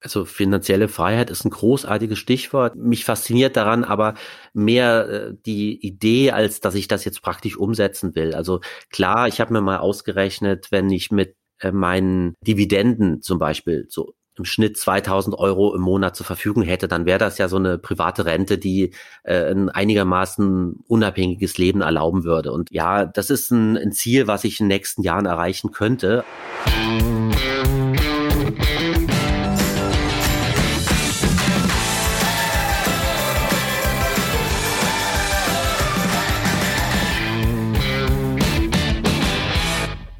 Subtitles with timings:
[0.00, 2.76] Also finanzielle Freiheit ist ein großartiges Stichwort.
[2.76, 4.14] Mich fasziniert daran aber
[4.52, 8.34] mehr äh, die Idee, als dass ich das jetzt praktisch umsetzen will.
[8.34, 13.86] Also klar, ich habe mir mal ausgerechnet, wenn ich mit äh, meinen Dividenden zum Beispiel
[13.88, 17.56] so im Schnitt 2000 Euro im Monat zur Verfügung hätte, dann wäre das ja so
[17.56, 22.52] eine private Rente, die äh, ein einigermaßen unabhängiges Leben erlauben würde.
[22.52, 26.24] Und ja, das ist ein, ein Ziel, was ich in den nächsten Jahren erreichen könnte.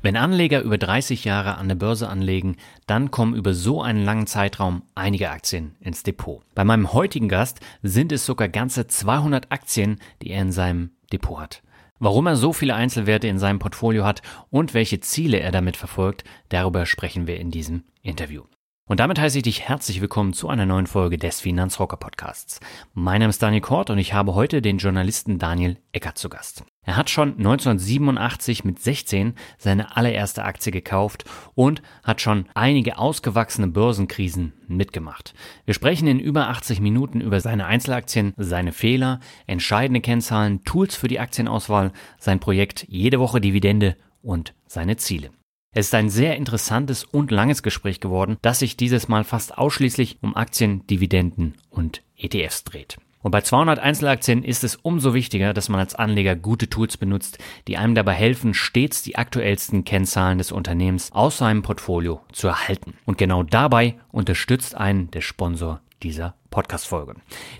[0.08, 2.56] Wenn Anleger über 30 Jahre an der Börse anlegen,
[2.86, 6.40] dann kommen über so einen langen Zeitraum einige Aktien ins Depot.
[6.54, 11.38] Bei meinem heutigen Gast sind es sogar ganze 200 Aktien, die er in seinem Depot
[11.38, 11.62] hat.
[11.98, 16.24] Warum er so viele Einzelwerte in seinem Portfolio hat und welche Ziele er damit verfolgt,
[16.48, 18.44] darüber sprechen wir in diesem Interview.
[18.88, 22.58] Und damit heiße ich dich herzlich willkommen zu einer neuen Folge des Finanzrocker Podcasts.
[22.94, 26.64] Mein Name ist Daniel Kort und ich habe heute den Journalisten Daniel Eckert zu Gast.
[26.86, 33.68] Er hat schon 1987 mit 16 seine allererste Aktie gekauft und hat schon einige ausgewachsene
[33.68, 35.34] Börsenkrisen mitgemacht.
[35.66, 41.08] Wir sprechen in über 80 Minuten über seine Einzelaktien, seine Fehler, entscheidende Kennzahlen, Tools für
[41.08, 45.28] die Aktienauswahl, sein Projekt Jede Woche Dividende und seine Ziele.
[45.74, 50.18] Es ist ein sehr interessantes und langes Gespräch geworden, das sich dieses Mal fast ausschließlich
[50.22, 52.96] um Aktien, Dividenden und ETFs dreht.
[53.20, 57.38] Und bei 200 Einzelaktien ist es umso wichtiger, dass man als Anleger gute Tools benutzt,
[57.66, 62.94] die einem dabei helfen, stets die aktuellsten Kennzahlen des Unternehmens aus seinem Portfolio zu erhalten.
[63.04, 67.14] Und genau dabei unterstützt einen der Sponsor dieser Podcast-Folge.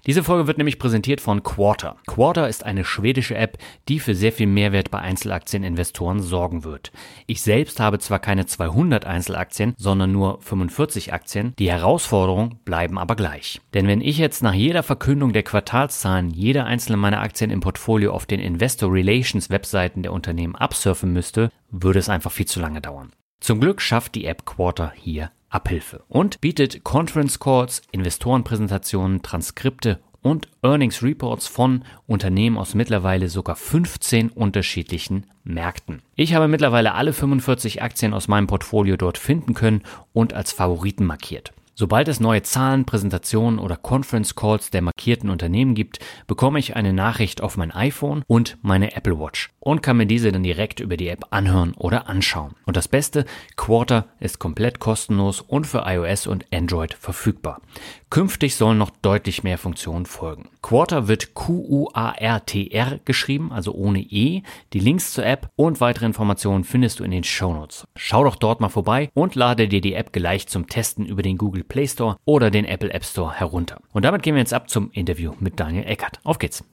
[0.06, 1.97] Diese Folge wird nämlich präsentiert von Quarter.
[2.06, 6.93] Quarter ist eine schwedische App, die für sehr viel Mehrwert bei Einzelaktieninvestoren sorgen wird.
[7.26, 11.54] Ich selbst habe zwar keine 200 Einzelaktien, sondern nur 45 Aktien.
[11.59, 13.60] Die Herausforderungen bleiben aber gleich.
[13.75, 18.12] Denn wenn ich jetzt nach jeder Verkündung der Quartalszahlen jede einzelne meiner Aktien im Portfolio
[18.12, 22.81] auf den Investor Relations Webseiten der Unternehmen absurfen müsste, würde es einfach viel zu lange
[22.81, 23.12] dauern.
[23.41, 30.49] Zum Glück schafft die App Quarter hier Abhilfe und bietet Conference Calls, Investorenpräsentationen, Transkripte und
[30.63, 36.03] Earnings Reports von Unternehmen aus mittlerweile sogar 15 unterschiedlichen Märkten.
[36.17, 39.83] Ich habe mittlerweile alle 45 Aktien aus meinem Portfolio dort finden können
[40.13, 41.53] und als Favoriten markiert.
[41.75, 46.93] Sobald es neue Zahlen, Präsentationen oder Conference Calls der markierten Unternehmen gibt, bekomme ich eine
[46.93, 50.97] Nachricht auf mein iPhone und meine Apple Watch und kann mir diese dann direkt über
[50.97, 52.55] die App anhören oder anschauen.
[52.65, 57.61] Und das Beste, Quarter ist komplett kostenlos und für iOS und Android verfügbar.
[58.09, 60.49] Künftig sollen noch deutlich mehr Funktionen folgen.
[60.62, 64.43] Quarter wird Q-U-A-R-T-R geschrieben, also ohne E.
[64.73, 67.87] Die Links zur App und weitere Informationen findest du in den Shownotes.
[67.95, 71.37] Schau doch dort mal vorbei und lade dir die App gleich zum Testen über den
[71.37, 73.83] Google Play Store oder den Apple App Store herunter.
[73.93, 76.21] Und damit gehen wir jetzt ab zum Interview mit Daniel Eckert.
[76.25, 76.65] Auf geht's!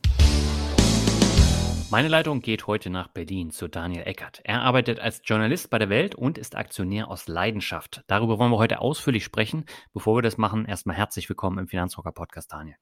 [1.92, 4.42] Meine Leitung geht heute nach Berlin zu Daniel Eckert.
[4.44, 8.04] Er arbeitet als Journalist bei der Welt und ist Aktionär aus Leidenschaft.
[8.08, 9.66] Darüber wollen wir heute ausführlich sprechen.
[9.94, 12.76] Bevor wir das machen, erstmal herzlich willkommen im Finanzrocker Podcast, Daniel.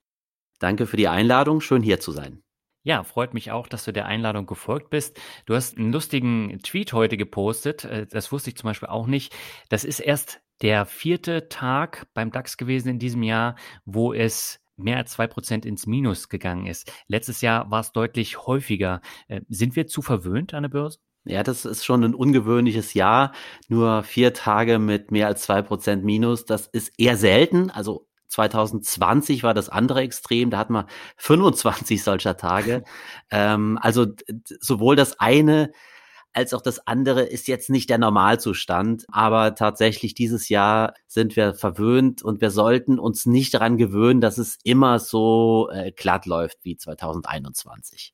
[0.59, 1.59] Danke für die Einladung.
[1.59, 2.43] Schön hier zu sein.
[2.83, 5.19] Ja, freut mich auch, dass du der Einladung gefolgt bist.
[5.45, 7.83] Du hast einen lustigen Tweet heute gepostet.
[7.83, 9.35] Äh, das wusste ich zum Beispiel auch nicht.
[9.67, 14.97] Das ist erst der vierte Tag beim DAX gewesen in diesem Jahr, wo es mehr
[14.97, 16.91] als zwei Prozent ins Minus gegangen ist.
[17.07, 19.01] Letztes Jahr war es deutlich häufiger.
[19.27, 20.99] Äh, sind wir zu verwöhnt an der Börse?
[21.25, 23.31] Ja, das ist schon ein ungewöhnliches Jahr.
[23.69, 26.45] Nur vier Tage mit mehr als zwei Prozent Minus.
[26.45, 27.69] Das ist eher selten.
[27.69, 30.87] Also 2020 war das andere Extrem, da hatten wir
[31.17, 32.83] 25 solcher Tage.
[33.31, 34.07] ähm, also
[34.59, 35.71] sowohl das eine
[36.33, 39.05] als auch das andere ist jetzt nicht der Normalzustand.
[39.09, 44.37] Aber tatsächlich dieses Jahr sind wir verwöhnt und wir sollten uns nicht daran gewöhnen, dass
[44.37, 48.13] es immer so äh, glatt läuft wie 2021.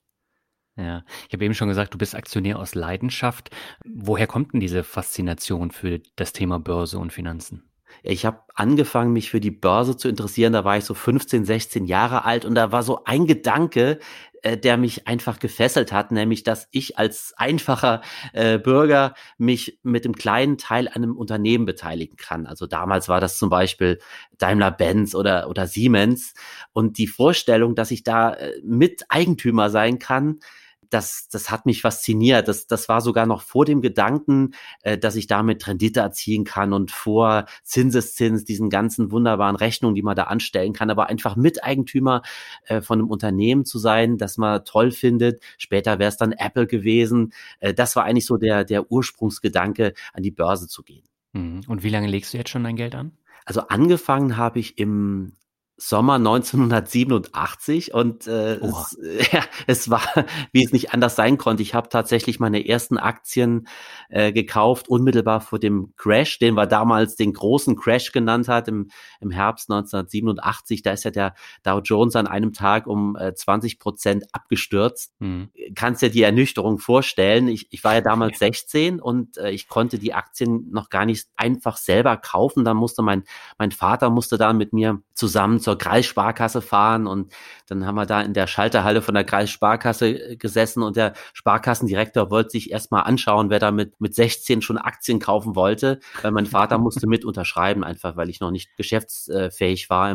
[0.75, 3.49] Ja, ich habe eben schon gesagt, du bist Aktionär aus Leidenschaft.
[3.85, 7.69] Woher kommt denn diese Faszination für das Thema Börse und Finanzen?
[8.01, 10.53] Ich habe angefangen, mich für die Börse zu interessieren.
[10.53, 13.99] Da war ich so 15, 16 Jahre alt und da war so ein Gedanke,
[14.43, 18.01] äh, der mich einfach gefesselt hat, nämlich dass ich als einfacher
[18.33, 22.45] äh, Bürger mich mit dem kleinen Teil an einem Unternehmen beteiligen kann.
[22.45, 23.99] Also damals war das zum Beispiel
[24.37, 26.33] Daimler-Benz oder, oder Siemens.
[26.73, 30.39] Und die Vorstellung, dass ich da äh, mit Eigentümer sein kann,
[30.89, 32.47] das, das hat mich fasziniert.
[32.47, 36.73] Das, das war sogar noch vor dem Gedanken, äh, dass ich damit Rendite erzielen kann
[36.73, 42.21] und vor Zinseszins, diesen ganzen wunderbaren Rechnungen, die man da anstellen kann, aber einfach Miteigentümer
[42.65, 45.41] äh, von einem Unternehmen zu sein, das man toll findet.
[45.57, 47.33] Später wäre es dann Apple gewesen.
[47.59, 51.03] Äh, das war eigentlich so der, der Ursprungsgedanke, an die Börse zu gehen.
[51.33, 51.61] Mhm.
[51.67, 53.11] Und wie lange legst du jetzt schon dein Geld an?
[53.45, 55.33] Also angefangen habe ich im
[55.81, 58.97] Sommer 1987 und äh, es,
[59.31, 60.01] ja, es war,
[60.51, 61.63] wie es nicht anders sein konnte.
[61.63, 63.67] Ich habe tatsächlich meine ersten Aktien
[64.09, 68.89] äh, gekauft, unmittelbar vor dem Crash, den wir damals den großen Crash genannt hat, im,
[69.21, 70.81] im Herbst 1987.
[70.81, 71.33] Da ist ja der
[71.63, 75.13] Dow Jones an einem Tag um äh, 20 Prozent abgestürzt.
[75.19, 75.49] Mhm.
[75.75, 77.47] Kannst dir die Ernüchterung vorstellen.
[77.47, 81.27] Ich, ich war ja damals 16 und äh, ich konnte die Aktien noch gar nicht
[81.37, 82.65] einfach selber kaufen.
[82.65, 83.23] Da musste mein,
[83.57, 87.31] mein Vater musste da mit mir zusammen zur Kreissparkasse fahren und
[87.67, 92.31] dann haben wir da in der Schalterhalle von der Kreissparkasse äh, gesessen und der Sparkassendirektor
[92.31, 96.47] wollte sich erstmal anschauen, wer da mit, mit 16 schon Aktien kaufen wollte, weil mein
[96.47, 100.09] Vater musste mit unterschreiben, einfach weil ich noch nicht geschäftsfähig war.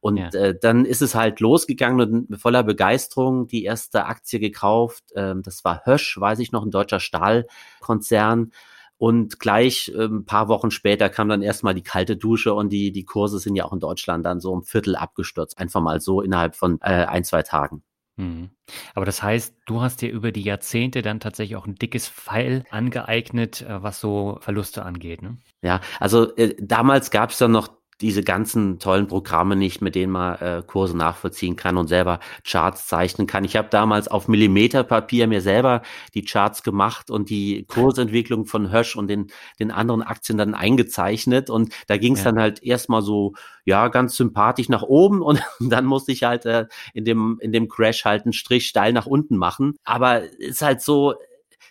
[0.00, 0.28] Und ja.
[0.34, 5.04] äh, dann ist es halt losgegangen und mit voller Begeisterung die erste Aktie gekauft.
[5.14, 8.52] Ähm, das war Hösch, weiß ich noch, ein deutscher Stahlkonzern.
[9.00, 12.92] Und gleich äh, ein paar Wochen später kam dann erstmal die kalte Dusche und die,
[12.92, 15.56] die Kurse sind ja auch in Deutschland dann so um Viertel abgestürzt.
[15.56, 17.82] Einfach mal so innerhalb von äh, ein, zwei Tagen.
[18.16, 18.50] Mhm.
[18.94, 22.64] Aber das heißt, du hast dir über die Jahrzehnte dann tatsächlich auch ein dickes Pfeil
[22.70, 25.38] angeeignet, äh, was so Verluste angeht, ne?
[25.62, 27.68] Ja, also äh, damals gab es dann noch
[28.00, 32.86] diese ganzen tollen Programme nicht, mit denen man äh, Kurse nachvollziehen kann und selber Charts
[32.86, 33.44] zeichnen kann.
[33.44, 35.82] Ich habe damals auf Millimeterpapier mir selber
[36.14, 41.50] die Charts gemacht und die Kursentwicklung von Hösch und den, den anderen Aktien dann eingezeichnet.
[41.50, 42.26] Und da ging es ja.
[42.26, 46.66] dann halt erstmal so, ja, ganz sympathisch nach oben und dann musste ich halt äh,
[46.94, 49.76] in, dem, in dem Crash halt einen Strich steil nach unten machen.
[49.84, 51.14] Aber ist halt so,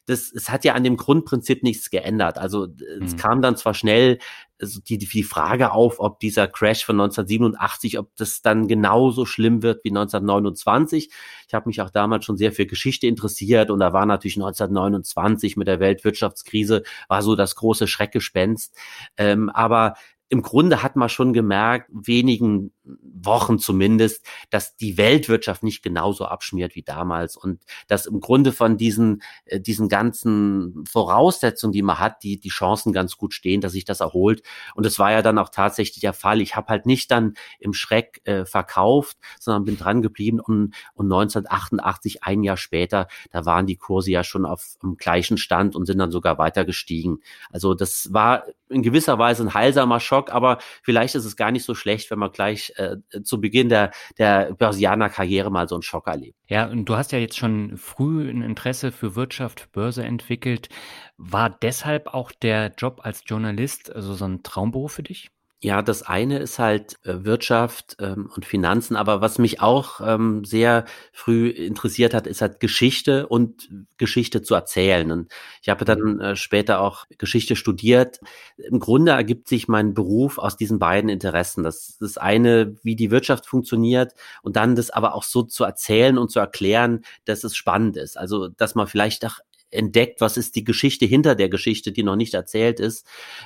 [0.10, 2.38] das, es hat ja an dem Grundprinzip nichts geändert.
[2.38, 2.68] Also
[3.02, 3.18] es mhm.
[3.18, 4.18] kam dann zwar schnell
[4.62, 9.62] also die, die Frage auf, ob dieser Crash von 1987, ob das dann genauso schlimm
[9.62, 11.10] wird wie 1929.
[11.48, 15.56] Ich habe mich auch damals schon sehr für Geschichte interessiert und da war natürlich 1929
[15.56, 18.76] mit der Weltwirtschaftskrise war so das große Schreckgespenst.
[19.16, 19.94] Ähm, aber
[20.30, 26.76] im Grunde hat man schon gemerkt, wenigen Wochen zumindest, dass die Weltwirtschaft nicht genauso abschmiert
[26.76, 32.24] wie damals und dass im Grunde von diesen, äh, diesen ganzen Voraussetzungen, die man hat,
[32.24, 34.44] die, die Chancen ganz gut stehen, dass sich das erholt.
[34.76, 36.42] Und es war ja dann auch tatsächlich der Fall.
[36.42, 41.08] Ich habe halt nicht dann im Schreck äh, verkauft, sondern bin dran geblieben und, und
[41.08, 45.86] 1988, ein Jahr später, da waren die Kurse ja schon auf dem gleichen Stand und
[45.86, 47.20] sind dann sogar weiter gestiegen.
[47.52, 51.66] Also das war in gewisser Weise ein heilsamer Schock, aber vielleicht ist es gar nicht
[51.66, 56.08] so schlecht, wenn man gleich äh, zu Beginn der, der Börsianer-Karriere mal so einen Schock
[56.08, 56.38] erlebt.
[56.48, 60.70] Ja, und du hast ja jetzt schon früh ein Interesse für Wirtschaft, Börse entwickelt.
[61.18, 65.30] War deshalb auch der Job als Journalist also so ein Traumberuf für dich?
[65.62, 70.46] Ja, das eine ist halt äh, Wirtschaft ähm, und Finanzen, aber was mich auch ähm,
[70.46, 73.68] sehr früh interessiert hat, ist halt Geschichte und
[73.98, 75.12] Geschichte zu erzählen.
[75.12, 75.30] Und
[75.62, 78.22] ich habe dann äh, später auch Geschichte studiert.
[78.56, 81.66] Im Grunde ergibt sich mein Beruf aus diesen beiden Interessen.
[81.66, 86.18] Das, das eine, wie die Wirtschaft funktioniert und dann das aber auch so zu erzählen
[86.18, 88.18] und zu erklären, dass es spannend ist.
[88.18, 89.40] Also, dass man vielleicht auch
[89.72, 93.06] entdeckt, was ist die Geschichte hinter der Geschichte, die noch nicht erzählt ist.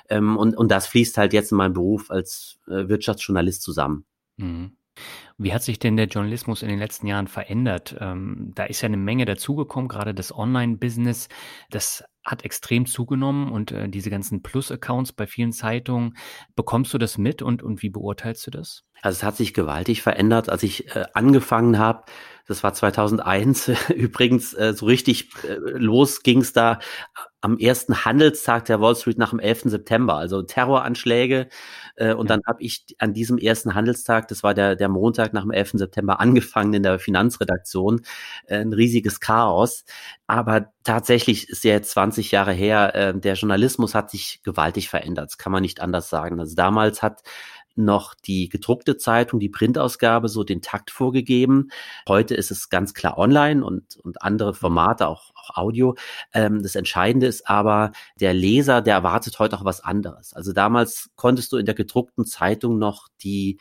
[0.10, 4.06] Ähm, und, und das fließt halt jetzt in meinem Beruf als äh, Wirtschaftsjournalist zusammen.
[4.38, 4.78] Mhm.
[5.38, 7.96] Wie hat sich denn der Journalismus in den letzten Jahren verändert?
[8.00, 11.30] Ähm, da ist ja eine Menge dazugekommen, gerade das Online-Business,
[11.72, 16.16] das hat extrem zugenommen und äh, diese ganzen Plus-Accounts bei vielen Zeitungen.
[16.56, 18.84] Bekommst du das mit und, und wie beurteilst du das?
[19.04, 22.04] Also es hat sich gewaltig verändert, als ich äh, angefangen habe.
[22.48, 26.80] Das war 2001 übrigens äh, so richtig äh, los ging es da
[27.42, 29.64] am ersten Handelstag der Wall Street nach dem 11.
[29.66, 31.50] September, also Terroranschläge.
[31.98, 32.36] Äh, und ja.
[32.38, 35.72] dann habe ich an diesem ersten Handelstag, das war der, der Montag nach dem 11.
[35.74, 38.02] September, angefangen in der Finanzredaktion.
[38.48, 39.84] Äh, ein riesiges Chaos.
[40.28, 45.32] Aber tatsächlich ist ja jetzt 20 Jahre her, äh, der Journalismus hat sich gewaltig verändert.
[45.32, 46.40] Das kann man nicht anders sagen.
[46.40, 47.24] Also damals hat
[47.76, 51.70] noch die gedruckte Zeitung, die Printausgabe so den Takt vorgegeben.
[52.08, 55.96] Heute ist es ganz klar online und, und andere Formate, auch, auch Audio.
[56.34, 60.34] Ähm, das Entscheidende ist aber, der Leser, der erwartet heute auch was anderes.
[60.34, 63.60] Also damals konntest du in der gedruckten Zeitung noch die,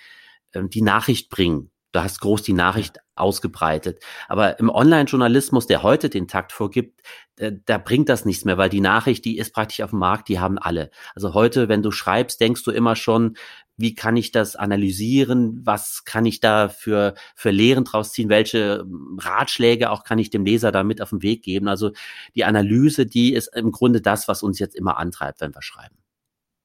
[0.54, 1.70] ähm, die Nachricht bringen.
[1.92, 4.02] Du hast groß die Nachricht ausgebreitet.
[4.26, 7.02] Aber im Online-Journalismus, der heute den Takt vorgibt,
[7.36, 10.28] da, da bringt das nichts mehr, weil die Nachricht, die ist praktisch auf dem Markt,
[10.28, 10.90] die haben alle.
[11.14, 13.36] Also heute, wenn du schreibst, denkst du immer schon,
[13.76, 15.60] wie kann ich das analysieren?
[15.64, 18.28] Was kann ich da für, für Lehren draus ziehen?
[18.28, 21.68] Welche hm, Ratschläge auch kann ich dem Leser da mit auf den Weg geben?
[21.68, 21.92] Also
[22.34, 25.96] die Analyse, die ist im Grunde das, was uns jetzt immer antreibt, wenn wir schreiben.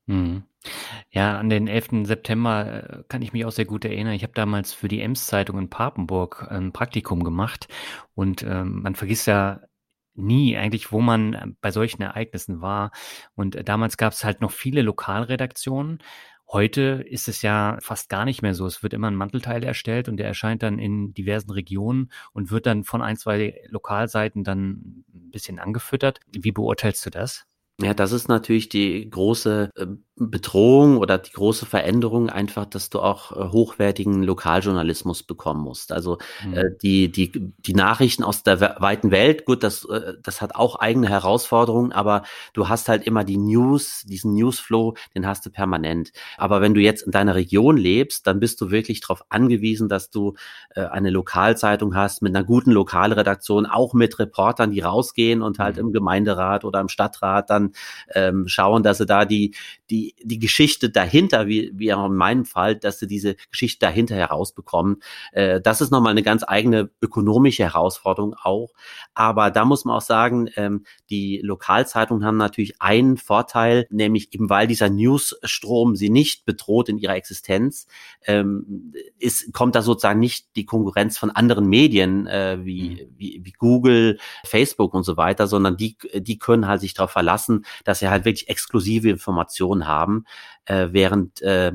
[0.07, 0.43] Mhm.
[1.11, 2.05] Ja, an den 11.
[2.05, 4.13] September äh, kann ich mich auch sehr gut erinnern.
[4.13, 7.67] Ich habe damals für die Ems-Zeitung in Papenburg ein Praktikum gemacht
[8.15, 9.61] und ähm, man vergisst ja
[10.15, 12.91] nie eigentlich, wo man äh, bei solchen Ereignissen war.
[13.35, 15.99] Und äh, damals gab es halt noch viele Lokalredaktionen.
[16.49, 18.65] Heute ist es ja fast gar nicht mehr so.
[18.65, 22.65] Es wird immer ein Mantelteil erstellt und der erscheint dann in diversen Regionen und wird
[22.65, 26.21] dann von ein, zwei Lokalseiten dann ein bisschen angefüttert.
[26.31, 27.45] Wie beurteilst du das?
[27.81, 29.87] Ja, das ist natürlich die große äh,
[30.19, 35.91] Bedrohung oder die große Veränderung einfach, dass du auch äh, hochwertigen Lokaljournalismus bekommen musst.
[35.91, 36.53] Also mhm.
[36.53, 40.77] äh, die, die, die Nachrichten aus der weiten Welt, gut, das, äh, das hat auch
[40.77, 46.11] eigene Herausforderungen, aber du hast halt immer die News, diesen Newsflow, den hast du permanent.
[46.37, 50.09] Aber wenn du jetzt in deiner Region lebst, dann bist du wirklich darauf angewiesen, dass
[50.09, 50.33] du
[50.73, 55.75] äh, eine Lokalzeitung hast mit einer guten Lokalredaktion, auch mit Reportern, die rausgehen und halt
[55.75, 55.81] mhm.
[55.81, 57.73] im Gemeinderat oder im Stadtrat dann
[58.15, 59.53] ähm, schauen, dass sie da die,
[59.89, 64.15] die, die Geschichte dahinter, wie, wie auch in meinem Fall, dass sie diese Geschichte dahinter
[64.15, 65.01] herausbekommen.
[65.31, 68.73] Äh, das ist nochmal eine ganz eigene ökonomische Herausforderung auch.
[69.13, 74.49] Aber da muss man auch sagen, ähm, die Lokalzeitungen haben natürlich einen Vorteil, nämlich eben
[74.49, 77.87] weil dieser Newsstrom sie nicht bedroht in ihrer Existenz,
[78.25, 83.13] ähm, ist, kommt da sozusagen nicht die Konkurrenz von anderen Medien äh, wie, mhm.
[83.17, 87.65] wie, wie Google, Facebook und so weiter, sondern die, die können halt sich darauf verlassen,
[87.83, 90.25] dass sie halt wirklich exklusive Informationen haben,
[90.65, 91.73] äh, während äh,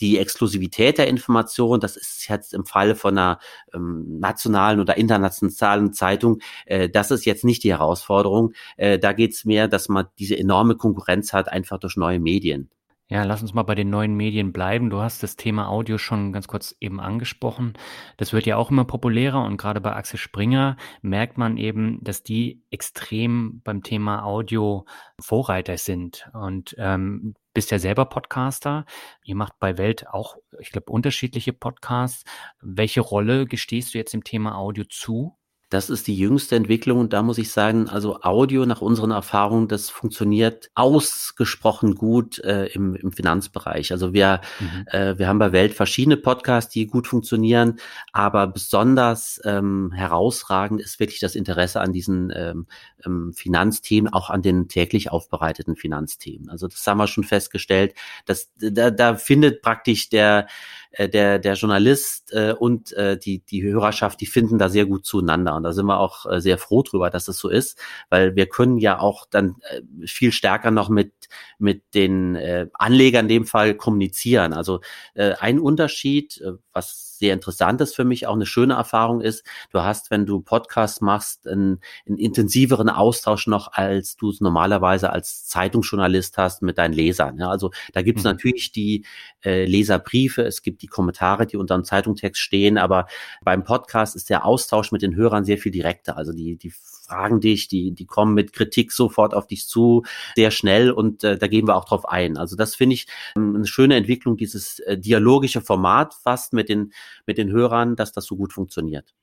[0.00, 3.38] die Exklusivität der Information, das ist jetzt im Falle von einer
[3.74, 8.52] ähm, nationalen oder internationalen Zeitung, äh, das ist jetzt nicht die Herausforderung.
[8.76, 12.70] Äh, da geht es mehr, dass man diese enorme Konkurrenz hat, einfach durch neue Medien.
[13.10, 14.88] Ja, lass uns mal bei den neuen Medien bleiben.
[14.88, 17.74] Du hast das Thema Audio schon ganz kurz eben angesprochen.
[18.16, 22.22] Das wird ja auch immer populärer und gerade bei Axel Springer merkt man eben, dass
[22.22, 24.86] die extrem beim Thema Audio
[25.20, 26.30] Vorreiter sind.
[26.32, 28.86] Und ähm, bist ja selber Podcaster.
[29.22, 32.24] Ihr macht bei Welt auch, ich glaube, unterschiedliche Podcasts.
[32.62, 35.36] Welche Rolle gestehst du jetzt im Thema Audio zu?
[35.70, 39.66] Das ist die jüngste Entwicklung und da muss ich sagen, also Audio nach unseren Erfahrungen,
[39.66, 43.90] das funktioniert ausgesprochen gut äh, im, im Finanzbereich.
[43.90, 44.86] Also wir, mhm.
[44.88, 47.78] äh, wir haben bei Welt verschiedene Podcasts, die gut funktionieren,
[48.12, 52.66] aber besonders ähm, herausragend ist wirklich das Interesse an diesen ähm,
[53.04, 56.50] ähm, Finanzthemen, auch an den täglich aufbereiteten Finanzthemen.
[56.50, 57.94] Also das haben wir schon festgestellt,
[58.26, 60.46] dass da, da findet praktisch der
[60.96, 65.04] äh, der, der Journalist äh, und äh, die, die Hörerschaft, die finden da sehr gut
[65.04, 65.56] zueinander.
[65.56, 67.78] Und da sind wir auch äh, sehr froh drüber, dass es so ist,
[68.10, 71.12] weil wir können ja auch dann äh, viel stärker noch mit,
[71.58, 74.52] mit den äh, Anlegern in dem Fall kommunizieren.
[74.52, 74.80] Also
[75.14, 79.44] äh, ein Unterschied, äh, was sehr interessant ist für mich, auch eine schöne Erfahrung ist,
[79.70, 85.10] du hast, wenn du Podcasts machst, einen, einen intensiveren Austausch noch, als du es normalerweise
[85.10, 87.38] als Zeitungsjournalist hast mit deinen Lesern.
[87.38, 88.32] Ja, also da gibt es mhm.
[88.32, 89.04] natürlich die
[89.44, 93.06] äh, Leserbriefe, es gibt die Kommentare, die unter dem Zeitungstext stehen, aber
[93.42, 96.16] beim Podcast ist der Austausch mit den Hörern sehr viel direkter.
[96.16, 100.04] Also die, die fragen dich, die, die kommen mit Kritik sofort auf dich zu,
[100.36, 102.36] sehr schnell und äh, da gehen wir auch drauf ein.
[102.36, 106.92] Also das finde ich ähm, eine schöne Entwicklung, dieses äh, dialogische Format fast mit den,
[107.26, 109.14] mit den Hörern, dass das so gut funktioniert.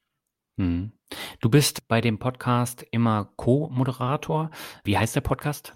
[0.57, 0.91] Hm.
[1.39, 4.51] Du bist bei dem Podcast immer Co-Moderator.
[4.83, 5.73] Wie heißt der Podcast?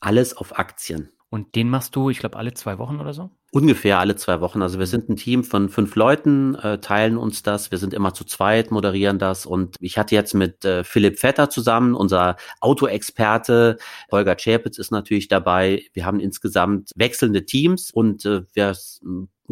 [0.00, 1.10] Alles auf Aktien.
[1.30, 3.30] Und den machst du, ich glaube, alle zwei Wochen oder so?
[3.50, 4.60] Ungefähr alle zwei Wochen.
[4.60, 7.70] Also wir sind ein Team von fünf Leuten, äh, teilen uns das.
[7.70, 9.46] Wir sind immer zu zweit, moderieren das.
[9.46, 13.78] Und ich hatte jetzt mit äh, Philipp Vetter zusammen, unser Autoexperte.
[14.12, 15.82] Holger Czerpitz ist natürlich dabei.
[15.94, 18.76] Wir haben insgesamt wechselnde Teams und äh, wir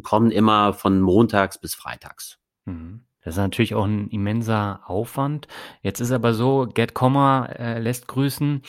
[0.03, 2.38] kommen immer von montags bis freitags.
[2.67, 3.00] Mhm.
[3.25, 5.49] Das ist natürlich auch ein immenser Aufwand.
[5.83, 8.62] Jetzt ist aber so, Get Comma äh, lässt grüßen.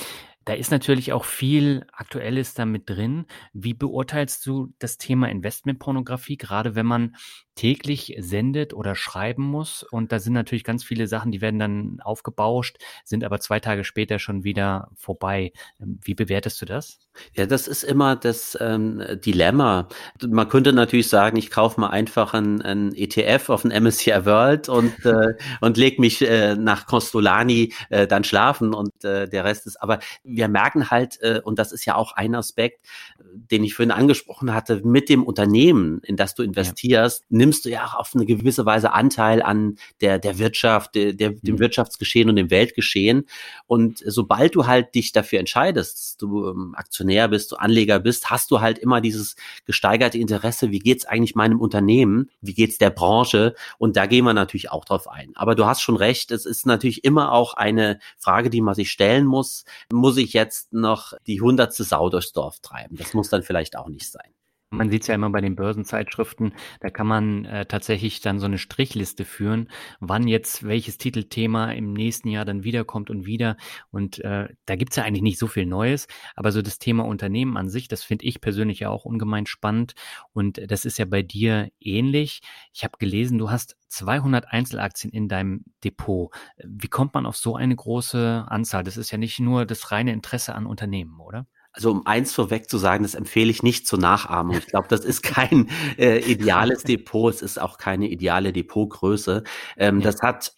[0.47, 3.25] Da ist natürlich auch viel Aktuelles damit drin.
[3.51, 7.17] Wie beurteilst du das Thema Investmentpornografie, gerade wenn man
[7.57, 9.83] täglich sendet oder schreiben muss.
[9.83, 13.83] Und da sind natürlich ganz viele Sachen, die werden dann aufgebauscht, sind aber zwei Tage
[13.83, 15.51] später schon wieder vorbei.
[15.81, 16.99] Ähm, wie bewertest du das?
[17.35, 19.87] Ja, das ist immer das ähm, Dilemma.
[20.25, 24.69] Man könnte natürlich sagen, ich kaufe mal einfach ein, ein ETF auf ein MSCI World
[24.69, 29.65] und, äh, und leg mich äh, nach Costolani äh, dann schlafen und äh, der Rest
[29.65, 29.81] ist.
[29.81, 32.85] Aber wir merken halt, äh, und das ist ja auch ein Aspekt,
[33.19, 37.37] den ich vorhin angesprochen hatte, mit dem Unternehmen, in das du investierst, ja.
[37.47, 41.29] Nimmst du ja auch auf eine gewisse Weise Anteil an der, der Wirtschaft, der, der,
[41.29, 41.59] dem mhm.
[41.59, 43.25] Wirtschaftsgeschehen und dem Weltgeschehen.
[43.67, 48.51] Und sobald du halt dich dafür entscheidest, du ähm, Aktionär bist, du Anleger bist, hast
[48.51, 53.55] du halt immer dieses gesteigerte Interesse, wie geht's eigentlich meinem Unternehmen, wie geht's der Branche?
[53.77, 55.31] Und da gehen wir natürlich auch drauf ein.
[55.35, 58.91] Aber du hast schon recht, es ist natürlich immer auch eine Frage, die man sich
[58.91, 59.63] stellen muss.
[59.89, 62.97] Muss ich jetzt noch die hundertste Sau durchs Dorf treiben?
[62.97, 64.36] Das muss dann vielleicht auch nicht sein.
[64.69, 68.47] Man sieht es ja immer bei den Börsenzeitschriften, da kann man äh, tatsächlich dann so
[68.47, 69.69] eine Strichliste führen,
[70.01, 73.55] wann jetzt welches Titelthema im nächsten Jahr dann wiederkommt und wieder.
[73.91, 77.55] Und äh, da gibt's ja eigentlich nicht so viel Neues, aber so das Thema Unternehmen
[77.55, 79.93] an sich, das finde ich persönlich ja auch ungemein spannend.
[80.33, 82.41] Und das ist ja bei dir ähnlich.
[82.73, 86.29] Ich habe gelesen, du hast 200 Einzelaktien in deinem Depot.
[86.61, 88.83] Wie kommt man auf so eine große Anzahl?
[88.83, 91.47] Das ist ja nicht nur das reine Interesse an Unternehmen, oder?
[91.77, 94.57] Also um eins vorweg zu sagen, das empfehle ich nicht zur Nachahmung.
[94.57, 95.69] Ich glaube, das ist kein
[95.99, 99.43] äh, ideales Depot, es ist auch keine ideale Depotgröße.
[99.77, 100.05] Ähm, ja.
[100.05, 100.53] Das hat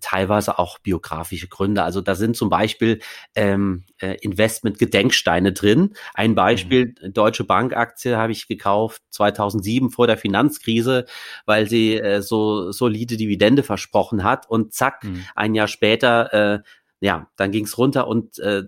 [0.00, 1.82] teilweise auch biografische Gründe.
[1.82, 3.00] Also da sind zum Beispiel
[3.34, 5.94] ähm, äh, Investment-Gedenksteine drin.
[6.12, 7.14] Ein Beispiel, mhm.
[7.14, 11.06] Deutsche Bank-Aktie habe ich gekauft 2007 vor der Finanzkrise,
[11.46, 15.24] weil sie äh, so solide Dividende versprochen hat und zack, mhm.
[15.34, 16.62] ein Jahr später äh,
[17.00, 18.62] ja, dann ging's runter und äh,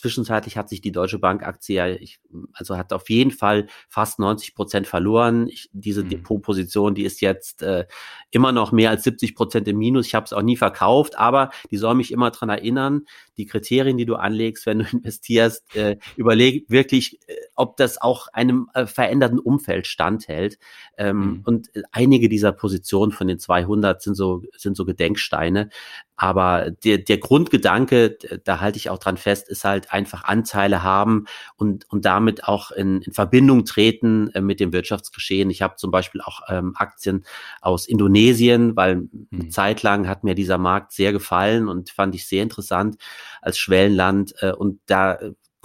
[0.00, 2.20] Zwischenzeitlich hat sich die Deutsche Bank Aktie, ich,
[2.52, 5.48] also hat auf jeden Fall fast 90 Prozent verloren.
[5.48, 6.10] Ich, diese mhm.
[6.10, 7.86] Depotposition, die ist jetzt äh,
[8.30, 10.06] immer noch mehr als 70 Prozent im Minus.
[10.06, 13.02] Ich habe es auch nie verkauft, aber die soll mich immer dran erinnern,
[13.36, 18.28] die Kriterien, die du anlegst, wenn du investierst, äh, überleg wirklich, äh, ob das auch
[18.28, 20.58] einem äh, veränderten Umfeld standhält.
[20.96, 21.42] Ähm, mhm.
[21.44, 25.70] Und einige dieser Positionen von den 200 sind so, sind so Gedenksteine.
[26.18, 31.26] Aber der, der Grundgedanke, da halte ich auch dran fest, ist halt einfach Anteile haben
[31.56, 35.48] und, und damit auch in, in Verbindung treten äh, mit dem Wirtschaftsgeschehen.
[35.48, 37.24] Ich habe zum Beispiel auch ähm, Aktien
[37.60, 39.50] aus Indonesien, weil eine mhm.
[39.50, 42.96] Zeit lang hat mir dieser Markt sehr gefallen und fand ich sehr interessant
[43.40, 44.34] als Schwellenland.
[44.42, 45.18] Äh, und da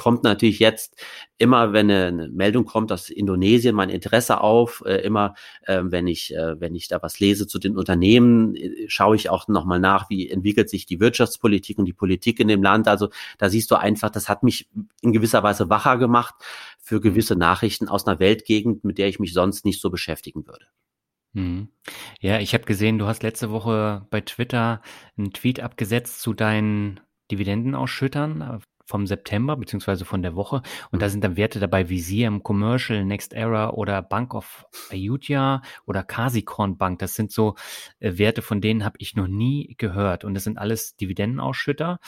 [0.03, 1.01] kommt natürlich jetzt
[1.38, 4.83] immer, wenn eine Meldung kommt aus Indonesien, mein Interesse auf.
[4.86, 8.89] Äh, immer, äh, wenn ich, äh, wenn ich da was lese zu den Unternehmen, äh,
[8.89, 12.61] schaue ich auch nochmal nach, wie entwickelt sich die Wirtschaftspolitik und die Politik in dem
[12.61, 12.89] Land.
[12.89, 14.68] Also da siehst du einfach, das hat mich
[15.01, 16.35] in gewisser Weise wacher gemacht
[16.79, 20.66] für gewisse Nachrichten aus einer Weltgegend, mit der ich mich sonst nicht so beschäftigen würde.
[21.31, 21.70] Mhm.
[22.20, 24.81] Ja, ich habe gesehen, du hast letzte Woche bei Twitter
[25.18, 27.00] einen Tweet abgesetzt zu deinen
[27.31, 28.42] Dividendenausschüttern
[28.85, 31.11] vom September beziehungsweise von der Woche und da mhm.
[31.11, 36.77] sind dann Werte dabei wie Siam Commercial, Next Era oder Bank of Ayutthaya oder Casicorn
[36.77, 37.00] Bank.
[37.00, 37.55] Das sind so
[38.00, 42.00] äh, Werte, von denen habe ich noch nie gehört und das sind alles Dividendenausschütter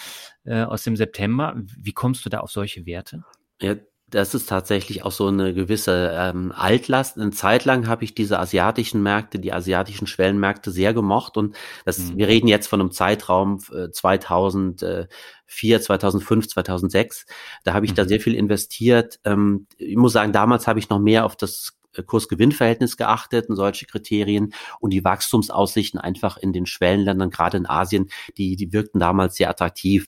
[0.43, 1.55] äh, aus dem September.
[1.55, 3.23] Wie kommst du da auf solche Werte?
[3.61, 3.75] Ja,
[4.15, 7.17] das ist tatsächlich auch so eine gewisse ähm, Altlast.
[7.17, 11.99] Eine Zeit lang habe ich diese asiatischen Märkte, die asiatischen Schwellenmärkte sehr gemocht und das,
[11.99, 12.17] mhm.
[12.17, 17.25] wir reden jetzt von einem Zeitraum äh, 2004, 2005, 2006.
[17.65, 17.95] Da habe ich mhm.
[17.95, 19.19] da sehr viel investiert.
[19.25, 23.86] Ähm, ich muss sagen, damals habe ich noch mehr auf das Kursgewinnverhältnis geachtet und solche
[23.86, 29.36] Kriterien und die Wachstumsaussichten einfach in den Schwellenländern, gerade in Asien, die, die wirkten damals
[29.36, 30.08] sehr attraktiv.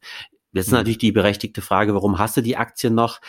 [0.54, 0.78] Jetzt ist mhm.
[0.78, 3.20] natürlich die berechtigte Frage, warum hast du die Aktien noch?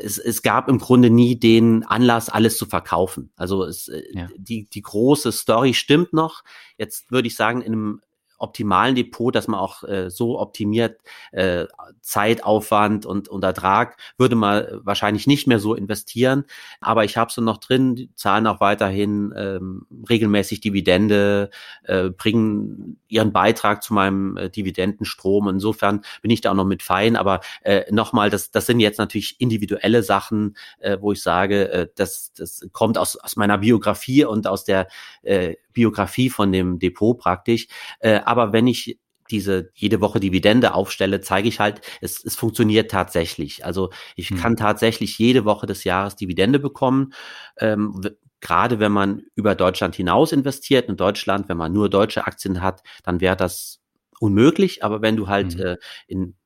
[0.00, 3.32] Es, es gab im Grunde nie den Anlass, alles zu verkaufen.
[3.36, 4.28] Also es, äh, ja.
[4.36, 6.42] die, die große Story stimmt noch.
[6.78, 8.00] Jetzt würde ich sagen, in einem
[8.42, 11.00] optimalen Depot, dass man auch äh, so optimiert
[11.32, 11.66] äh,
[12.00, 16.44] Zeitaufwand und, und Ertrag, würde man wahrscheinlich nicht mehr so investieren.
[16.80, 21.50] Aber ich habe sie noch drin, die zahlen auch weiterhin ähm, regelmäßig Dividende,
[21.84, 25.48] äh, bringen ihren Beitrag zu meinem äh, Dividendenstrom.
[25.48, 27.16] Insofern bin ich da auch noch mit fein.
[27.16, 31.88] Aber äh, nochmal, das, das sind jetzt natürlich individuelle Sachen, äh, wo ich sage, äh,
[31.94, 34.88] das, das kommt aus, aus meiner Biografie und aus der
[35.22, 37.66] äh, Biografie von dem Depot praktisch.
[38.00, 38.98] Äh, aber wenn ich
[39.30, 43.64] diese jede Woche Dividende aufstelle, zeige ich halt, es, es funktioniert tatsächlich.
[43.64, 44.36] Also ich hm.
[44.36, 47.12] kann tatsächlich jede Woche des Jahres Dividende bekommen.
[47.58, 48.00] Ähm,
[48.40, 52.82] gerade wenn man über Deutschland hinaus investiert, in Deutschland, wenn man nur deutsche Aktien hat,
[53.04, 53.80] dann wäre das
[54.20, 54.84] unmöglich.
[54.84, 55.60] Aber wenn du halt hm.
[55.60, 56.36] äh, in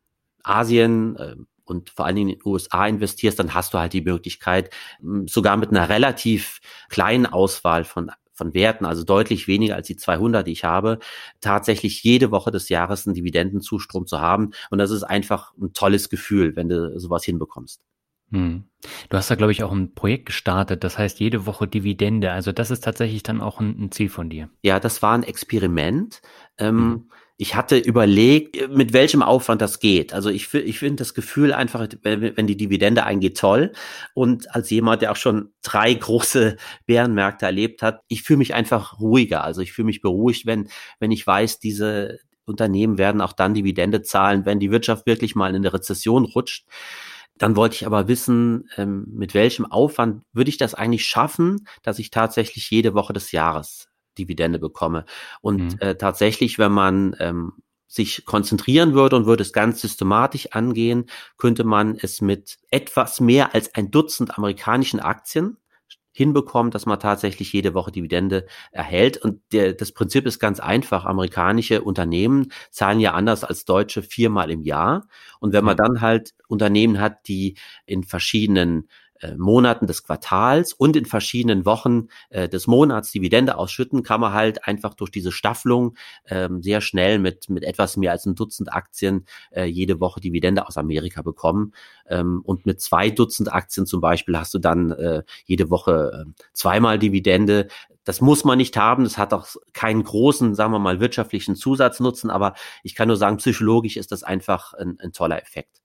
[0.43, 4.03] Asien äh, und vor allen Dingen in den USA investierst, dann hast du halt die
[4.03, 4.73] Möglichkeit,
[5.27, 10.47] sogar mit einer relativ kleinen Auswahl von von Werten, also deutlich weniger als die 200,
[10.47, 10.99] die ich habe,
[11.41, 14.51] tatsächlich jede Woche des Jahres einen Dividendenzustrom zu haben.
[14.71, 17.85] Und das ist einfach ein tolles Gefühl, wenn du sowas hinbekommst.
[18.31, 18.65] Hm.
[19.09, 22.33] Du hast da, glaube ich, auch ein Projekt gestartet, das heißt jede Woche Dividende.
[22.33, 24.51] Also das ist tatsächlich dann auch ein, ein Ziel von dir.
[24.63, 26.21] Ja, das war ein Experiment.
[26.59, 27.11] Ähm, mhm.
[27.39, 30.15] Ich hatte überlegt, mit welchem Aufwand das geht.
[30.15, 33.73] Also ich, ich finde das Gefühl einfach, wenn, die Dividende eingeht, toll.
[34.15, 39.01] Und als jemand, der auch schon drei große Bärenmärkte erlebt hat, ich fühle mich einfach
[39.01, 39.45] ruhiger.
[39.45, 40.69] Also ich fühle mich beruhigt, wenn,
[40.99, 45.51] wenn ich weiß, diese Unternehmen werden auch dann Dividende zahlen, wenn die Wirtschaft wirklich mal
[45.51, 46.67] in eine Rezession rutscht.
[47.39, 51.99] Dann wollte ich aber wissen, ähm, mit welchem Aufwand würde ich das eigentlich schaffen, dass
[51.99, 55.05] ich tatsächlich jede Woche des Jahres Dividende bekomme.
[55.41, 55.79] Und mhm.
[55.81, 57.53] äh, tatsächlich, wenn man ähm,
[57.87, 61.07] sich konzentrieren würde und würde es ganz systematisch angehen,
[61.39, 65.59] könnte man es mit etwas mehr als ein Dutzend amerikanischen Aktien
[66.17, 69.19] hinbekommen, dass man tatsächlich jede Woche Dividende erhält.
[69.19, 71.05] Und der, das Prinzip ist ganz einfach.
[71.05, 75.09] Amerikanische Unternehmen zahlen ja anders als deutsche viermal im Jahr.
[75.41, 78.89] Und wenn man dann halt Unternehmen hat, die in verschiedenen
[79.37, 84.67] Monaten des Quartals und in verschiedenen Wochen äh, des Monats Dividende ausschütten, kann man halt
[84.67, 89.27] einfach durch diese Staffelung ähm, sehr schnell mit, mit etwas mehr als ein Dutzend Aktien
[89.51, 91.73] äh, jede Woche Dividende aus Amerika bekommen.
[92.09, 96.43] Ähm, und mit zwei Dutzend Aktien zum Beispiel hast du dann äh, jede Woche äh,
[96.53, 97.69] zweimal Dividende.
[98.05, 99.05] Das muss man nicht haben.
[99.05, 102.31] Das hat auch keinen großen, sagen wir mal, wirtschaftlichen Zusatznutzen.
[102.31, 105.83] Aber ich kann nur sagen, psychologisch ist das einfach ein, ein toller Effekt.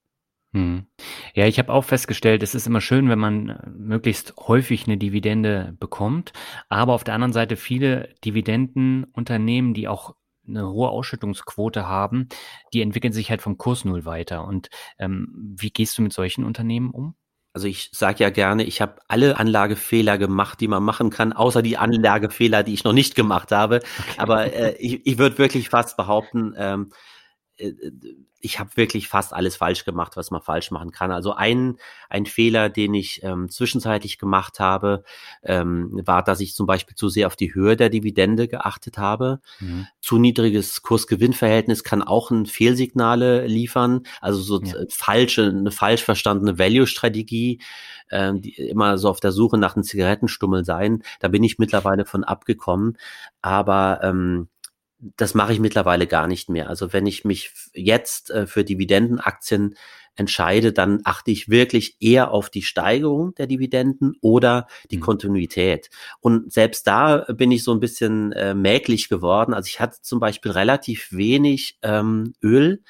[0.53, 0.85] Hm.
[1.33, 4.97] Ja, ich habe auch festgestellt, es ist immer schön, wenn man äh, möglichst häufig eine
[4.97, 6.33] Dividende bekommt,
[6.67, 12.27] aber auf der anderen Seite viele Dividendenunternehmen, die auch eine hohe Ausschüttungsquote haben,
[12.73, 14.45] die entwickeln sich halt vom Kurs null weiter.
[14.45, 17.15] Und ähm, wie gehst du mit solchen Unternehmen um?
[17.53, 21.61] Also ich sage ja gerne, ich habe alle Anlagefehler gemacht, die man machen kann, außer
[21.61, 23.77] die Anlagefehler, die ich noch nicht gemacht habe.
[23.77, 24.13] Okay.
[24.17, 26.95] Aber äh, ich, ich würde wirklich fast behaupten, ähm, äh,
[28.41, 31.12] ich habe wirklich fast alles falsch gemacht, was man falsch machen kann.
[31.12, 31.78] Also ein,
[32.10, 35.04] ein Fehler, den ich ähm, zwischenzeitlich gemacht habe,
[35.43, 39.41] ähm, war, dass ich zum Beispiel zu sehr auf die Höhe der Dividende geachtet habe.
[39.60, 39.88] Mhm.
[40.00, 44.74] Zu niedriges Kurs-Gewinn-Verhältnis kann auch ein Fehlsignale liefern, also so ja.
[44.89, 47.62] falsche, eine falsch verstandene Value-Strategie,
[48.10, 51.04] ähm, die immer so auf der Suche nach einem Zigarettenstummel sein.
[51.19, 52.97] Da bin ich mittlerweile von abgekommen.
[53.41, 54.47] Aber ähm,
[55.17, 56.69] das mache ich mittlerweile gar nicht mehr.
[56.69, 59.75] Also wenn ich mich jetzt äh, für Dividendenaktien
[60.15, 65.01] entscheide, dann achte ich wirklich eher auf die Steigerung der Dividenden oder die mhm.
[65.01, 65.89] Kontinuität.
[66.19, 69.53] Und selbst da bin ich so ein bisschen äh, mäglich geworden.
[69.53, 72.83] Also ich hatte zum Beispiel relativ wenig ähm, Öl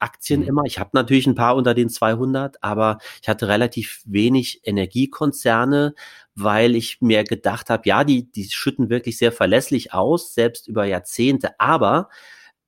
[0.00, 0.48] Aktien mhm.
[0.48, 0.62] immer.
[0.64, 5.94] Ich habe natürlich ein paar unter den 200, aber ich hatte relativ wenig Energiekonzerne,
[6.34, 10.84] weil ich mir gedacht habe, ja, die, die schütten wirklich sehr verlässlich aus, selbst über
[10.84, 12.08] Jahrzehnte, aber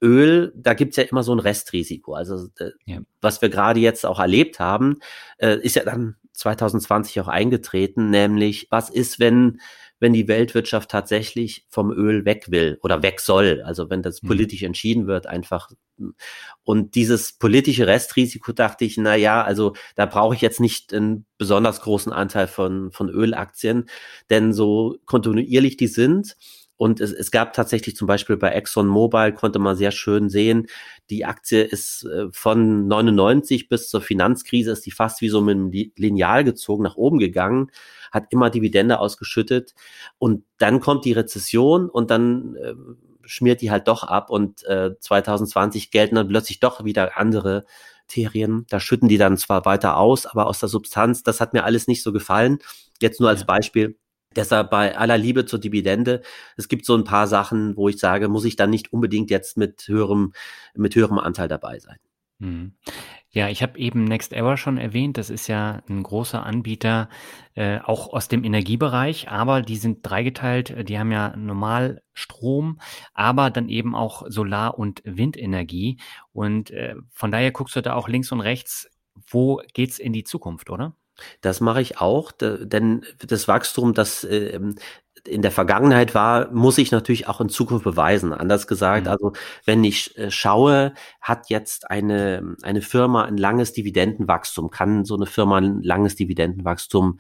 [0.03, 2.15] Öl, da gibt's ja immer so ein Restrisiko.
[2.15, 2.99] Also äh, ja.
[3.21, 4.99] was wir gerade jetzt auch erlebt haben,
[5.39, 9.61] äh, ist ja dann 2020 auch eingetreten, nämlich was ist, wenn
[10.03, 14.27] wenn die Weltwirtschaft tatsächlich vom Öl weg will oder weg soll, also wenn das mhm.
[14.27, 15.71] politisch entschieden wird, einfach.
[16.65, 21.25] Und dieses politische Restrisiko dachte ich, na ja, also da brauche ich jetzt nicht einen
[21.39, 23.89] besonders großen Anteil von, von Ölaktien,
[24.29, 26.37] denn so kontinuierlich die sind,
[26.83, 30.67] und es, es gab tatsächlich zum Beispiel bei Exxon Mobil konnte man sehr schön sehen,
[31.11, 35.55] die Aktie ist äh, von 99 bis zur Finanzkrise ist die fast wie so mit
[35.55, 37.71] einem Lineal gezogen nach oben gegangen,
[38.11, 39.77] hat immer Dividende ausgeschüttet
[40.19, 42.75] und dann kommt die Rezession und dann äh,
[43.25, 47.65] schmiert die halt doch ab und äh, 2020 gelten dann plötzlich doch wieder andere
[48.09, 48.67] Terien.
[48.71, 51.87] Da schütten die dann zwar weiter aus, aber aus der Substanz, das hat mir alles
[51.87, 52.59] nicht so gefallen.
[53.01, 53.97] Jetzt nur als Beispiel.
[54.37, 56.23] Deshalb bei aller Liebe zur Dividende,
[56.57, 59.57] es gibt so ein paar Sachen, wo ich sage, muss ich dann nicht unbedingt jetzt
[59.57, 60.33] mit höherem,
[60.75, 61.99] mit höherem Anteil dabei sein.
[62.43, 62.73] Hm.
[63.31, 65.17] Ja, ich habe eben Next Ever schon erwähnt.
[65.17, 67.09] Das ist ja ein großer Anbieter,
[67.55, 70.89] äh, auch aus dem Energiebereich, aber die sind dreigeteilt.
[70.89, 72.81] Die haben ja normal Strom,
[73.15, 75.99] aber dann eben auch Solar- und Windenergie.
[76.33, 78.91] Und äh, von daher guckst du da auch links und rechts,
[79.31, 80.97] wo geht's in die Zukunft, oder?
[81.41, 84.77] Das mache ich auch, denn das Wachstum, das ähm,
[85.25, 88.33] in der Vergangenheit war, muss ich natürlich auch in Zukunft beweisen.
[88.33, 89.13] Anders gesagt, mhm.
[89.13, 89.33] also
[89.65, 95.27] wenn ich äh, schaue, hat jetzt eine, eine Firma ein langes Dividendenwachstum, kann so eine
[95.27, 97.19] Firma ein langes Dividendenwachstum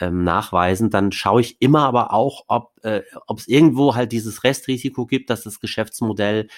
[0.00, 4.42] ähm, nachweisen, dann schaue ich immer aber auch, ob äh, ob es irgendwo halt dieses
[4.42, 6.48] Restrisiko gibt, dass das Geschäftsmodell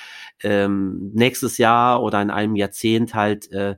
[0.42, 3.76] ähm, nächstes Jahr oder in einem Jahrzehnt halt äh,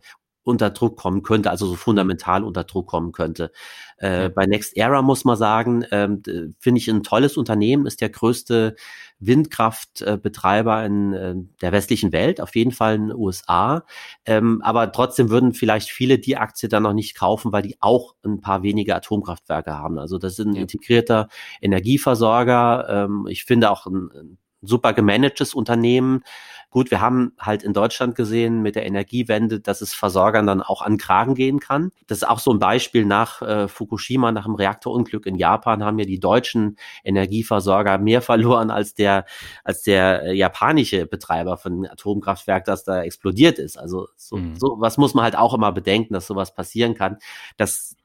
[0.49, 3.53] unter Druck kommen könnte, also so fundamental unter Druck kommen könnte.
[3.99, 6.23] Äh, bei Next Era muss man sagen, ähm,
[6.59, 8.75] finde ich ein tolles Unternehmen, ist der größte
[9.21, 13.85] Windkraftbetreiber in äh, der westlichen Welt, auf jeden Fall in den USA.
[14.25, 18.15] Ähm, aber trotzdem würden vielleicht viele die Aktie dann noch nicht kaufen, weil die auch
[18.25, 19.99] ein paar wenige Atomkraftwerke haben.
[19.99, 21.29] Also das ist ein integrierter
[21.61, 22.87] Energieversorger.
[22.89, 26.23] Ähm, ich finde auch ein, ein super gemanagtes Unternehmen.
[26.71, 30.83] Gut, wir haben halt in Deutschland gesehen mit der Energiewende, dass es Versorgern dann auch
[30.83, 31.92] an Kragen gehen kann.
[32.07, 35.99] Das ist auch so ein Beispiel nach äh, Fukushima, nach dem Reaktorunglück in Japan haben
[35.99, 39.25] ja die deutschen Energieversorger mehr verloren als der,
[39.64, 43.79] als der äh, japanische Betreiber von Atomkraftwerk, das da explodiert ist.
[43.79, 44.57] Also so, mhm.
[44.57, 47.16] so was muss man halt auch immer bedenken, dass sowas passieren kann,
[47.57, 47.97] dass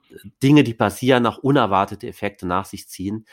[0.42, 3.26] Dinge, die passieren, auch unerwartete Effekte nach sich ziehen.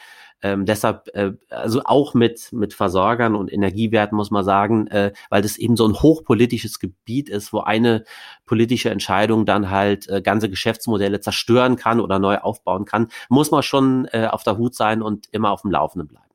[0.42, 5.42] Ähm, deshalb, äh, also auch mit, mit Versorgern und Energiewerten muss man sagen, äh, weil
[5.42, 8.04] das eben so ein hochpolitisches Gebiet ist, wo eine
[8.46, 13.62] politische Entscheidung dann halt äh, ganze Geschäftsmodelle zerstören kann oder neu aufbauen kann, muss man
[13.62, 16.26] schon äh, auf der Hut sein und immer auf dem Laufenden bleiben.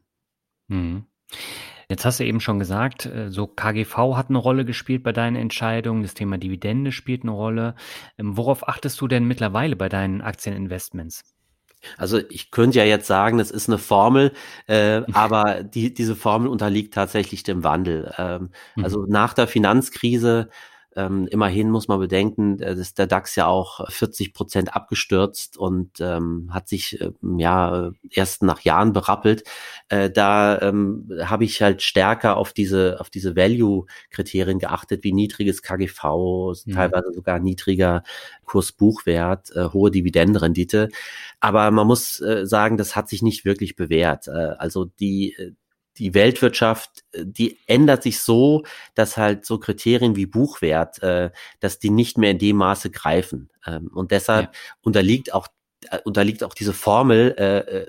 [0.68, 1.06] Mhm.
[1.90, 5.36] Jetzt hast du eben schon gesagt, äh, so KGV hat eine Rolle gespielt bei deinen
[5.36, 7.76] Entscheidungen, das Thema Dividende spielt eine Rolle.
[8.18, 11.35] Ähm, worauf achtest du denn mittlerweile bei deinen Aktieninvestments?
[11.98, 14.32] Also ich könnte ja jetzt sagen, das ist eine Formel,
[14.68, 18.14] äh, aber die, diese Formel unterliegt tatsächlich dem Wandel.
[18.18, 18.84] Ähm, mhm.
[18.84, 20.50] Also nach der Finanzkrise
[20.96, 26.00] ähm, immerhin muss man bedenken, äh, dass der DAX ja auch 40 Prozent abgestürzt und
[26.00, 29.44] ähm, hat sich äh, ja erst nach Jahren berappelt.
[29.90, 35.62] Äh, da ähm, habe ich halt stärker auf diese auf diese Value-Kriterien geachtet, wie niedriges
[35.62, 36.04] KGV,
[36.66, 36.74] mhm.
[36.74, 38.04] teilweise sogar niedriger
[38.46, 40.90] Kursbuchwert, äh, hohe Dividendenrendite.
[41.40, 44.28] Aber man muss äh, sagen, das hat sich nicht wirklich bewährt.
[44.28, 45.36] Äh, also die
[45.98, 51.80] die Weltwirtschaft, äh, die ändert sich so, dass halt so Kriterien wie Buchwert, äh, dass
[51.80, 53.50] die nicht mehr in dem Maße greifen.
[53.66, 54.60] Ähm, und deshalb ja.
[54.82, 55.48] unterliegt auch
[55.90, 57.88] äh, unterliegt auch diese Formel äh, äh,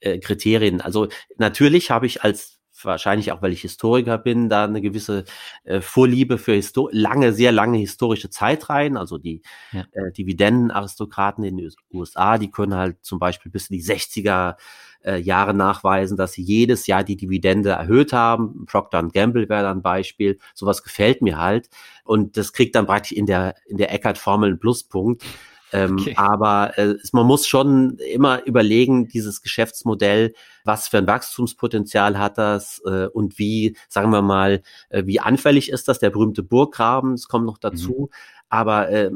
[0.00, 0.80] äh, Kriterien.
[0.80, 5.24] Also natürlich habe ich als wahrscheinlich auch, weil ich Historiker bin, da eine gewisse
[5.64, 8.96] äh, Vorliebe für Histo lange, sehr lange historische Zeitreihen.
[8.96, 9.84] Also die ja.
[9.92, 14.56] äh, Dividendenaristokraten in den USA, die können halt zum Beispiel bis in die 60er
[15.02, 18.64] äh, Jahre nachweisen, dass sie jedes Jahr die Dividende erhöht haben.
[18.66, 20.38] Procter Gamble wäre dann ein Beispiel.
[20.54, 21.68] Sowas gefällt mir halt.
[22.04, 25.24] Und das kriegt dann praktisch in der, in der Eckert-Formel einen Pluspunkt.
[25.72, 26.14] Ähm, okay.
[26.16, 30.32] Aber äh, man muss schon immer überlegen, dieses Geschäftsmodell,
[30.64, 35.70] was für ein Wachstumspotenzial hat das äh, und wie, sagen wir mal, äh, wie anfällig
[35.70, 38.08] ist das, der berühmte Burggraben, es kommt noch dazu.
[38.10, 38.14] Mhm.
[38.48, 39.10] Aber äh,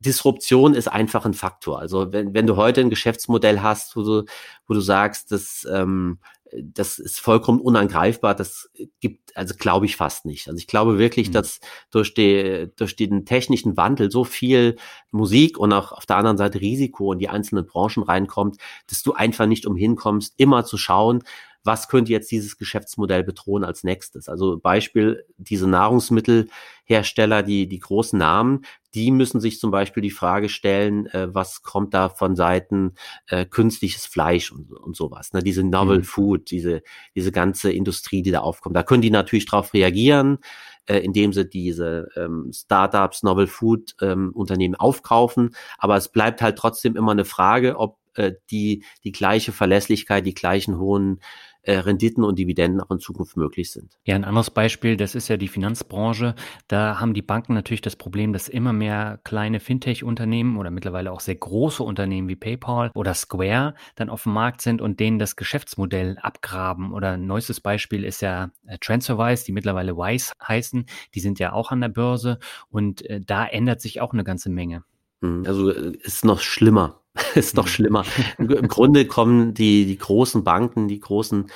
[0.00, 1.78] Disruption ist einfach ein Faktor.
[1.78, 4.24] Also wenn, wenn du heute ein Geschäftsmodell hast, wo du,
[4.66, 6.18] wo du sagst, das, ähm,
[6.52, 10.48] das ist vollkommen unangreifbar, das gibt, also glaube ich fast nicht.
[10.48, 11.32] Also ich glaube wirklich, mhm.
[11.32, 11.60] dass
[11.90, 14.76] durch, die, durch den technischen Wandel so viel
[15.10, 18.56] Musik und auch auf der anderen Seite Risiko in die einzelnen Branchen reinkommt,
[18.88, 21.22] dass du einfach nicht umhin kommst, immer zu schauen,
[21.64, 24.28] was könnte jetzt dieses Geschäftsmodell bedrohen als nächstes.
[24.28, 30.48] Also Beispiel, diese Nahrungsmittelhersteller, die, die großen Namen, die müssen sich zum Beispiel die Frage
[30.48, 32.94] stellen, äh, was kommt da von Seiten
[33.28, 35.32] äh, künstliches Fleisch und, und sowas.
[35.32, 35.42] Ne?
[35.42, 36.04] Diese Novel mhm.
[36.04, 36.82] Food, diese,
[37.14, 38.74] diese ganze Industrie, die da aufkommt.
[38.74, 40.38] Da können die natürlich darauf reagieren,
[40.86, 45.54] äh, indem sie diese ähm, Startups, Novel Food ähm, Unternehmen aufkaufen.
[45.78, 50.34] Aber es bleibt halt trotzdem immer eine Frage, ob äh, die die gleiche Verlässlichkeit, die
[50.34, 51.20] gleichen hohen
[51.62, 53.98] äh, Renditen und Dividenden auch in Zukunft möglich sind.
[54.04, 56.34] Ja, ein anderes Beispiel, das ist ja die Finanzbranche.
[56.68, 61.20] Da haben die Banken natürlich das Problem, dass immer mehr kleine Fintech-Unternehmen oder mittlerweile auch
[61.20, 65.36] sehr große Unternehmen wie PayPal oder Square dann auf dem Markt sind und denen das
[65.36, 66.92] Geschäftsmodell abgraben.
[66.92, 70.86] Oder ein neuestes Beispiel ist ja äh, TransferWise, die mittlerweile Wise heißen.
[71.14, 74.50] Die sind ja auch an der Börse und äh, da ändert sich auch eine ganze
[74.50, 74.84] Menge.
[75.22, 76.99] Hm, also äh, ist noch schlimmer.
[77.34, 78.04] ist noch schlimmer.
[78.38, 81.46] Im Grunde kommen die, die großen Banken, die großen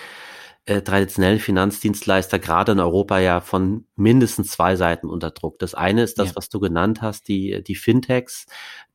[0.67, 5.59] äh, traditionellen Finanzdienstleister gerade in Europa ja von mindestens zwei Seiten unter Druck.
[5.59, 6.37] Das eine ist das, ja.
[6.37, 8.47] was du genannt hast, die, die Fintechs,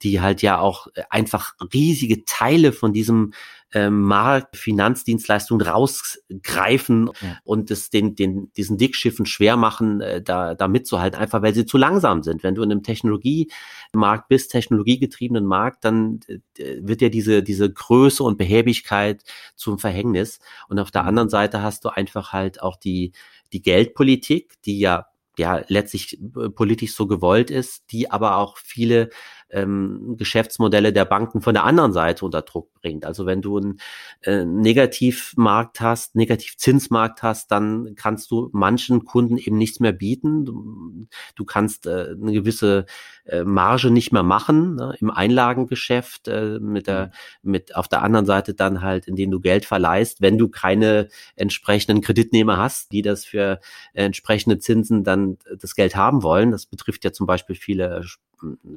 [0.02, 3.34] die halt ja auch einfach riesige Teile von diesem
[3.74, 7.38] ähm, Markt Finanzdienstleistungen rausgreifen ja.
[7.44, 11.66] und es den, den, diesen Dickschiffen schwer machen, äh, da, da mitzuhalten, einfach weil sie
[11.66, 12.44] zu langsam sind.
[12.44, 16.40] Wenn du in einem Technologiemarkt bist, technologiegetriebenen Markt, dann äh,
[16.82, 19.24] wird ja diese, diese Größe und Behäbigkeit
[19.56, 20.40] zum Verhängnis.
[20.68, 21.10] Und auf der mhm.
[21.10, 23.12] anderen Seite hast du einfach halt auch die,
[23.54, 25.06] die Geldpolitik, die ja
[25.40, 29.10] ja letztlich äh, politisch so gewollt ist, die aber auch viele
[29.52, 33.06] ähm, Geschäftsmodelle der Banken von der anderen Seite unter Druck bringt.
[33.06, 33.80] Also wenn du einen
[34.22, 40.46] äh, Negativmarkt hast, Negativzinsmarkt hast, dann kannst du manchen Kunden eben nichts mehr bieten.
[40.46, 42.86] Du, du kannst äh, eine gewisse
[43.26, 47.52] äh, Marge nicht mehr machen ne, im Einlagengeschäft äh, mit der mhm.
[47.52, 52.02] mit auf der anderen Seite dann halt, indem du Geld verleihst, wenn du keine entsprechenden
[52.02, 53.60] Kreditnehmer hast, die das für
[53.94, 56.52] äh, entsprechende Zinsen dann das Geld haben wollen.
[56.52, 58.04] Das betrifft ja zum Beispiel viele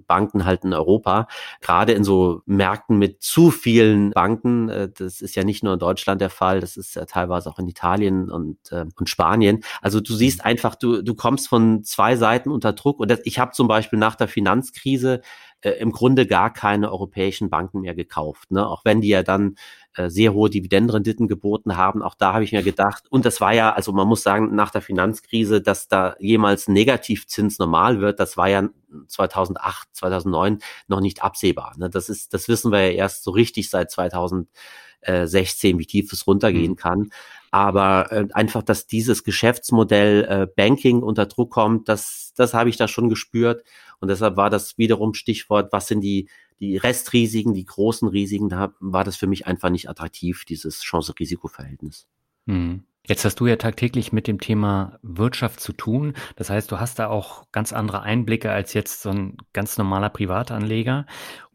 [0.06, 1.28] Banken halt in Europa,
[1.60, 5.78] gerade in so Märkten mit zu vielen Banken, äh, das ist ja nicht nur in
[5.78, 9.62] Deutschland der Fall, das ist ja teilweise auch in Italien und, äh, und Spanien.
[9.80, 10.46] Also du siehst mhm.
[10.46, 13.98] einfach, du, du kommst von zwei Seiten unter Druck und das, ich habe zum Beispiel
[13.98, 15.20] nach der Finanzkrise
[15.62, 18.50] äh, im Grunde gar keine europäischen Banken mehr gekauft.
[18.50, 18.66] Ne?
[18.66, 19.56] Auch wenn die ja dann
[19.94, 22.02] äh, sehr hohe Dividendenrenditen geboten haben.
[22.02, 24.70] Auch da habe ich mir gedacht, und das war ja, also man muss sagen, nach
[24.70, 28.68] der Finanzkrise, dass da jemals Negativzins normal wird, das war ja
[29.08, 31.74] 2008, 2009 noch nicht absehbar.
[31.76, 31.90] Ne?
[31.90, 36.72] Das ist, das wissen wir ja erst so richtig seit 2016, wie tief es runtergehen
[36.72, 36.76] mhm.
[36.76, 37.10] kann.
[37.52, 42.78] Aber äh, einfach, dass dieses Geschäftsmodell äh, Banking unter Druck kommt, das, das habe ich
[42.78, 43.62] da schon gespürt.
[44.00, 46.28] Und deshalb war das wiederum Stichwort, was sind die,
[46.60, 52.06] die Restrisiken, die großen Risiken, da war das für mich einfach nicht attraktiv, dieses Chance-Risiko-Verhältnis.
[52.46, 52.84] Hm.
[53.04, 56.14] Jetzt hast du ja tagtäglich mit dem Thema Wirtschaft zu tun.
[56.36, 60.08] Das heißt, du hast da auch ganz andere Einblicke als jetzt so ein ganz normaler
[60.08, 61.06] Privatanleger.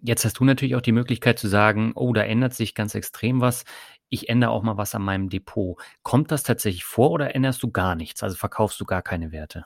[0.01, 3.39] Jetzt hast du natürlich auch die Möglichkeit zu sagen, oh, da ändert sich ganz extrem
[3.39, 3.63] was.
[4.09, 5.77] Ich ändere auch mal was an meinem Depot.
[6.03, 8.23] Kommt das tatsächlich vor oder änderst du gar nichts?
[8.23, 9.65] Also verkaufst du gar keine Werte?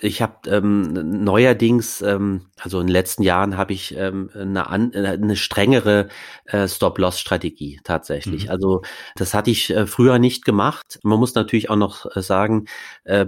[0.00, 4.92] ich habe ähm, neuerdings, ähm, also in den letzten Jahren habe ich ähm, eine, an,
[4.92, 6.08] äh, eine strengere
[6.44, 8.44] äh, Stop-Loss-Strategie tatsächlich.
[8.44, 8.50] Mhm.
[8.50, 8.82] Also
[9.14, 10.98] das hatte ich äh, früher nicht gemacht.
[11.02, 12.66] Man muss natürlich auch noch äh, sagen,
[13.04, 13.26] äh,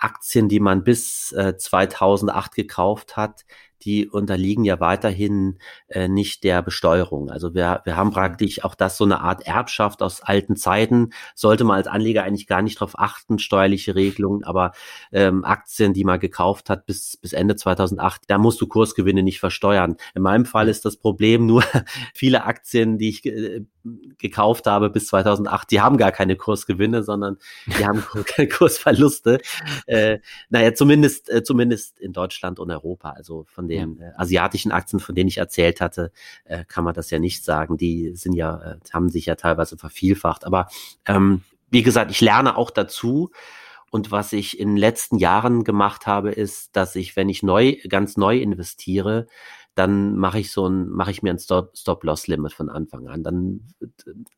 [0.00, 3.42] Aktien, die man bis äh, 2008 gekauft hat,
[3.82, 7.30] die unterliegen ja weiterhin äh, nicht der Besteuerung.
[7.30, 11.10] Also wir, wir haben praktisch auch das so eine Art Erbschaft aus alten Zeiten.
[11.34, 14.72] Sollte man als Anleger eigentlich gar nicht darauf achten, steuerliche Regelungen, aber
[15.12, 19.40] ähm, Aktien, die man gekauft hat bis, bis Ende 2008, da musst du Kursgewinne nicht
[19.40, 19.96] versteuern.
[20.14, 21.64] In meinem Fall ist das Problem nur
[22.14, 23.64] viele Aktien, die ich äh,
[24.18, 28.02] gekauft habe bis 2008, die haben gar keine Kursgewinne, sondern die haben
[28.58, 29.40] Kursverluste.
[29.86, 30.18] Äh,
[30.50, 33.10] naja, zumindest, äh, zumindest in Deutschland und Europa.
[33.10, 36.12] Also von den äh, asiatischen Aktien, von denen ich erzählt hatte,
[36.44, 37.76] äh, kann man das ja nicht sagen.
[37.76, 40.44] Die sind ja, äh, haben sich ja teilweise vervielfacht.
[40.44, 40.68] Aber
[41.06, 43.30] ähm, wie gesagt, ich lerne auch dazu.
[43.90, 47.76] Und was ich in den letzten Jahren gemacht habe, ist, dass ich, wenn ich neu,
[47.88, 49.26] ganz neu investiere,
[49.74, 53.22] dann mache ich so ein, mache ich mir ein Stop-Loss-Limit von Anfang an.
[53.22, 53.60] Dann,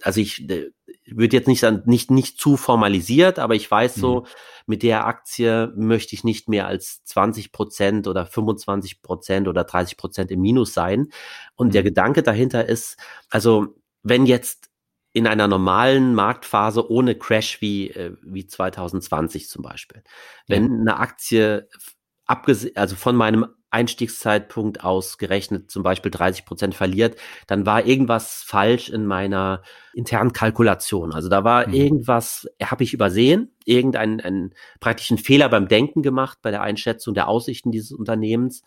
[0.03, 0.71] also ich äh,
[1.17, 4.27] würde jetzt nicht, nicht, nicht zu formalisiert, aber ich weiß so, mhm.
[4.67, 9.97] mit der Aktie möchte ich nicht mehr als 20 Prozent oder 25 Prozent oder 30
[9.97, 11.09] Prozent im Minus sein.
[11.55, 11.73] Und mhm.
[11.73, 12.97] der Gedanke dahinter ist,
[13.29, 14.71] also wenn jetzt
[15.13, 20.03] in einer normalen Marktphase ohne Crash wie, äh, wie 2020 zum Beispiel,
[20.47, 21.69] wenn eine Aktie
[22.27, 28.89] abgesehen, also von meinem Einstiegszeitpunkt ausgerechnet zum Beispiel 30 Prozent verliert, dann war irgendwas falsch
[28.89, 31.13] in meiner internen Kalkulation.
[31.13, 31.75] Also da war mhm.
[31.75, 37.29] irgendwas, habe ich übersehen, irgendeinen einen praktischen Fehler beim Denken gemacht, bei der Einschätzung der
[37.29, 38.63] Aussichten dieses Unternehmens.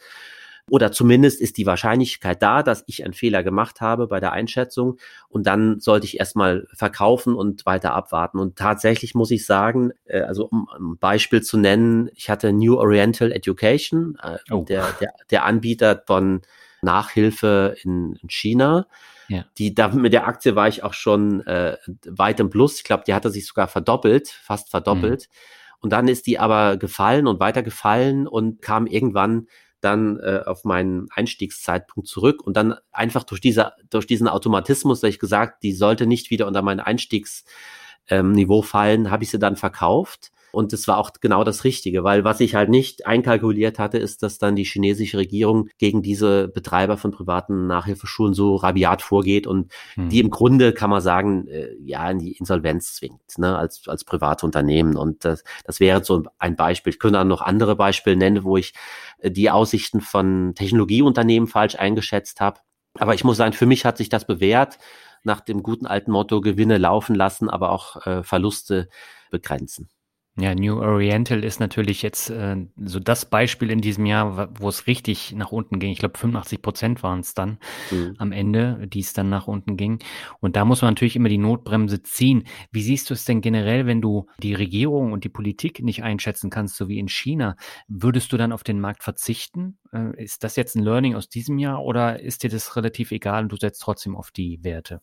[0.69, 4.97] Oder zumindest ist die Wahrscheinlichkeit da, dass ich einen Fehler gemacht habe bei der Einschätzung
[5.27, 8.39] und dann sollte ich erstmal verkaufen und weiter abwarten.
[8.39, 12.77] Und tatsächlich muss ich sagen, äh, also um ein Beispiel zu nennen, ich hatte New
[12.77, 14.63] Oriental Education, äh, oh.
[14.63, 16.41] der, der, der Anbieter von
[16.81, 18.87] Nachhilfe in, in China.
[19.27, 19.45] Ja.
[19.57, 22.77] Die, da, mit der Aktie war ich auch schon äh, weit im Plus.
[22.77, 25.27] Ich glaube, die hatte sich sogar verdoppelt, fast verdoppelt.
[25.29, 25.77] Mhm.
[25.81, 29.47] Und dann ist die aber gefallen und weiter gefallen und kam irgendwann
[29.83, 32.41] dann äh, auf meinen Einstiegszeitpunkt zurück.
[32.45, 36.47] Und dann einfach durch diese, durch diesen Automatismus, da ich gesagt, die sollte nicht wieder
[36.47, 41.43] unter mein Einstiegsniveau ähm, fallen, habe ich sie dann verkauft und das war auch genau
[41.43, 45.67] das Richtige, weil was ich halt nicht einkalkuliert hatte, ist, dass dann die chinesische Regierung
[45.79, 50.09] gegen diese Betreiber von privaten Nachhilfeschulen so rabiat vorgeht und hm.
[50.09, 54.03] die im Grunde, kann man sagen, äh, ja, in die Insolvenz zwingt, ne, als, als
[54.03, 54.95] private Unternehmen.
[54.95, 56.93] Und das, das wäre so ein Beispiel.
[56.93, 58.73] Ich könnte dann noch andere Beispiele nennen, wo ich
[59.17, 62.59] äh, die Aussichten von Technologieunternehmen falsch eingeschätzt habe.
[62.99, 64.77] Aber ich muss sagen, für mich hat sich das bewährt
[65.23, 68.87] nach dem guten alten Motto Gewinne laufen lassen, aber auch äh, Verluste
[69.31, 69.89] begrenzen.
[70.35, 74.87] Ja, New Oriental ist natürlich jetzt äh, so das Beispiel in diesem Jahr, wo es
[74.87, 75.91] richtig nach unten ging.
[75.91, 77.59] Ich glaube, 85 Prozent waren es dann
[77.91, 78.15] mhm.
[78.17, 79.99] am Ende, die es dann nach unten ging.
[80.39, 82.45] Und da muss man natürlich immer die Notbremse ziehen.
[82.71, 86.49] Wie siehst du es denn generell, wenn du die Regierung und die Politik nicht einschätzen
[86.49, 87.55] kannst, so wie in China?
[87.87, 89.77] Würdest du dann auf den Markt verzichten?
[89.91, 93.43] Äh, ist das jetzt ein Learning aus diesem Jahr oder ist dir das relativ egal
[93.43, 95.01] und du setzt trotzdem auf die Werte?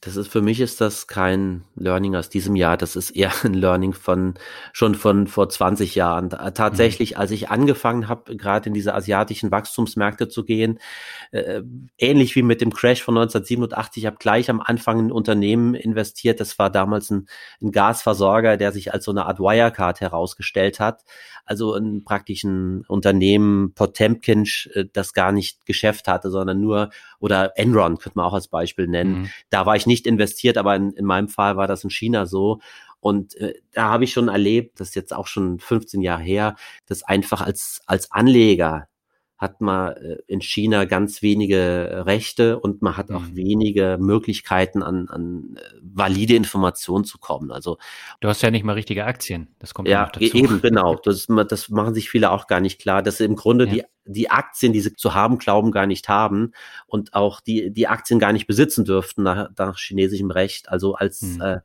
[0.00, 3.54] Das ist für mich ist das kein Learning aus diesem Jahr, das ist eher ein
[3.54, 4.34] Learning von
[4.72, 6.30] schon von vor 20 Jahren.
[6.30, 10.78] Tatsächlich, als ich angefangen habe, gerade in diese asiatischen Wachstumsmärkte zu gehen,
[11.32, 11.62] äh,
[11.98, 16.40] ähnlich wie mit dem Crash von 1987, habe gleich am Anfang ein Unternehmen investiert.
[16.40, 17.26] Das war damals ein,
[17.60, 21.04] ein Gasversorger, der sich als so eine Art Wirecard herausgestellt hat.
[21.44, 27.98] Also ein praktischen Unternehmen Potemkin, äh, das gar nicht Geschäft hatte, sondern nur oder Enron
[27.98, 29.22] könnte man auch als Beispiel nennen.
[29.22, 29.30] Mhm.
[29.50, 32.58] Da war ich nicht investiert, aber in, in meinem Fall war das in China so.
[32.98, 36.56] Und äh, da habe ich schon erlebt, das ist jetzt auch schon 15 Jahre her,
[36.86, 38.88] dass einfach als, als Anleger
[39.40, 43.36] hat man äh, in China ganz wenige Rechte und man hat auch mhm.
[43.36, 47.50] wenige Möglichkeiten an, an äh, valide Informationen zu kommen.
[47.50, 47.78] Also
[48.20, 49.48] du hast ja nicht mal richtige Aktien.
[49.58, 50.94] Das kommt ja, ja eben genau.
[50.96, 53.72] Das, das machen sich viele auch gar nicht klar, dass sie im Grunde ja.
[53.72, 56.52] die die Aktien, die sie zu haben glauben, gar nicht haben
[56.86, 60.68] und auch die die Aktien gar nicht besitzen dürften nach, nach chinesischem Recht.
[60.68, 61.40] Also als mhm.
[61.40, 61.60] äh,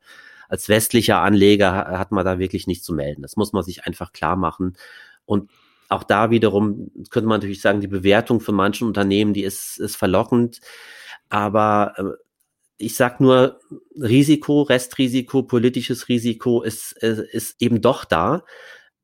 [0.48, 3.20] als westlicher Anleger hat man da wirklich nichts zu melden.
[3.20, 4.76] Das muss man sich einfach klar machen.
[5.24, 5.50] Und
[5.88, 9.96] auch da wiederum könnte man natürlich sagen, die Bewertung von manchen Unternehmen, die ist, ist
[9.96, 10.60] verlockend.
[11.28, 12.22] Aber äh,
[12.78, 13.60] ich sag nur,
[13.94, 18.44] Risiko, Restrisiko, politisches Risiko ist, ist, eben doch da.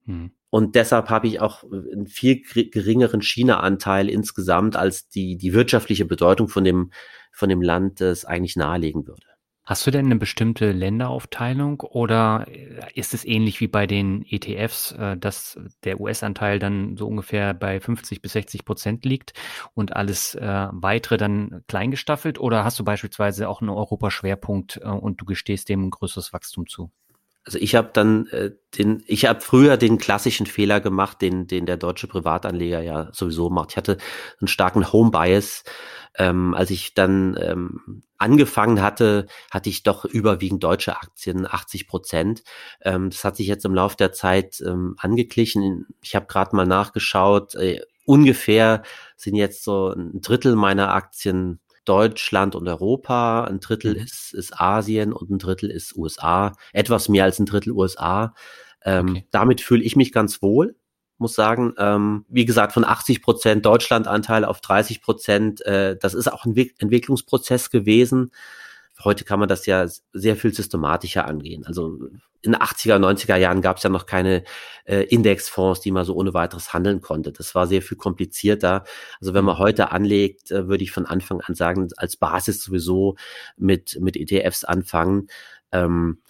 [0.05, 0.33] Hm.
[0.51, 6.49] Und deshalb habe ich auch einen viel geringeren China-Anteil insgesamt, als die, die wirtschaftliche Bedeutung
[6.49, 6.91] von dem,
[7.33, 9.32] von dem Land es eigentlich nahelegen würde.
[9.65, 12.47] Hast du denn eine bestimmte Länderaufteilung oder
[12.95, 17.79] ist es ähnlich wie bei den ETFs, äh, dass der US-Anteil dann so ungefähr bei
[17.79, 19.35] 50 bis 60 Prozent liegt
[19.75, 22.41] und alles äh, weitere dann kleingestaffelt?
[22.41, 26.67] Oder hast du beispielsweise auch einen Europaschwerpunkt äh, und du gestehst dem ein größeres Wachstum
[26.67, 26.91] zu?
[27.45, 31.67] Also ich habe dann äh, den, ich habe früher den klassischen Fehler gemacht, den, den
[31.67, 33.73] der deutsche Privatanleger ja sowieso macht.
[33.73, 33.99] Ich hatte
[34.41, 35.65] einen starken Home Bias.
[36.17, 42.43] Ähm, als ich dann ähm, angefangen hatte, hatte ich doch überwiegend deutsche Aktien, 80 Prozent.
[42.83, 45.87] Ähm, das hat sich jetzt im Laufe der Zeit ähm, angeglichen.
[46.03, 47.55] Ich habe gerade mal nachgeschaut.
[47.55, 48.83] Äh, ungefähr
[49.17, 54.03] sind jetzt so ein Drittel meiner Aktien Deutschland und Europa, ein Drittel mhm.
[54.03, 58.35] ist, ist Asien und ein Drittel ist USA, etwas mehr als ein Drittel USA.
[58.85, 59.27] Ähm, okay.
[59.31, 60.77] Damit fühle ich mich ganz wohl,
[61.23, 61.75] muss sagen.
[61.79, 66.55] Ähm, wie gesagt, von 80 Prozent Deutschlandanteil auf 30 Prozent, äh, das ist auch ein
[66.79, 68.33] Entwicklungsprozess gewesen.
[69.03, 71.65] Heute kann man das ja sehr viel systematischer angehen.
[71.67, 71.99] Also
[72.43, 74.45] in den 80er, 90er Jahren gab es ja noch keine
[74.85, 77.33] äh, Indexfonds, die man so ohne weiteres handeln konnte.
[77.33, 78.85] Das war sehr viel komplizierter.
[79.21, 83.17] Also wenn man heute anlegt, äh, würde ich von Anfang an sagen, als Basis sowieso
[83.57, 85.29] mit, mit ETFs anfangen.
[85.71, 86.21] Ähm,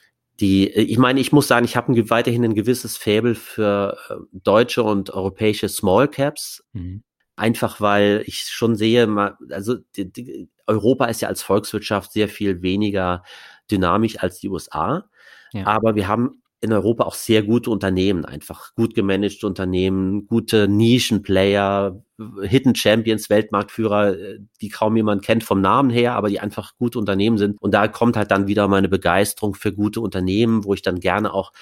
[0.40, 4.14] die, ich meine, ich muss sagen, ich habe ein, weiterhin ein gewisses Faible für äh,
[4.32, 6.64] deutsche und europäische Small Caps.
[6.72, 7.02] Mhm.
[7.36, 9.08] Einfach weil ich schon sehe,
[9.50, 13.22] also die, die, Europa ist ja als Volkswirtschaft sehr viel weniger
[13.70, 15.08] dynamisch als die USA.
[15.52, 15.66] Ja.
[15.66, 22.02] Aber wir haben in Europa auch sehr gute Unternehmen, einfach gut gemanagte Unternehmen, gute Nischenplayer,
[22.42, 26.98] Hidden Champions, Weltmarktführer, äh, die kaum jemand kennt vom Namen her, aber die einfach gute
[26.98, 27.60] Unternehmen sind.
[27.60, 31.32] Und da kommt halt dann wieder meine Begeisterung für gute Unternehmen, wo ich dann gerne
[31.32, 31.52] auch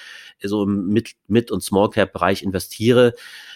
[0.43, 3.15] so im Mid-, Mid und Small Cap Bereich investiere.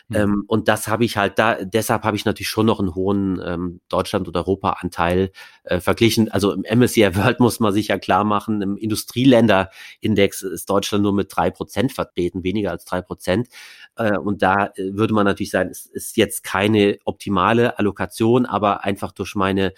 [0.09, 0.17] Mhm.
[0.17, 3.41] Ähm, und das habe ich halt da, deshalb habe ich natürlich schon noch einen hohen
[3.45, 5.31] ähm, Deutschland- und Europa-Anteil
[5.65, 6.31] äh, verglichen.
[6.31, 11.15] Also im MSCI World muss man sich ja klar machen, im Industrieländer-Index ist Deutschland nur
[11.15, 13.49] mit drei Prozent vertreten, weniger als drei Prozent.
[13.97, 18.85] Äh, und da äh, würde man natürlich sagen, es ist jetzt keine optimale Allokation, aber
[18.85, 19.73] einfach durch meine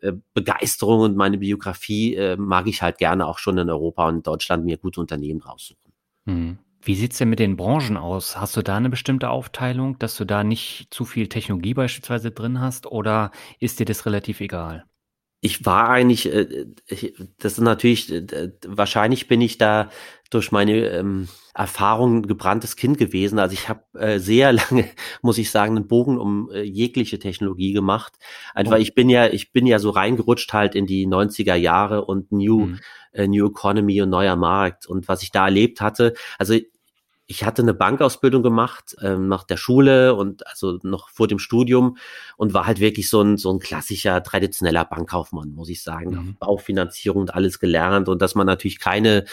[0.00, 4.26] äh, Begeisterung und meine Biografie äh, mag ich halt gerne auch schon in Europa und
[4.26, 5.92] Deutschland mir gute Unternehmen raussuchen.
[6.24, 6.58] Mhm.
[6.82, 8.38] Wie sieht's denn mit den Branchen aus?
[8.38, 12.60] Hast du da eine bestimmte Aufteilung, dass du da nicht zu viel Technologie beispielsweise drin
[12.60, 14.84] hast oder ist dir das relativ egal?
[15.40, 16.66] Ich war eigentlich, äh,
[17.38, 19.90] das ist natürlich, äh, wahrscheinlich bin ich da
[20.30, 23.38] durch meine ähm, Erfahrung gebranntes Kind gewesen.
[23.38, 24.88] Also ich habe äh, sehr lange,
[25.22, 28.14] muss ich sagen, einen Bogen um äh, jegliche Technologie gemacht.
[28.54, 28.80] Einfach, oh.
[28.80, 32.66] ich bin ja, ich bin ja so reingerutscht halt in die 90er Jahre und New,
[32.66, 32.80] mhm.
[33.12, 34.86] äh, New Economy und neuer Markt.
[34.86, 36.54] Und was ich da erlebt hatte, also
[37.28, 41.96] ich hatte eine Bankausbildung gemacht ähm, nach der Schule und also noch vor dem Studium
[42.36, 46.10] und war halt wirklich so ein so ein klassischer traditioneller Bankkaufmann, muss ich sagen.
[46.10, 46.36] Mhm.
[46.38, 49.24] Baufinanzierung und alles gelernt und dass man natürlich keine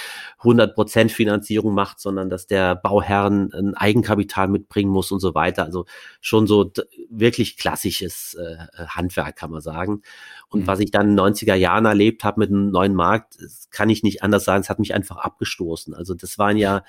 [0.41, 5.63] 100% Finanzierung macht, sondern dass der Bauherrn ein Eigenkapital mitbringen muss und so weiter.
[5.63, 5.85] Also
[6.19, 6.71] schon so
[7.09, 10.01] wirklich klassisches äh, Handwerk, kann man sagen.
[10.49, 10.67] Und mhm.
[10.67, 13.37] was ich dann in den 90er Jahren erlebt habe mit einem neuen Markt,
[13.69, 15.93] kann ich nicht anders sagen, es hat mich einfach abgestoßen.
[15.93, 16.83] Also das waren ja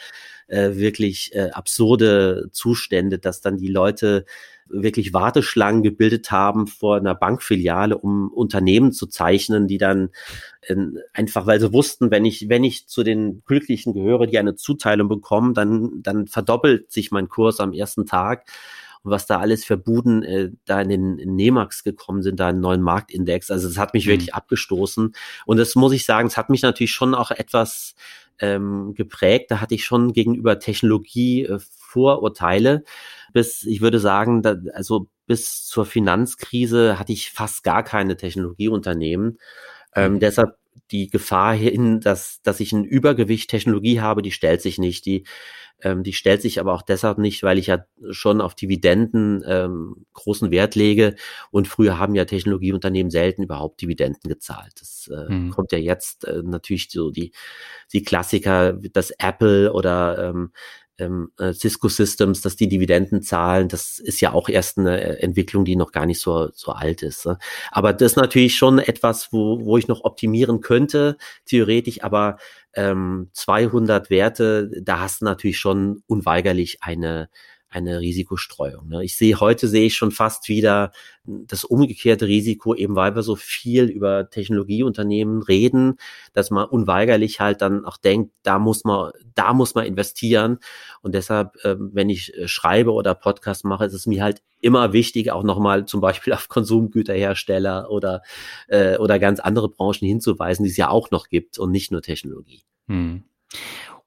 [0.48, 4.24] äh, wirklich äh, absurde Zustände, dass dann die Leute
[4.66, 10.10] wirklich Warteschlangen gebildet haben vor einer Bankfiliale, um Unternehmen zu zeichnen, die dann
[10.62, 10.76] äh,
[11.12, 15.08] einfach, weil sie wussten, wenn ich, wenn ich zu den Glücklichen gehöre, die eine Zuteilung
[15.08, 18.46] bekommen, dann, dann verdoppelt sich mein Kurs am ersten Tag.
[19.04, 22.48] Und was da alles für Buden äh, da in den in Nemax gekommen sind, da
[22.48, 23.50] einen neuen Marktindex.
[23.50, 24.12] Also das hat mich mhm.
[24.12, 25.14] wirklich abgestoßen.
[25.46, 27.94] Und das muss ich sagen, es hat mich natürlich schon auch etwas
[28.38, 29.50] ähm, geprägt.
[29.50, 32.82] Da hatte ich schon gegenüber Technologie äh, Vorurteile.
[33.32, 39.38] Bis, ich würde sagen, da, also bis zur Finanzkrise hatte ich fast gar keine Technologieunternehmen.
[39.94, 40.20] Ähm, mhm.
[40.20, 40.56] deshalb
[40.90, 45.06] die Gefahr hin, dass, dass ich ein Übergewicht Technologie habe, die stellt sich nicht.
[45.06, 45.24] Die,
[45.82, 50.06] ähm, die stellt sich aber auch deshalb nicht, weil ich ja schon auf Dividenden ähm,
[50.12, 51.16] großen Wert lege.
[51.50, 54.72] Und früher haben ja Technologieunternehmen selten überhaupt Dividenden gezahlt.
[54.80, 55.50] Das äh, mhm.
[55.50, 57.32] kommt ja jetzt äh, natürlich so die,
[57.92, 60.52] die Klassiker, das Apple oder ähm,
[60.98, 65.22] ähm, äh, Cisco Systems, dass die Dividenden zahlen, das ist ja auch erst eine äh,
[65.22, 67.26] Entwicklung, die noch gar nicht so, so alt ist.
[67.26, 67.38] Ne?
[67.70, 71.16] Aber das ist natürlich schon etwas, wo, wo ich noch optimieren könnte,
[71.46, 72.36] theoretisch, aber
[72.74, 77.28] ähm, 200 Werte, da hast du natürlich schon unweigerlich eine,
[77.74, 78.88] eine Risikostreuung.
[78.88, 79.04] Ne?
[79.04, 80.92] Ich sehe heute sehe ich schon fast wieder
[81.24, 85.96] das umgekehrte Risiko, eben weil wir so viel über Technologieunternehmen reden,
[86.32, 90.58] dass man unweigerlich halt dann auch denkt, da muss man, da muss man investieren.
[91.02, 94.92] Und deshalb, äh, wenn ich äh, schreibe oder Podcast mache, ist es mir halt immer
[94.92, 98.22] wichtig, auch nochmal zum Beispiel auf Konsumgüterhersteller oder,
[98.68, 102.02] äh, oder ganz andere Branchen hinzuweisen, die es ja auch noch gibt und nicht nur
[102.02, 102.62] Technologie.
[102.88, 103.24] Hm.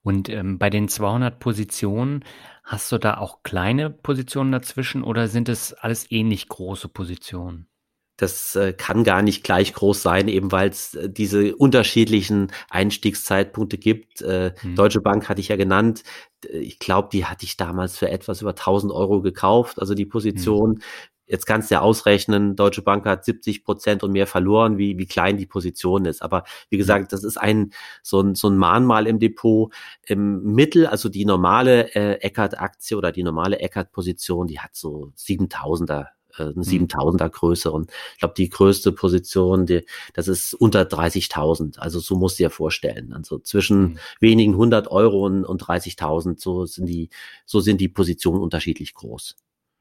[0.04, 2.24] Und ähm, bei den 200 Positionen
[2.68, 7.70] Hast du da auch kleine Positionen dazwischen oder sind es alles ähnlich große Positionen?
[8.18, 13.78] Das äh, kann gar nicht gleich groß sein, eben weil es äh, diese unterschiedlichen Einstiegszeitpunkte
[13.78, 14.22] gibt.
[14.22, 14.76] Äh, hm.
[14.76, 16.04] Deutsche Bank hatte ich ja genannt.
[16.52, 20.72] Ich glaube, die hatte ich damals für etwas über 1000 Euro gekauft, also die Position.
[20.72, 20.82] Hm.
[21.28, 25.06] Jetzt kannst du ja ausrechnen, Deutsche Bank hat 70 Prozent und mehr verloren, wie, wie
[25.06, 26.22] klein die Position ist.
[26.22, 29.74] Aber wie gesagt, das ist ein so ein, so ein Mahnmal im Depot.
[30.06, 36.08] Im Mittel, also die normale äh, Eckert-Aktie oder die normale Eckert-Position, die hat so 7000er
[36.38, 37.32] äh, eine 7000er mhm.
[37.32, 41.80] Größe und ich glaube die größte Position, die, das ist unter 30.000.
[41.80, 43.14] Also so musst du dir vorstellen.
[43.14, 44.00] Also zwischen mhm.
[44.20, 47.10] wenigen 100 Euro und, und 30.000, so sind die,
[47.46, 49.36] so sind die Positionen unterschiedlich groß.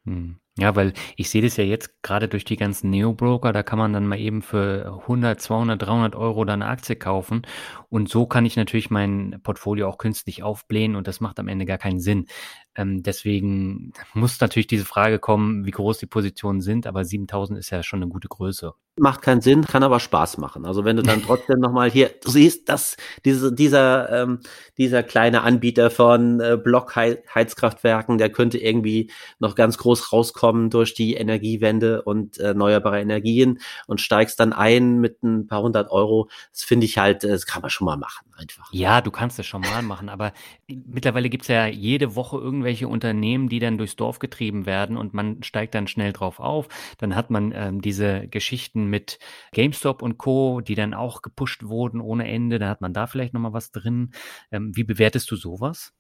[0.05, 0.40] Mhm.
[0.59, 3.92] Ja, weil ich sehe das ja jetzt gerade durch die ganzen Neo-Broker, da kann man
[3.92, 7.42] dann mal eben für 100, 200, 300 Euro dann eine Aktie kaufen
[7.90, 11.66] und so kann ich natürlich mein Portfolio auch künstlich aufblähen und das macht am Ende
[11.66, 12.26] gar keinen Sinn.
[12.74, 17.68] Ähm, deswegen muss natürlich diese Frage kommen, wie groß die Positionen sind, aber 7000 ist
[17.68, 20.64] ja schon eine gute Größe macht keinen Sinn, kann aber Spaß machen.
[20.64, 24.40] Also wenn du dann trotzdem nochmal hier, du siehst, dass diese, dieser, ähm,
[24.78, 31.14] dieser kleine Anbieter von äh, Blockheizkraftwerken, der könnte irgendwie noch ganz groß rauskommen durch die
[31.14, 36.28] Energiewende und äh, erneuerbare Energien und steigst dann ein mit ein paar hundert Euro.
[36.53, 38.68] Das finde ich halt, äh, das kann man schon mal machen einfach.
[38.72, 40.32] Ja, du kannst es schon mal machen, aber
[40.68, 45.42] mittlerweile gibt's ja jede Woche irgendwelche Unternehmen, die dann durchs Dorf getrieben werden und man
[45.42, 46.68] steigt dann schnell drauf auf.
[46.99, 49.18] Dann hat man ähm, diese Geschichten mit
[49.53, 52.59] GameStop und Co., die dann auch gepusht wurden ohne Ende.
[52.59, 54.12] Da hat man da vielleicht nochmal was drin.
[54.51, 55.92] Ähm, wie bewertest du sowas?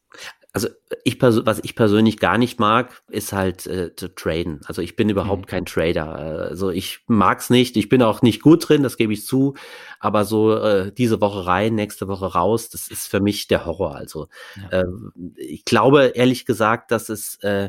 [0.56, 0.68] Also
[1.04, 4.62] ich was ich persönlich gar nicht mag, ist halt äh, zu traden.
[4.64, 5.46] Also ich bin überhaupt mhm.
[5.48, 6.08] kein Trader.
[6.08, 7.76] Also ich mag's nicht.
[7.76, 9.52] Ich bin auch nicht gut drin, das gebe ich zu.
[10.00, 13.96] Aber so äh, diese Woche rein, nächste Woche raus, das ist für mich der Horror.
[13.96, 14.28] Also
[14.70, 14.80] ja.
[14.80, 14.86] äh,
[15.36, 17.68] ich glaube ehrlich gesagt, dass es äh,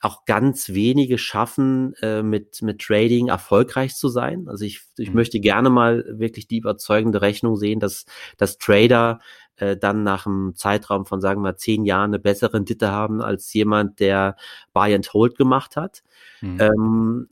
[0.00, 4.48] auch ganz wenige schaffen, äh, mit, mit Trading erfolgreich zu sein.
[4.48, 5.16] Also ich, ich mhm.
[5.16, 8.06] möchte gerne mal wirklich die überzeugende Rechnung sehen, dass,
[8.38, 9.20] dass Trader
[9.56, 13.52] äh, dann nach einem Zeitraum von, sagen wir, zehn Jahren eine bessere Rendite haben als
[13.52, 14.36] jemand, der
[14.72, 16.02] Buy and Hold gemacht hat.
[16.40, 16.60] Mhm.
[16.60, 17.28] Ähm,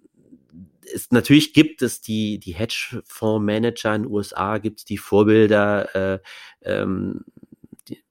[0.92, 6.18] es, natürlich gibt es die, die Hedgefondsmanager in den USA, gibt es die Vorbilder, äh,
[6.62, 7.24] ähm,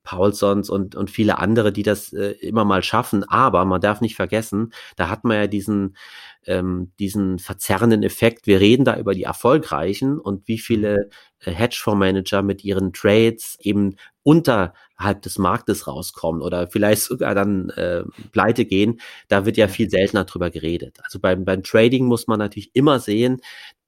[0.08, 3.26] Paulsons und, und viele andere, die das äh, immer mal schaffen.
[3.26, 5.98] Aber man darf nicht vergessen, da hat man ja diesen,
[6.46, 8.48] ähm, diesen verzerrenden Effekt.
[8.48, 13.96] Wir reden da über die Erfolgreichen und wie viele äh, Hedgefondsmanager mit ihren Trades eben
[14.24, 19.90] unterhalb des Marktes rauskommen oder vielleicht sogar dann äh, pleite gehen, da wird ja viel
[19.90, 20.98] seltener drüber geredet.
[21.04, 23.42] Also beim, beim Trading muss man natürlich immer sehen,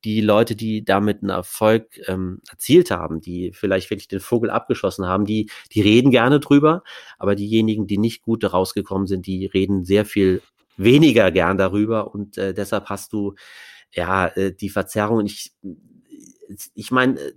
[0.06, 5.06] die Leute, die damit einen Erfolg ähm, erzielt haben, die vielleicht wirklich den Vogel abgeschossen
[5.06, 6.84] haben, die, die reden gerne drüber,
[7.18, 10.42] aber diejenigen, die nicht gut rausgekommen sind, die reden sehr viel
[10.78, 13.36] weniger gern darüber und äh, deshalb hast du
[13.92, 15.26] ja äh, die Verzerrung.
[15.26, 15.52] Ich,
[16.76, 17.34] ich meine, äh,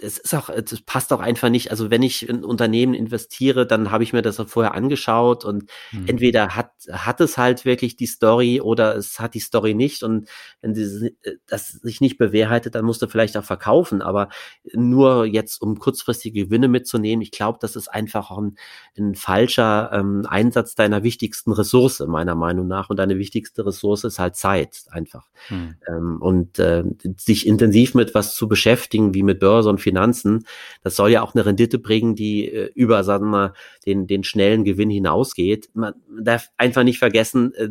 [0.00, 1.70] es ist auch, es passt auch einfach nicht.
[1.70, 6.06] Also wenn ich in Unternehmen investiere, dann habe ich mir das vorher angeschaut und mhm.
[6.06, 10.02] entweder hat, hat es halt wirklich die Story oder es hat die Story nicht.
[10.02, 10.28] Und
[10.60, 14.02] wenn sie, das sich nicht bewahrheitet, dann musst du vielleicht auch verkaufen.
[14.02, 14.28] Aber
[14.72, 18.56] nur jetzt, um kurzfristige Gewinne mitzunehmen, ich glaube, das ist einfach ein,
[18.98, 22.90] ein falscher ähm, Einsatz deiner wichtigsten Ressource, meiner Meinung nach.
[22.90, 25.28] Und deine wichtigste Ressource ist halt Zeit einfach.
[25.48, 25.76] Mhm.
[25.88, 26.84] Ähm, und äh,
[27.16, 30.46] sich intensiv mit was zu beschäftigen, wie mit Börse und Finanzen,
[30.82, 33.52] das soll ja auch eine Rendite bringen, die äh, über, sagen wir mal,
[33.86, 35.70] den, den schnellen Gewinn hinausgeht.
[35.72, 37.70] Man darf einfach nicht vergessen, äh,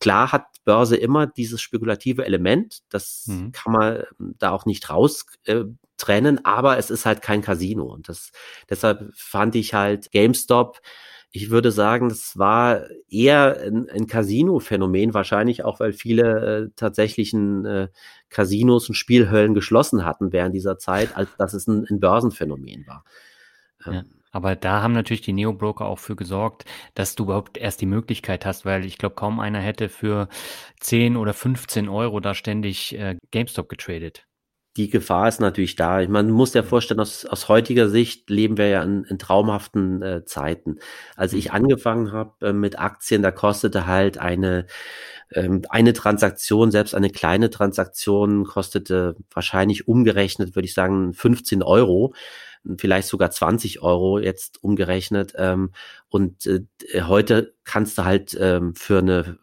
[0.00, 3.52] klar hat Börse immer dieses spekulative Element, das mhm.
[3.52, 5.64] kann man ähm, da auch nicht raus äh,
[5.96, 8.32] trennen, aber es ist halt kein Casino und das
[8.68, 10.80] deshalb fand ich halt GameStop
[11.30, 17.64] ich würde sagen, das war eher ein, ein Casino-Phänomen, wahrscheinlich auch, weil viele äh, tatsächlichen
[17.64, 17.88] äh,
[18.30, 23.04] Casinos und Spielhöllen geschlossen hatten während dieser Zeit, als dass es ein, ein Börsenphänomen war.
[23.86, 24.04] Ähm, ja.
[24.32, 28.44] Aber da haben natürlich die Neo-Broker auch für gesorgt, dass du überhaupt erst die Möglichkeit
[28.44, 30.28] hast, weil ich glaube, kaum einer hätte für
[30.80, 34.25] 10 oder 15 Euro da ständig äh, GameStop getradet
[34.76, 36.06] die Gefahr ist natürlich da.
[36.08, 40.24] Man muss ja vorstellen, aus, aus heutiger Sicht leben wir ja in, in traumhaften äh,
[40.24, 40.78] Zeiten.
[41.16, 44.66] Als ich angefangen habe äh, mit Aktien, da kostete halt eine,
[45.32, 52.14] ähm, eine Transaktion, selbst eine kleine Transaktion, kostete wahrscheinlich umgerechnet, würde ich sagen, 15 Euro
[52.78, 55.34] vielleicht sogar 20 Euro jetzt umgerechnet.
[55.36, 55.70] Ähm,
[56.08, 56.62] und äh,
[57.02, 59.38] heute kannst du halt ähm, für eine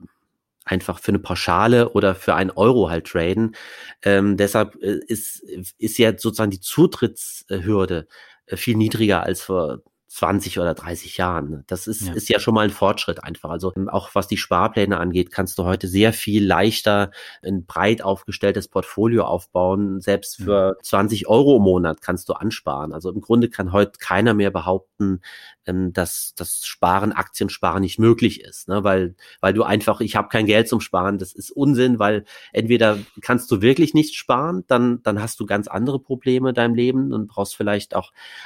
[0.66, 3.55] einfach für eine Pauschale oder für einen Euro halt traden.
[4.03, 5.39] Ähm, deshalb äh, ist,
[5.78, 8.07] ist ja sozusagen die Zutrittshürde
[8.45, 9.80] äh, viel niedriger als vor
[10.14, 11.49] 20 oder 30 Jahren.
[11.49, 11.64] Ne?
[11.68, 12.14] Das ist ja.
[12.14, 13.49] ist ja schon mal ein Fortschritt einfach.
[13.49, 17.09] Also ähm, auch was die Sparpläne angeht, kannst du heute sehr viel leichter
[17.43, 19.99] ein breit aufgestelltes Portfolio aufbauen.
[20.01, 22.93] Selbst für 20 Euro im Monat kannst du ansparen.
[22.93, 25.22] Also im Grunde kann heute keiner mehr behaupten,
[25.66, 28.84] ähm, dass das Sparen, Aktiensparen nicht möglich ist, ne?
[28.84, 32.99] weil weil du einfach, ich habe kein Geld zum Sparen, das ist Unsinn, weil entweder
[33.22, 37.11] kannst du wirklich nicht sparen, dann dann hast du ganz andere Probleme in deinem Leben
[37.14, 38.03] und brauchst vielleicht auch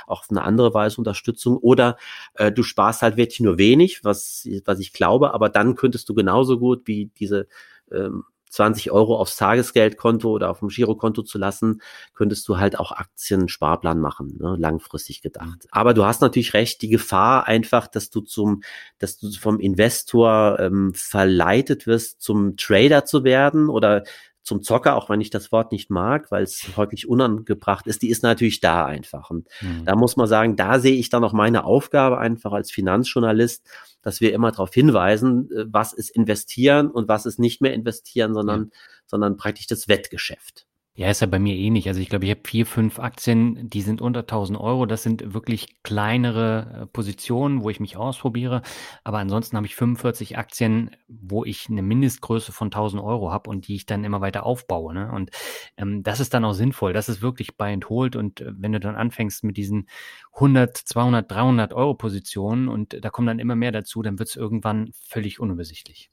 [0.07, 1.97] auch auf eine andere Weise Unterstützung oder
[2.35, 6.13] äh, du sparst halt wirklich nur wenig, was was ich glaube, aber dann könntest du
[6.13, 7.47] genauso gut wie diese
[7.91, 11.81] ähm, 20 Euro aufs Tagesgeldkonto oder auf dem Girokonto zu lassen,
[12.13, 15.67] könntest du halt auch Aktien-Sparplan machen, ne, langfristig gedacht.
[15.71, 18.63] Aber du hast natürlich recht, die Gefahr einfach, dass du zum,
[18.99, 24.03] dass du vom Investor ähm, verleitet wirst, zum Trader zu werden oder
[24.47, 28.09] zum Zocker, auch wenn ich das Wort nicht mag, weil es häufig unangebracht ist, die
[28.09, 29.29] ist natürlich da einfach.
[29.29, 29.83] Und mhm.
[29.85, 33.67] da muss man sagen, da sehe ich dann auch meine Aufgabe einfach als Finanzjournalist,
[34.01, 38.33] dass wir immer darauf hinweisen, äh, was ist investieren und was ist nicht mehr investieren,
[38.33, 38.79] sondern, ja.
[39.05, 40.66] sondern praktisch das Wettgeschäft.
[40.99, 41.87] Ja, ist ja bei mir eh nicht.
[41.87, 44.87] Also ich glaube, ich habe vier, fünf Aktien, die sind unter 1000 Euro.
[44.87, 48.63] Das sind wirklich kleinere äh, Positionen, wo ich mich ausprobiere.
[49.03, 53.67] Aber ansonsten habe ich 45 Aktien, wo ich eine Mindestgröße von 1000 Euro habe und
[53.67, 54.91] die ich dann immer weiter aufbaue.
[54.95, 55.11] Ne?
[55.11, 55.29] Und
[55.77, 56.93] ähm, das ist dann auch sinnvoll.
[56.93, 57.85] Das ist wirklich buy and.
[58.15, 59.87] Und äh, wenn du dann anfängst mit diesen
[60.33, 64.35] 100, 200, 300 Euro Positionen und da kommen dann immer mehr dazu, dann wird es
[64.35, 66.09] irgendwann völlig unübersichtlich.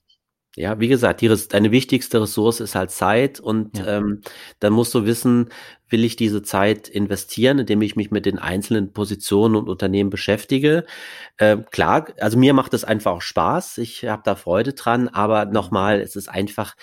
[0.57, 3.99] Ja, wie gesagt, die, deine wichtigste Ressource ist halt Zeit und ja.
[3.99, 4.23] ähm,
[4.61, 5.49] dann musst du wissen,
[5.89, 10.85] will ich diese Zeit investieren, indem ich mich mit den einzelnen Positionen und Unternehmen beschäftige.
[11.39, 15.45] Äh, klar, also mir macht es einfach auch Spaß, ich habe da Freude dran, aber
[15.45, 16.77] nochmal, es ist einfach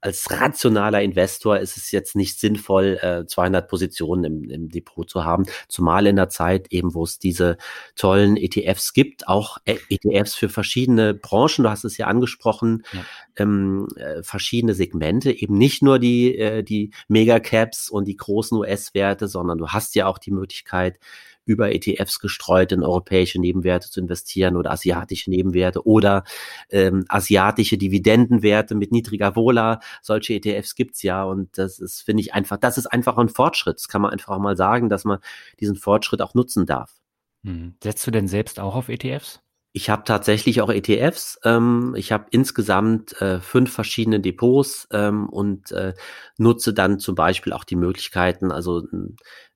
[0.00, 5.24] als rationaler Investor ist es jetzt nicht sinnvoll, äh, 200 Positionen im, im Depot zu
[5.24, 7.58] haben, zumal in der Zeit eben, wo es diese
[7.96, 13.04] tollen ETFs gibt, auch äh, ETFs für verschiedene Branchen, du hast es ja angesprochen, ja.
[13.36, 19.28] Ähm, äh, verschiedene Segmente, eben nicht nur die, äh, die Megacaps und die großen US-Werte,
[19.28, 20.98] sondern du hast ja auch die Möglichkeit,
[21.50, 26.22] über ETFs gestreut in europäische Nebenwerte zu investieren oder asiatische Nebenwerte oder
[26.70, 29.80] ähm, asiatische Dividendenwerte mit niedriger Vola.
[30.00, 33.78] Solche ETFs gibt's ja und das ist, finde ich einfach, das ist einfach ein Fortschritt.
[33.78, 35.18] Das kann man einfach mal sagen, dass man
[35.58, 36.94] diesen Fortschritt auch nutzen darf.
[37.44, 37.74] Hm.
[37.82, 39.40] Setzt du denn selbst auch auf ETFs?
[39.72, 41.38] Ich habe tatsächlich auch ETFs.
[41.44, 45.94] Ähm, ich habe insgesamt äh, fünf verschiedene Depots ähm, und äh,
[46.38, 48.82] nutze dann zum Beispiel auch die Möglichkeiten, also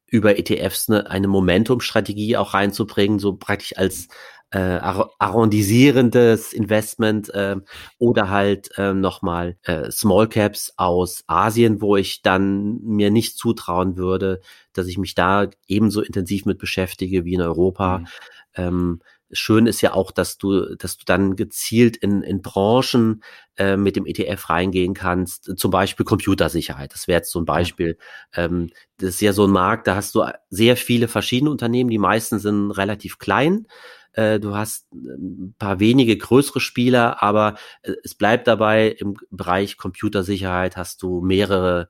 [0.07, 4.09] über ETFs eine, eine Momentum-Strategie auch reinzubringen, so praktisch als
[4.55, 4.79] äh,
[5.19, 7.57] arrondisierendes Investment äh,
[7.99, 13.97] oder halt äh, nochmal äh, Small Caps aus Asien, wo ich dann mir nicht zutrauen
[13.97, 14.41] würde,
[14.73, 17.99] dass ich mich da ebenso intensiv mit beschäftige wie in Europa.
[17.99, 18.07] Mhm.
[18.55, 19.01] Ähm,
[19.31, 23.23] schön ist ja auch, dass du, dass du dann gezielt in, in Branchen
[23.57, 26.93] äh, mit dem ETF reingehen kannst, zum Beispiel Computersicherheit.
[26.93, 27.99] Das wäre jetzt so ein Beispiel.
[28.35, 31.99] Ähm, das ist ja so ein Markt, da hast du sehr viele verschiedene Unternehmen, die
[31.99, 33.67] meisten sind relativ klein.
[34.13, 39.77] Äh, du hast ein paar wenige größere Spieler, aber äh, es bleibt dabei, im Bereich
[39.77, 41.89] Computersicherheit hast du mehrere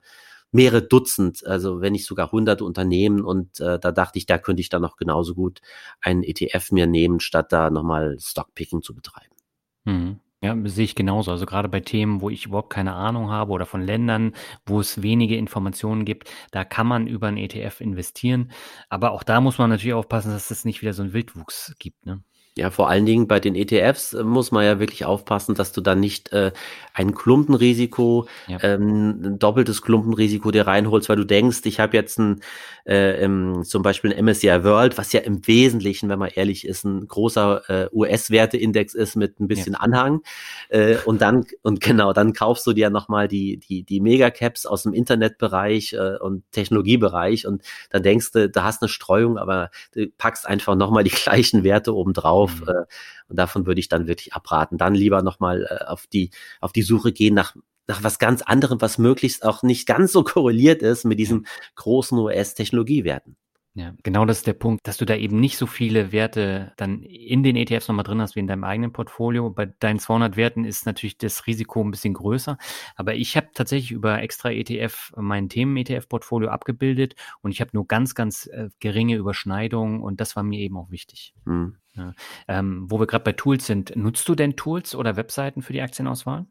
[0.55, 4.61] mehrere Dutzend, also wenn nicht sogar hundert Unternehmen und äh, da dachte ich, da könnte
[4.61, 5.59] ich dann noch genauso gut
[6.01, 9.35] einen ETF mir nehmen, statt da nochmal Stockpicking zu betreiben.
[9.83, 10.19] Mhm.
[10.41, 11.31] Ja, sehe ich genauso.
[11.31, 14.33] Also gerade bei Themen, wo ich überhaupt keine Ahnung habe oder von Ländern,
[14.65, 18.51] wo es wenige Informationen gibt, da kann man über einen ETF investieren.
[18.89, 22.05] Aber auch da muss man natürlich aufpassen, dass es nicht wieder so einen Wildwuchs gibt.
[22.05, 22.23] Ne?
[22.57, 25.81] Ja, vor allen Dingen bei den ETFs äh, muss man ja wirklich aufpassen, dass du
[25.81, 26.53] dann nicht äh,
[26.93, 28.59] ein Klumpenrisiko, ja.
[28.63, 32.39] ähm, ein doppeltes Klumpenrisiko dir reinholst, weil du denkst, ich habe jetzt ein,
[32.85, 36.85] äh, im, zum Beispiel ein MSCI World, was ja im Wesentlichen, wenn man ehrlich ist,
[36.85, 39.79] ein großer äh, US-Werteindex ist mit ein bisschen ja.
[39.79, 40.21] Anhang.
[40.69, 44.83] Äh, und dann, und genau, dann kaufst du dir nochmal die, die, die Megacaps aus
[44.83, 50.07] dem Internetbereich äh, und Technologiebereich und dann denkst du, da hast eine Streuung, aber du
[50.17, 52.61] packst einfach nochmal die gleichen Werte oben drauf drauf.
[52.61, 52.69] Mhm.
[52.69, 52.85] Äh,
[53.27, 54.77] und davon würde ich dann wirklich abraten.
[54.77, 56.31] Dann lieber nochmal äh, auf die,
[56.61, 57.55] auf die Suche gehen nach,
[57.87, 62.17] nach was ganz anderem, was möglichst auch nicht ganz so korreliert ist mit diesen großen
[62.17, 63.35] US-Technologiewerten.
[63.77, 67.03] Ja, genau das ist der Punkt, dass du da eben nicht so viele Werte dann
[67.03, 69.49] in den ETFs nochmal drin hast wie in deinem eigenen Portfolio.
[69.49, 72.57] Bei deinen 200 Werten ist natürlich das Risiko ein bisschen größer.
[72.95, 78.15] Aber ich habe tatsächlich über extra ETF mein Themen-ETF-Portfolio abgebildet und ich habe nur ganz,
[78.15, 81.33] ganz äh, geringe Überschneidungen und das war mir eben auch wichtig.
[81.43, 81.75] Mhm.
[81.95, 82.13] Ja.
[82.47, 85.81] Ähm, wo wir gerade bei Tools sind, nutzt du denn Tools oder Webseiten für die
[85.81, 86.45] Aktienauswahl?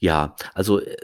[0.00, 0.96] Ja, also äh,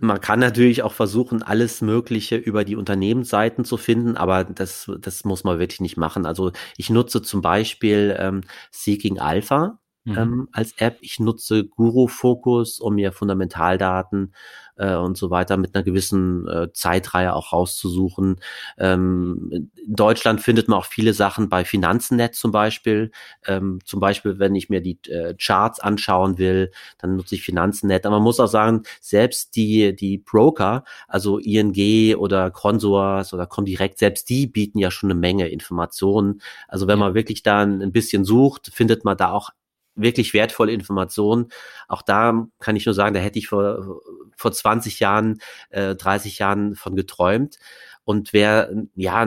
[0.00, 5.24] man kann natürlich auch versuchen, alles Mögliche über die Unternehmensseiten zu finden, aber das, das
[5.24, 6.26] muss man wirklich nicht machen.
[6.26, 9.78] Also ich nutze zum Beispiel ähm, Seeking Alpha
[10.10, 10.18] mhm.
[10.18, 10.98] ähm, als App.
[11.00, 14.32] Ich nutze Guru Focus, um mir Fundamentaldaten
[14.80, 18.36] äh, und so weiter mit einer gewissen äh, Zeitreihe auch rauszusuchen.
[18.78, 23.12] Ähm, in Deutschland findet man auch viele Sachen bei Finanzennet zum Beispiel.
[23.46, 28.06] Ähm, zum Beispiel, wenn ich mir die äh, Charts anschauen will, dann nutze ich Finanzennet.
[28.06, 33.98] Aber man muss auch sagen, selbst die, die Broker, also ING oder Consors oder Comdirect,
[33.98, 36.40] selbst die bieten ja schon eine Menge Informationen.
[36.68, 39.50] Also wenn man wirklich da ein bisschen sucht, findet man da auch
[39.94, 41.48] wirklich wertvolle Informationen.
[41.88, 44.00] Auch da kann ich nur sagen, da hätte ich vor,
[44.36, 47.58] vor 20 Jahren, äh, 30 Jahren von geträumt.
[48.04, 49.26] Und wer ja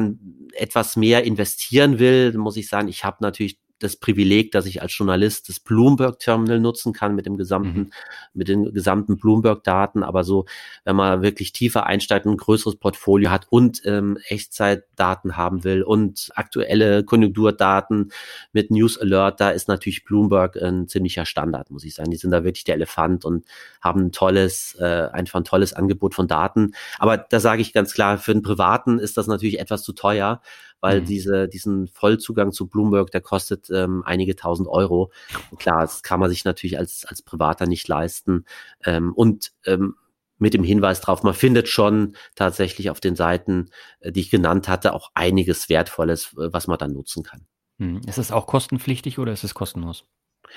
[0.54, 4.98] etwas mehr investieren will, muss ich sagen, ich habe natürlich das Privileg, dass ich als
[4.98, 7.92] Journalist das Bloomberg Terminal nutzen kann mit dem gesamten, mhm.
[8.34, 10.04] mit den gesamten Bloomberg Daten.
[10.04, 10.46] Aber so,
[10.86, 15.84] wenn man wirklich tiefer einsteigt und ein größeres Portfolio hat und ähm, Echtzeitdaten haben will
[15.84, 18.12] und aktuelle Konjunkturdaten
[18.54, 22.12] mit News Alert, da ist natürlich Bloomberg ein ziemlicher Standard, muss ich sagen.
[22.12, 23.46] Die sind da wirklich der Elefant und
[23.82, 26.74] haben ein tolles, äh, einfach ein tolles Angebot von Daten.
[27.00, 30.42] Aber da sage ich ganz klar, für den Privaten ist das natürlich etwas zu teuer
[30.84, 31.06] weil mhm.
[31.06, 35.14] diese, diesen Vollzugang zu Bloomberg, der kostet ähm, einige tausend Euro.
[35.50, 38.44] Und klar, das kann man sich natürlich als, als Privater nicht leisten.
[38.84, 39.96] Ähm, und ähm,
[40.40, 43.70] mit dem Hinweis drauf, man findet schon tatsächlich auf den Seiten,
[44.02, 47.46] äh, die ich genannt hatte, auch einiges Wertvolles, äh, was man dann nutzen kann.
[47.80, 48.02] Hm.
[48.06, 50.04] Ist es auch kostenpflichtig oder ist es kostenlos?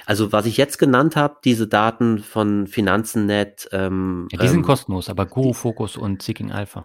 [0.06, 3.68] Also was ich jetzt genannt habe, diese Daten von Finanzennet.
[3.70, 6.84] Ähm, ja, die sind ähm, kostenlos, aber Guru Focus und Seeking Alpha.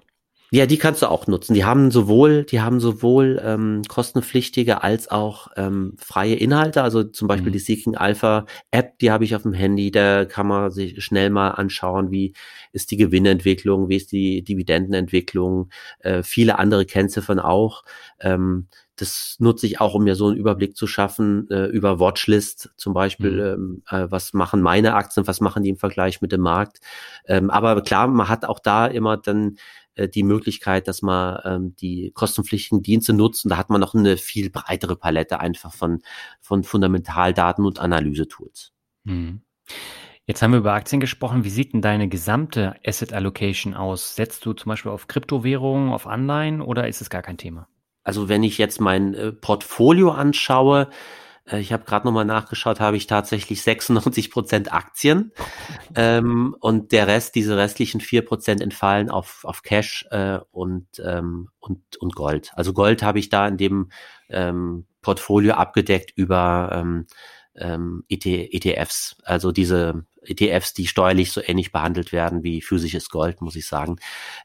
[0.54, 1.54] Ja, die kannst du auch nutzen.
[1.54, 6.84] Die haben sowohl, die haben sowohl ähm, kostenpflichtige als auch ähm, freie Inhalte.
[6.84, 7.54] Also zum Beispiel mhm.
[7.54, 9.92] die Seeking Alpha App, die habe ich auf dem Handy.
[9.92, 12.34] Da kann man sich schnell mal anschauen, wie
[12.74, 15.70] ist die Gewinnentwicklung, wie ist die Dividendenentwicklung.
[16.00, 17.84] Äh, viele andere Kennziffern auch.
[18.20, 22.72] Ähm, das nutze ich auch, um mir so einen Überblick zu schaffen äh, über Watchlist
[22.76, 23.58] zum Beispiel.
[23.58, 23.82] Mhm.
[23.90, 26.82] Ähm, äh, was machen meine Aktien, was machen die im Vergleich mit dem Markt?
[27.26, 29.58] Ähm, aber klar, man hat auch da immer dann
[29.96, 33.46] äh, die Möglichkeit, dass man ähm, die kostenpflichtigen Dienste nutzt.
[33.46, 36.02] Und da hat man noch eine viel breitere Palette einfach von,
[36.40, 38.72] von Fundamentaldaten und Analysetools.
[39.04, 39.42] Mhm.
[40.26, 41.44] Jetzt haben wir über Aktien gesprochen.
[41.44, 44.16] Wie sieht denn deine gesamte Asset Allocation aus?
[44.16, 47.68] Setzt du zum Beispiel auf Kryptowährungen, auf Anleihen oder ist es gar kein Thema?
[48.04, 50.90] Also wenn ich jetzt mein äh, Portfolio anschaue,
[51.60, 55.32] ich habe gerade nochmal nachgeschaut, habe ich tatsächlich 96 Prozent Aktien
[55.96, 61.50] ähm, und der Rest, diese restlichen vier Prozent entfallen auf, auf Cash äh, und, ähm,
[61.60, 62.52] und, und Gold.
[62.56, 63.90] Also Gold habe ich da in dem
[64.30, 67.08] ähm, Portfolio abgedeckt über ähm,
[67.56, 73.42] ähm, ET, ETFs, also diese ETFs, die steuerlich so ähnlich behandelt werden wie physisches Gold,
[73.42, 73.98] muss ich sagen.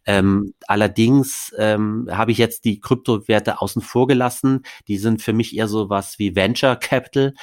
[0.06, 4.62] Ähm, allerdings ähm, habe ich jetzt die Kryptowerte außen vor gelassen.
[4.88, 7.34] Die sind für mich eher so was wie Venture Capital.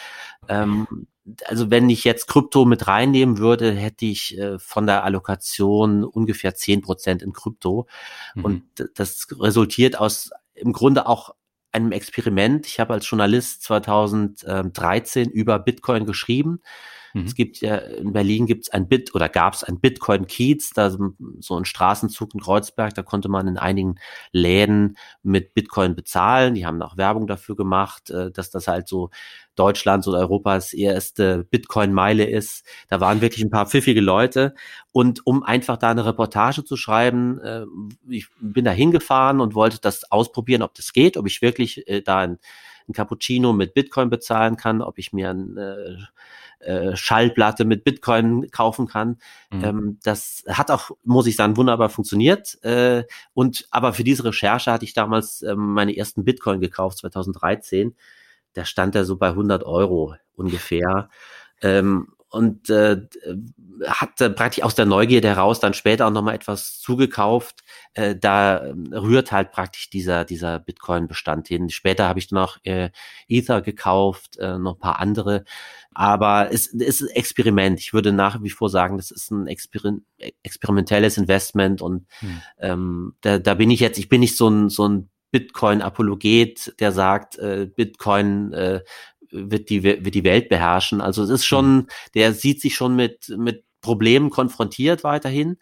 [0.47, 1.07] Ähm,
[1.45, 6.55] also wenn ich jetzt Krypto mit reinnehmen würde, hätte ich äh, von der Allokation ungefähr
[6.55, 7.88] zehn Prozent in Krypto.
[8.36, 8.45] Mhm.
[8.45, 8.64] Und
[8.95, 11.34] das resultiert aus im Grunde auch
[11.74, 12.65] einem Experiment.
[12.67, 16.61] Ich habe als Journalist 2013 über Bitcoin geschrieben.
[17.14, 17.26] Mhm.
[17.26, 20.89] Es gibt ja, in Berlin gibt es ein Bit oder gab es ein Bitcoin-Kiez, da
[20.89, 23.95] so ein Straßenzug in Kreuzberg, da konnte man in einigen
[24.32, 26.55] Läden mit Bitcoin bezahlen.
[26.55, 29.11] Die haben auch Werbung dafür gemacht, äh, dass das halt so
[29.55, 32.66] Deutschlands oder Europas erste Bitcoin-Meile ist.
[32.89, 34.55] Da waren wirklich ein paar pfiffige Leute.
[34.91, 37.66] Und um einfach da eine Reportage zu schreiben, äh,
[38.09, 42.01] ich bin da hingefahren und wollte das ausprobieren, ob das geht, ob ich wirklich äh,
[42.01, 42.39] da ein,
[42.89, 45.97] ein Cappuccino mit Bitcoin bezahlen kann, ob ich mir ein äh,
[46.66, 49.18] äh, Schallplatte mit Bitcoin kaufen kann.
[49.51, 49.64] Mhm.
[49.64, 52.64] Ähm, das hat auch, muss ich sagen, wunderbar funktioniert.
[52.64, 53.03] Äh,
[53.34, 57.95] und aber für diese Recherche hatte ich damals ähm, meine ersten Bitcoin gekauft, 2013.
[58.53, 61.09] Da stand er so bei 100 Euro ungefähr.
[61.61, 63.00] Ähm, und äh,
[63.86, 67.64] hat äh, praktisch aus der Neugierde heraus dann später auch nochmal etwas zugekauft.
[67.94, 71.70] Äh, da rührt halt praktisch dieser, dieser Bitcoin-Bestand hin.
[71.70, 72.90] Später habe ich noch äh,
[73.28, 75.44] Ether gekauft, äh, noch ein paar andere.
[75.94, 77.80] Aber es, es ist ein Experiment.
[77.80, 79.94] Ich würde nach wie vor sagen, das ist ein Exper
[80.42, 82.42] experimentelles Investment und hm.
[82.58, 86.92] ähm, da, da bin ich jetzt, ich bin nicht so ein, so ein Bitcoin-Apologet, der
[86.92, 88.82] sagt, äh, Bitcoin äh,
[89.34, 91.02] wird die, wird die Welt beherrschen.
[91.02, 91.88] Also es ist schon, hm.
[92.14, 95.58] der sieht sich schon mit, mit Problemen konfrontiert weiterhin.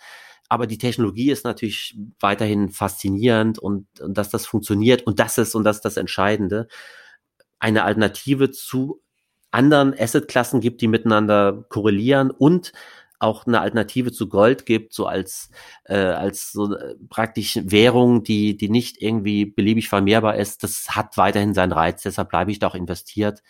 [0.50, 5.56] Aber die Technologie ist natürlich weiterhin faszinierend und, und dass das funktioniert und das ist,
[5.56, 6.68] und das ist das Entscheidende,
[7.60, 9.02] eine Alternative zu
[9.52, 12.74] anderen Assetklassen gibt, die miteinander korrelieren und
[13.22, 15.50] auch eine Alternative zu Gold gibt, so als
[15.86, 21.18] äh, als so äh, praktisch Währung, die die nicht irgendwie beliebig vermehrbar ist, das hat
[21.18, 22.04] weiterhin seinen Reiz.
[22.04, 23.42] Deshalb bleibe ich da auch investiert.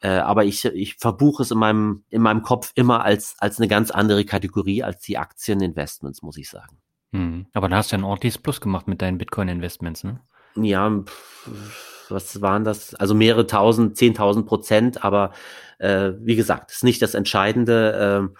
[0.00, 3.68] Äh, aber ich ich verbuche es in meinem in meinem Kopf immer als als eine
[3.68, 6.78] ganz andere Kategorie als die Aktieninvestments, muss ich sagen.
[7.12, 7.46] Hm.
[7.52, 10.20] Aber da hast du ja ein ordentliches Plus gemacht mit deinen Bitcoin-Investments, ne?
[10.56, 10.90] Ja.
[11.04, 12.94] Pff, was waren das?
[12.94, 15.32] Also mehrere tausend, zehntausend Prozent, aber
[15.78, 18.30] äh, wie gesagt, ist nicht das Entscheidende.
[18.32, 18.38] Äh,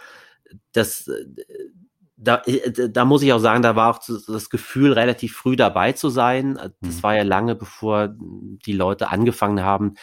[0.72, 1.10] das,
[2.16, 2.42] da,
[2.90, 6.54] da muss ich auch sagen, da war auch das Gefühl, relativ früh dabei zu sein.
[6.80, 7.02] Das mhm.
[7.02, 9.94] war ja lange, bevor die Leute angefangen haben,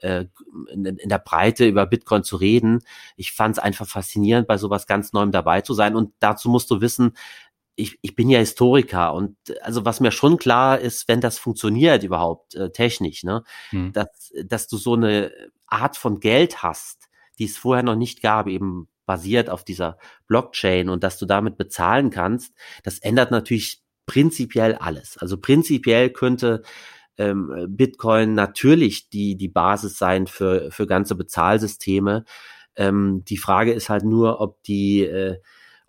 [0.00, 0.26] äh,
[0.70, 2.80] in, in der Breite über Bitcoin zu reden.
[3.16, 5.96] Ich fand es einfach faszinierend, bei sowas ganz Neuem dabei zu sein.
[5.96, 7.14] Und dazu musst du wissen,
[7.74, 12.02] ich, ich bin ja Historiker und also was mir schon klar ist, wenn das funktioniert
[12.02, 13.92] überhaupt äh, technisch, ne, hm.
[13.94, 15.32] dass, dass du so eine
[15.66, 20.88] Art von Geld hast, die es vorher noch nicht gab, eben basiert auf dieser Blockchain
[20.88, 25.16] und dass du damit bezahlen kannst, das ändert natürlich prinzipiell alles.
[25.18, 26.62] Also prinzipiell könnte
[27.18, 32.24] ähm, Bitcoin natürlich die, die Basis sein für, für ganze Bezahlsysteme.
[32.76, 35.38] Ähm, die Frage ist halt nur, ob die äh,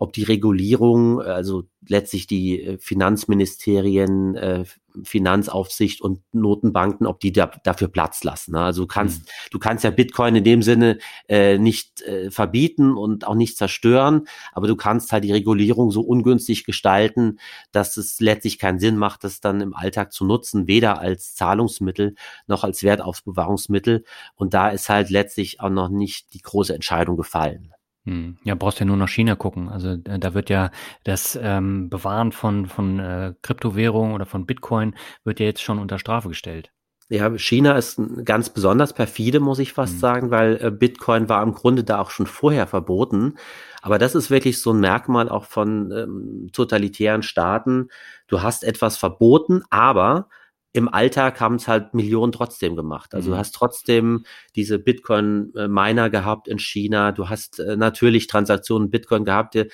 [0.03, 4.65] ob die Regulierung, also letztlich die äh, Finanzministerien, äh,
[5.03, 8.51] Finanzaufsicht und Notenbanken, ob die da, dafür Platz lassen.
[8.51, 8.59] Ne?
[8.59, 9.27] Also du kannst, mhm.
[9.51, 10.97] du kannst ja Bitcoin in dem Sinne
[11.29, 16.01] äh, nicht äh, verbieten und auch nicht zerstören, aber du kannst halt die Regulierung so
[16.01, 17.39] ungünstig gestalten,
[17.71, 22.15] dass es letztlich keinen Sinn macht, das dann im Alltag zu nutzen, weder als Zahlungsmittel
[22.45, 24.03] noch als Wertaufbewahrungsmittel.
[24.35, 27.72] Und da ist halt letztlich auch noch nicht die große Entscheidung gefallen.
[28.05, 28.37] Hm.
[28.43, 29.69] Ja, brauchst ja nur nach China gucken.
[29.69, 30.71] Also äh, da wird ja
[31.03, 35.99] das ähm, Bewahren von, von äh, Kryptowährungen oder von Bitcoin wird ja jetzt schon unter
[35.99, 36.71] Strafe gestellt.
[37.09, 39.99] Ja, China ist ganz besonders perfide, muss ich fast mhm.
[39.99, 43.35] sagen, weil äh, Bitcoin war im Grunde da auch schon vorher verboten.
[43.81, 47.89] Aber das ist wirklich so ein Merkmal auch von ähm, totalitären Staaten.
[48.27, 50.29] Du hast etwas verboten, aber
[50.73, 53.13] im Alltag haben es halt Millionen trotzdem gemacht.
[53.13, 53.33] Also mhm.
[53.33, 57.11] du hast trotzdem diese Bitcoin-Miner gehabt in China.
[57.11, 59.53] Du hast äh, natürlich Transaktionen Bitcoin gehabt.
[59.53, 59.67] Die,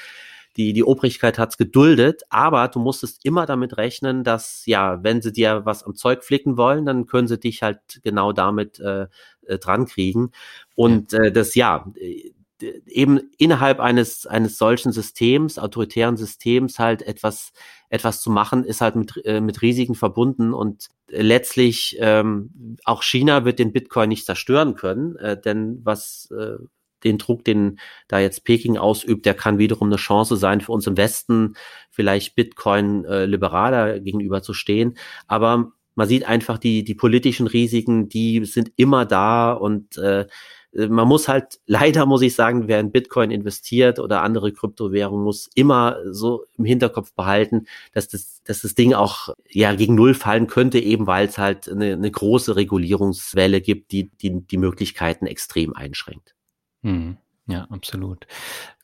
[0.57, 5.31] die, die Obrigkeit hat's geduldet, aber du musstest immer damit rechnen, dass, ja, wenn sie
[5.31, 9.07] dir was am Zeug flicken wollen, dann können sie dich halt genau damit äh,
[9.47, 10.31] äh dran kriegen.
[10.75, 11.85] Und äh, das, ja,
[12.61, 17.51] eben innerhalb eines eines solchen Systems, autoritären Systems halt etwas
[17.89, 23.45] etwas zu machen, ist halt mit äh, mit Risiken verbunden und letztlich ähm, auch China
[23.45, 26.57] wird den Bitcoin nicht zerstören können, äh, denn was äh,
[27.03, 30.87] den Druck, den da jetzt Peking ausübt, der kann wiederum eine Chance sein für uns
[30.87, 31.55] im Westen,
[31.89, 34.97] vielleicht Bitcoin äh, liberaler gegenüber zu stehen.
[35.27, 40.27] Aber man sieht einfach die, die politischen Risiken, die sind immer da und äh,
[40.73, 45.49] man muss halt, leider muss ich sagen, wer in Bitcoin investiert oder andere Kryptowährungen, muss
[45.55, 50.47] immer so im Hinterkopf behalten, dass das, dass das Ding auch ja gegen Null fallen
[50.47, 55.73] könnte, eben weil es halt eine, eine große Regulierungswelle gibt, die, die die Möglichkeiten extrem
[55.73, 56.35] einschränkt.
[56.83, 57.17] Hm.
[57.47, 58.27] Ja, absolut.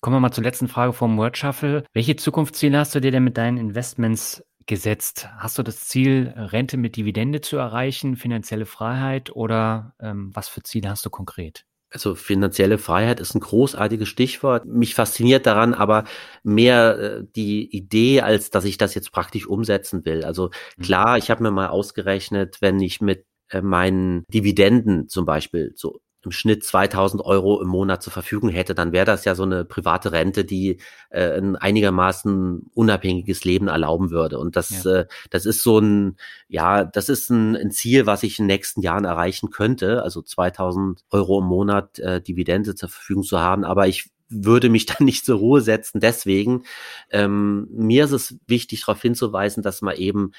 [0.02, 1.84] Kommen wir mal zur letzten Frage vom Word Shuffle.
[1.94, 5.30] Welche Zukunftsziele hast du dir denn mit deinen Investments gesetzt?
[5.38, 10.64] Hast du das Ziel, Rente mit Dividende zu erreichen, finanzielle Freiheit oder ähm, was für
[10.64, 11.66] Ziele hast du konkret?
[11.96, 14.66] Also finanzielle Freiheit ist ein großartiges Stichwort.
[14.66, 16.04] Mich fasziniert daran aber
[16.44, 20.26] mehr äh, die Idee, als dass ich das jetzt praktisch umsetzen will.
[20.26, 20.84] Also mhm.
[20.84, 26.02] klar, ich habe mir mal ausgerechnet, wenn ich mit äh, meinen Dividenden zum Beispiel so
[26.26, 29.66] im Schnitt 2000 Euro im Monat zur Verfügung hätte, dann wäre das ja so eine
[29.66, 30.78] private Rente, die
[31.10, 34.40] äh, ein einigermaßen unabhängiges Leben erlauben würde.
[34.40, 34.92] Und das, ja.
[34.92, 36.18] äh, das ist so ein,
[36.48, 40.04] ja, das ist ein, ein, Ziel, was ich in den nächsten Jahren erreichen könnte.
[40.04, 43.64] Also 2000 Euro im Monat äh, Dividende zur Verfügung zu haben.
[43.64, 46.00] Aber ich würde mich dann nicht zur Ruhe setzen.
[46.00, 46.64] Deswegen,
[47.12, 50.32] ähm, mir ist es wichtig, darauf hinzuweisen, dass man eben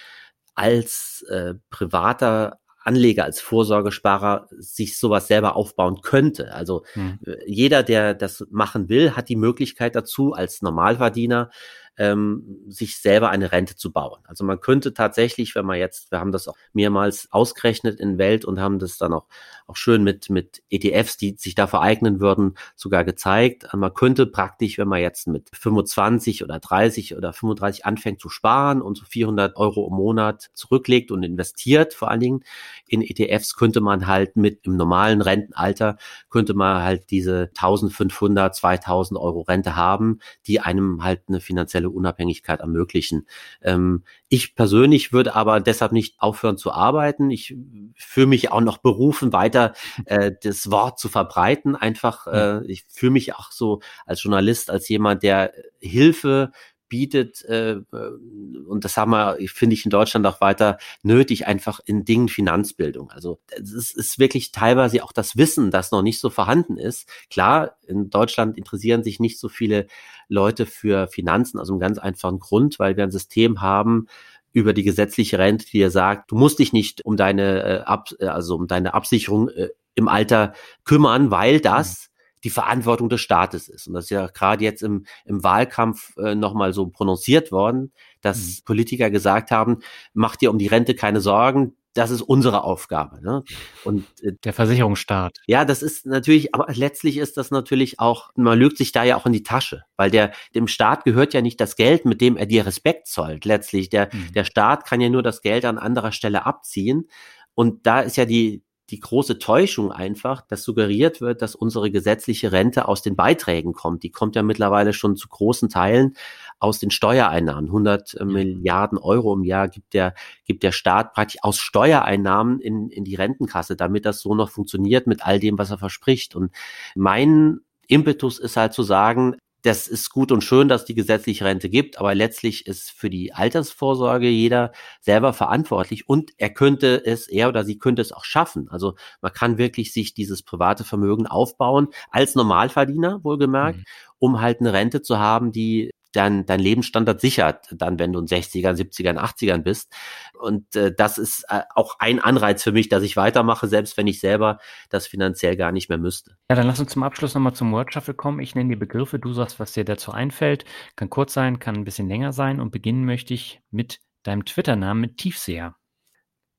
[0.55, 6.53] als äh, privater Anleger, als Vorsorgesparer sich sowas selber aufbauen könnte.
[6.55, 7.19] Also hm.
[7.47, 11.51] jeder, der das machen will, hat die Möglichkeit dazu als Normalverdiener
[11.99, 14.21] ähm, sich selber eine Rente zu bauen.
[14.25, 18.45] Also man könnte tatsächlich, wenn man jetzt, wir haben das auch mehrmals ausgerechnet in Welt
[18.45, 19.27] und haben das dann auch,
[19.67, 23.67] auch schön mit, mit ETFs, die sich da vereignen würden, sogar gezeigt.
[23.73, 28.83] Man könnte praktisch, wenn man jetzt mit 25 oder 30 oder 35 anfängt zu sparen
[28.83, 32.45] und so 400 Euro im Monat zurücklegt und investiert, vor allen Dingen
[32.87, 35.97] in ETFs, könnte man halt mit im normalen Rentenalter,
[36.31, 41.91] könnte man halt diese 1500, 2000 Euro Rente haben, die einem halt eine finanzielle finanzielle
[41.91, 43.27] Unabhängigkeit ermöglichen.
[43.63, 47.31] Ähm, ich persönlich würde aber deshalb nicht aufhören zu arbeiten.
[47.31, 47.57] Ich
[47.97, 49.75] fühle mich auch noch berufen, weiter
[50.07, 51.77] äh, das Wort zu verbreiten.
[51.77, 56.51] Einfach, äh, ich fühle mich auch so als Journalist, als jemand, der Hilfe
[56.89, 62.05] bietet, äh, und das haben wir, finde ich, in Deutschland auch weiter nötig, einfach in
[62.05, 63.11] Dingen Finanzbildung.
[63.11, 67.09] Also es ist wirklich teilweise auch das Wissen, das noch nicht so vorhanden ist.
[67.31, 69.87] Klar, in Deutschland interessieren sich nicht so viele
[70.29, 74.07] Leute für Finanzen, also einem ganz einfachen Grund, weil wir ein System haben,
[74.53, 78.09] über die gesetzliche Rente, die dir sagt, du musst dich nicht um deine, äh, Ab
[78.21, 82.11] also um deine Absicherung äh, im Alter kümmern, weil das
[82.47, 83.89] die Verantwortung des Staates ist.
[83.89, 88.39] Und das ist ja gerade jetzt im, im Wahlkampf äh, nochmal so prononciert worden, dass
[88.39, 88.65] mhm.
[88.65, 89.81] Politiker gesagt haben,
[90.15, 93.21] mach dir um die Rente keine Sorgen, das ist unsere Aufgabe.
[93.21, 93.43] Ne?
[93.83, 95.41] Und äh, der Versicherungsstaat.
[95.49, 99.17] Ja, das ist natürlich, aber letztlich ist das natürlich auch, man lügt sich da ja
[99.17, 102.37] auch in die Tasche, weil der dem Staat gehört ja nicht das Geld, mit dem
[102.37, 103.45] er dir Respekt zollt.
[103.45, 104.33] Letztlich der mhm.
[104.35, 107.09] der Staat kann ja nur das Geld an anderer Stelle abziehen.
[107.57, 112.53] Und da ist ja die die große Täuschung einfach, dass suggeriert wird, dass unsere gesetzliche
[112.53, 114.05] Rente aus den Beiträgen kommt.
[114.05, 116.15] Die kommt ja mittlerweile schon zu großen Teilen
[116.59, 117.67] aus den Steuereinnahmen.
[117.67, 120.15] 100 Milliarden Euro im Jahr gibt der,
[120.45, 125.07] gibt der Staat praktisch aus Steuereinnahmen in, in die Rentenkasse, damit das so noch funktioniert
[125.07, 126.37] mit all dem, was er verspricht.
[126.37, 126.53] Und
[126.95, 129.37] mein Impetus ist halt zu sagen,
[129.67, 133.33] das ist gut und schön, dass die gesetzliche Rente gibt, aber letztlich ist für die
[133.33, 138.69] Altersvorsorge jeder selber verantwortlich und er könnte es, er oder sie könnte es auch schaffen.
[138.71, 143.85] Also man kann wirklich sich dieses private Vermögen aufbauen, als Normalverdiener wohlgemerkt, mhm.
[144.19, 148.27] um halt eine Rente zu haben, die dein, dein Lebensstandard sichert, dann wenn du in
[148.27, 149.93] 60ern, 70ern, 80ern bist.
[150.39, 154.07] Und äh, das ist äh, auch ein Anreiz für mich, dass ich weitermache, selbst wenn
[154.07, 154.59] ich selber
[154.89, 156.37] das finanziell gar nicht mehr müsste.
[156.51, 158.41] Ja, dann lass uns zum Abschluss nochmal zum Word Shuffle kommen.
[158.41, 160.65] Ich nenne die Begriffe, du sagst, was dir dazu einfällt.
[160.97, 165.01] Kann kurz sein, kann ein bisschen länger sein und beginnen möchte ich mit deinem Twitter-Namen,
[165.01, 165.77] mit Tiefseher.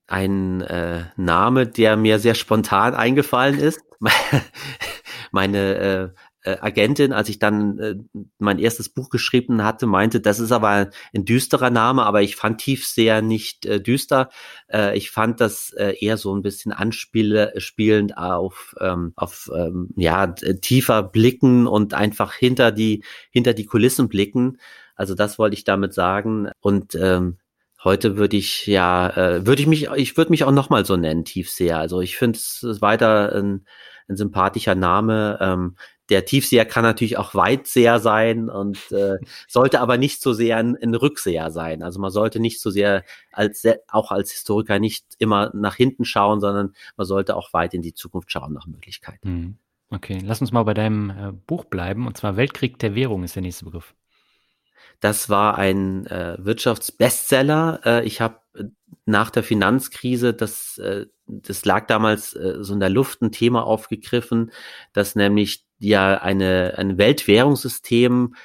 [0.07, 3.81] Ein äh, Name, der mir sehr spontan eingefallen ist.
[5.31, 6.09] Meine äh,
[6.43, 7.95] äh, Agentin, als ich dann äh,
[8.39, 12.59] mein erstes Buch geschrieben hatte, meinte, das ist aber ein düsterer Name, aber ich fand
[12.59, 14.29] Tiefseher nicht äh, düster.
[14.71, 20.27] Äh, ich fand das äh, eher so ein bisschen anspielend auf, ähm, auf ähm, ja,
[20.27, 24.59] tiefer blicken und einfach hinter die, hinter die Kulissen blicken.
[24.95, 26.49] Also das wollte ich damit sagen.
[26.61, 27.37] Und ähm,
[27.83, 31.25] Heute würde ich ja, äh, würde ich mich, ich würde mich auch nochmal so nennen,
[31.25, 31.77] Tiefseher.
[31.77, 33.65] Also ich finde es weiter ein,
[34.09, 35.37] ein sympathischer Name.
[35.39, 35.75] Ähm,
[36.09, 40.77] der Tiefseher kann natürlich auch Weitseher sein und äh, sollte aber nicht so sehr ein,
[40.81, 41.83] ein Rückseher sein.
[41.83, 46.39] Also man sollte nicht so sehr als auch als Historiker nicht immer nach hinten schauen,
[46.39, 49.29] sondern man sollte auch weit in die Zukunft schauen nach Möglichkeiten.
[49.29, 49.57] Mhm.
[49.89, 53.35] Okay, lass uns mal bei deinem äh, Buch bleiben und zwar Weltkrieg der Währung ist
[53.35, 53.95] der nächste Begriff.
[54.99, 57.81] Das war ein äh, Wirtschaftsbestseller.
[57.85, 58.65] Äh, ich habe äh,
[59.05, 63.63] nach der Finanzkrise, das, äh, das lag damals äh, so in der Luft, ein Thema
[63.63, 64.51] aufgegriffen,
[64.93, 68.35] dass nämlich ja eine, ein Weltwährungssystem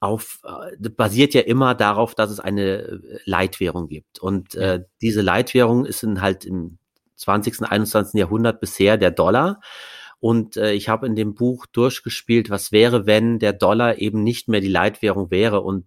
[0.00, 4.18] auf, äh, basiert ja immer darauf, dass es eine äh, Leitwährung gibt.
[4.18, 6.78] Und äh, diese Leitwährung ist in halt im
[7.16, 8.18] 20., 21.
[8.18, 9.60] Jahrhundert bisher der Dollar.
[10.18, 14.48] Und äh, ich habe in dem Buch durchgespielt, was wäre, wenn der Dollar eben nicht
[14.48, 15.86] mehr die Leitwährung wäre und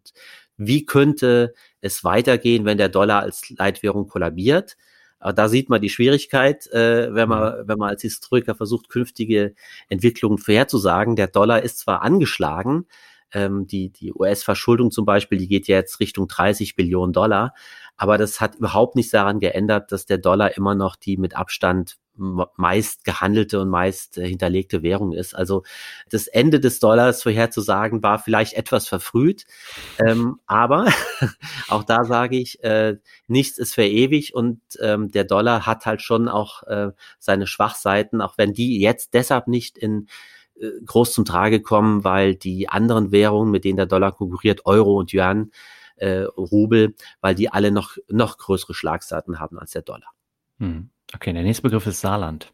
[0.58, 4.78] wie könnte es weitergehen, wenn der Dollar als Leitwährung kollabiert.
[5.24, 9.56] Aber da sieht man die Schwierigkeit, äh, wenn man, wenn man als Historiker versucht, künftige
[9.88, 11.16] Entwicklungen vorherzusagen.
[11.16, 12.88] Der Dollar ist zwar angeschlagen,
[13.32, 17.54] ähm, die, die US-Verschuldung zum Beispiel, die geht ja jetzt Richtung 30 Billionen Dollar,
[17.96, 21.96] aber das hat überhaupt nichts daran geändert, dass der Dollar immer noch die mit Abstand
[22.16, 25.36] meist gehandelte und meist äh, hinterlegte Währung ist.
[25.36, 25.64] Also
[26.10, 29.46] das Ende des Dollars vorherzusagen war vielleicht etwas verfrüht,
[30.00, 30.88] ähm, aber
[31.70, 32.98] auch da sage ich, äh,
[33.28, 38.22] nichts ist für ewig und ähm, der Dollar hat halt schon auch äh, seine Schwachseiten,
[38.22, 40.08] auch wenn die jetzt deshalb nicht in
[40.60, 44.98] äh, groß zum Trage kommen, weil die anderen Währungen, mit denen der Dollar konkurriert, Euro
[45.00, 45.52] und Yuan,
[45.96, 50.12] äh, Rubel, weil die alle noch, noch größere Schlagseiten haben als der Dollar.
[50.60, 50.90] Hm.
[51.14, 52.54] Okay, der nächste Begriff ist Saarland.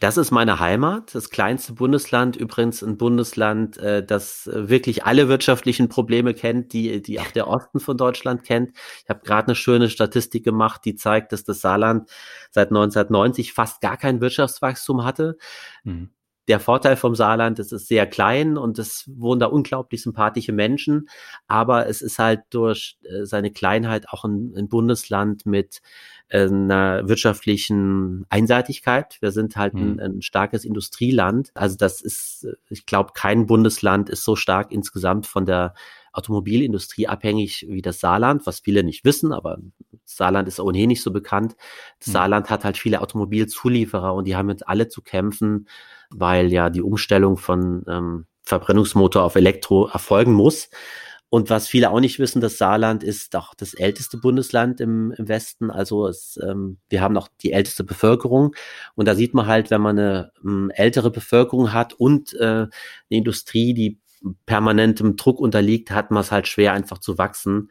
[0.00, 5.88] Das ist meine Heimat, das kleinste Bundesland, übrigens ein Bundesland, äh, das wirklich alle wirtschaftlichen
[5.88, 8.72] Probleme kennt, die, die auch der Osten von Deutschland kennt.
[9.04, 12.08] Ich habe gerade eine schöne Statistik gemacht, die zeigt, dass das Saarland
[12.50, 15.36] seit 1990 fast gar kein Wirtschaftswachstum hatte.
[15.84, 16.10] Mhm.
[16.48, 21.08] Der Vorteil vom Saarland, es ist sehr klein und es wohnen da unglaublich sympathische Menschen,
[21.48, 25.80] aber es ist halt durch äh, seine Kleinheit auch ein, ein Bundesland mit
[26.28, 29.16] einer wirtschaftlichen Einseitigkeit.
[29.20, 30.00] Wir sind halt ein, mhm.
[30.00, 31.50] ein starkes Industrieland.
[31.54, 35.74] Also das ist, ich glaube, kein Bundesland ist so stark insgesamt von der
[36.16, 39.58] Automobilindustrie abhängig wie das Saarland, was viele nicht wissen, aber
[40.04, 41.56] Saarland ist ohnehin nicht so bekannt.
[41.98, 42.12] Das mhm.
[42.12, 45.68] Saarland hat halt viele Automobilzulieferer und die haben jetzt alle zu kämpfen,
[46.10, 50.70] weil ja die Umstellung von ähm, Verbrennungsmotor auf Elektro erfolgen muss.
[51.28, 55.26] Und was viele auch nicht wissen, das Saarland ist auch das älteste Bundesland im, im
[55.26, 55.72] Westen.
[55.72, 58.54] Also es, ähm, wir haben auch die älteste Bevölkerung.
[58.94, 62.70] Und da sieht man halt, wenn man eine ähm, ältere Bevölkerung hat und äh, eine
[63.08, 63.98] Industrie, die
[64.46, 67.70] permanentem Druck unterliegt, hat man es halt schwer einfach zu wachsen.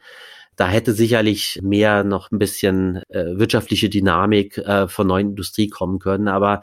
[0.56, 5.98] Da hätte sicherlich mehr noch ein bisschen äh, wirtschaftliche Dynamik äh, von neuen Industrie kommen
[5.98, 6.28] können.
[6.28, 6.62] Aber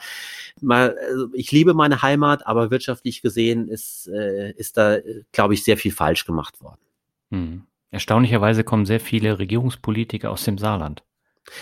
[0.61, 4.97] mal, also ich liebe meine Heimat, aber wirtschaftlich gesehen ist, äh, ist da,
[5.31, 6.81] glaube ich, sehr viel falsch gemacht worden.
[7.29, 7.63] Hm.
[7.91, 11.03] Erstaunlicherweise kommen sehr viele Regierungspolitiker aus dem Saarland.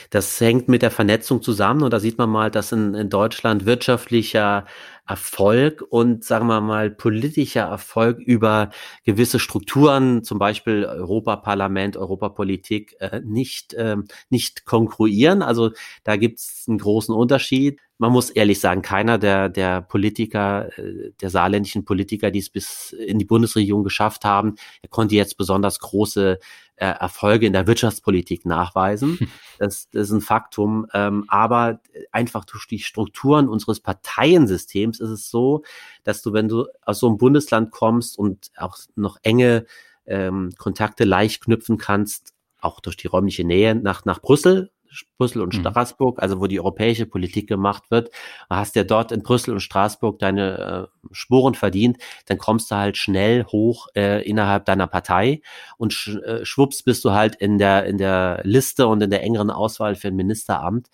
[0.10, 3.66] Das hängt mit der Vernetzung zusammen und da sieht man mal, dass in, in Deutschland
[3.66, 4.66] wirtschaftlicher
[5.08, 8.70] Erfolg und sagen wir mal politischer Erfolg über
[9.04, 13.98] gewisse Strukturen, zum Beispiel Europaparlament, Europapolitik, äh, nicht, äh,
[14.30, 15.42] nicht konkurrieren.
[15.42, 15.72] Also
[16.04, 21.12] da gibt es einen großen Unterschied man muss ehrlich sagen, keiner der, der Politiker, äh,
[21.22, 24.56] der saarländischen Politiker, die es bis in die Bundesregierung geschafft haben,
[24.90, 26.40] konnte jetzt besonders große
[26.82, 29.20] äh, Erfolge in der Wirtschaftspolitik nachweisen.
[29.60, 30.88] Das, das ist ein Faktum.
[30.92, 35.62] Ähm, aber einfach durch die Strukturen unseres Parteiensystems ist es so,
[36.04, 39.68] dass du, wenn du aus so einem Bundesland kommst und auch noch enge
[40.08, 44.72] ähm, Kontakte leicht knüpfen kannst, auch durch die räumliche Nähe nach, nach Brüssel,
[45.18, 45.62] Brüssel und mhm.
[45.62, 48.10] Straßburg, also wo die europäische Politik gemacht wird,
[48.50, 52.98] hast ja dort in Brüssel und Straßburg deine äh, Spuren verdient, dann kommst du halt
[52.98, 55.42] schnell hoch äh, innerhalb deiner Partei
[55.78, 59.24] und sch, äh, schwupps bist du halt in der in der Liste und in der
[59.24, 60.90] engeren Auswahl für ein Ministeramt.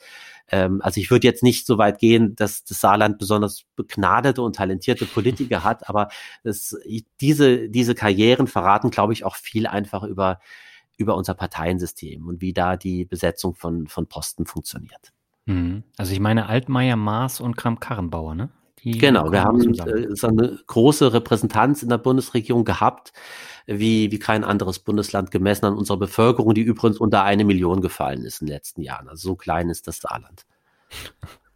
[0.49, 4.55] Ähm, also ich würde jetzt nicht so weit gehen, dass das Saarland besonders begnadete und
[4.55, 6.09] talentierte Politiker hat, aber
[6.43, 6.77] es,
[7.21, 10.39] diese diese Karrieren verraten, glaube ich, auch viel einfach über
[10.97, 15.13] über unser Parteiensystem und wie da die Besetzung von, von Posten funktioniert.
[15.45, 15.83] Mhm.
[15.97, 18.49] Also ich meine Altmaier, Maas und Kramp-Karrenbauer, ne?
[18.83, 23.11] Die genau, wir haben äh, so eine große Repräsentanz in der Bundesregierung gehabt,
[23.65, 28.23] wie, wie kein anderes Bundesland gemessen an unserer Bevölkerung, die übrigens unter eine Million gefallen
[28.23, 29.09] ist in den letzten Jahren.
[29.09, 30.45] Also so klein ist das Saarland.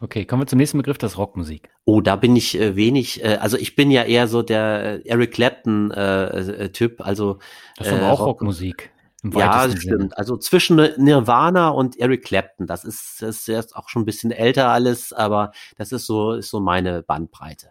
[0.00, 1.70] Okay, kommen wir zum nächsten Begriff, das Rockmusik.
[1.84, 5.08] Oh, da bin ich äh, wenig, äh, also ich bin ja eher so der äh,
[5.08, 7.38] Eric Clapton-Typ, äh, äh, also
[7.76, 8.92] Das ist aber auch Rock Rockmusik.
[9.22, 10.00] ja, das stimmt.
[10.00, 10.18] Sinne.
[10.18, 14.30] Also zwischen Nirvana und Eric Clapton, das ist, das ist jetzt auch schon ein bisschen
[14.30, 17.68] älter alles, aber das ist so, ist so meine Bandbreite.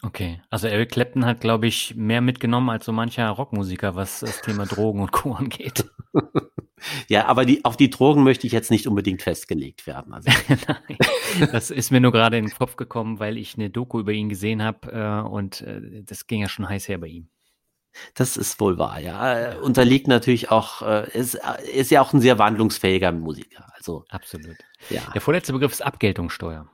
[0.00, 4.40] Okay, also Eric Clapton hat, glaube ich, mehr mitgenommen als so mancher Rockmusiker, was das
[4.40, 5.34] Thema Drogen und Co.
[5.34, 5.84] angeht.
[7.08, 10.14] ja, aber die, auf die Drogen möchte ich jetzt nicht unbedingt festgelegt werden.
[10.14, 10.30] Also.
[10.48, 14.12] Nein, das ist mir nur gerade in den Kopf gekommen, weil ich eine Doku über
[14.12, 17.28] ihn gesehen habe äh, und äh, das ging ja schon heiß her bei ihm.
[18.14, 19.58] Das ist wohl wahr, ja.
[19.58, 21.38] Unterliegt natürlich auch, äh, ist,
[21.74, 23.66] ist ja auch ein sehr wandlungsfähiger Musiker.
[23.74, 24.56] Also absolut.
[24.88, 25.02] Ja.
[25.12, 26.70] Der vorletzte Begriff ist Abgeltungssteuer.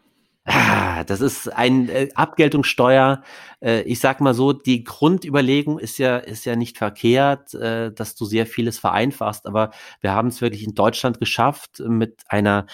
[0.51, 3.23] Ah, das ist ein äh, Abgeltungssteuer.
[3.61, 8.15] Äh, ich sag mal so, die Grundüberlegung ist ja ist ja nicht verkehrt, äh, dass
[8.15, 12.67] du sehr vieles vereinfachst, aber wir haben es wirklich in Deutschland geschafft mit einer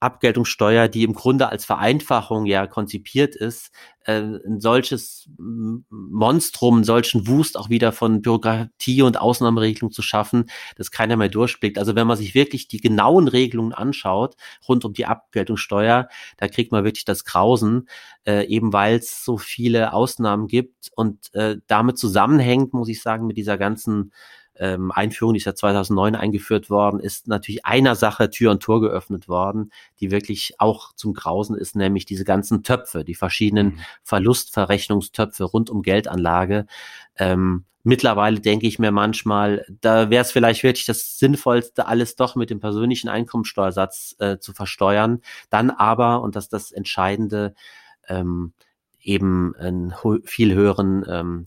[0.00, 3.70] Abgeltungssteuer, die im Grunde als Vereinfachung ja konzipiert ist,
[4.04, 10.46] äh, ein solches Monstrum, einen solchen Wust auch wieder von Bürokratie und Ausnahmeregelung zu schaffen,
[10.76, 11.78] dass keiner mehr durchblickt.
[11.78, 14.36] Also wenn man sich wirklich die genauen Regelungen anschaut
[14.66, 16.08] rund um die Abgeltungssteuer,
[16.38, 17.88] da kriegt man wirklich das Grausen,
[18.26, 23.26] äh, eben weil es so viele Ausnahmen gibt und äh, damit zusammenhängt, muss ich sagen,
[23.26, 24.12] mit dieser ganzen
[24.60, 28.82] ähm, Einführung, die ist ja 2009 eingeführt worden, ist natürlich einer Sache Tür und Tor
[28.82, 33.80] geöffnet worden, die wirklich auch zum Grausen ist, nämlich diese ganzen Töpfe, die verschiedenen mhm.
[34.02, 36.66] Verlustverrechnungstöpfe rund um Geldanlage.
[37.16, 42.36] Ähm, mittlerweile denke ich mir manchmal, da wäre es vielleicht wirklich das Sinnvollste, alles doch
[42.36, 45.22] mit dem persönlichen Einkommensteuersatz äh, zu versteuern.
[45.48, 47.54] Dann aber, und das ist das Entscheidende,
[48.08, 48.52] ähm,
[49.00, 51.46] eben einen viel höheren ähm,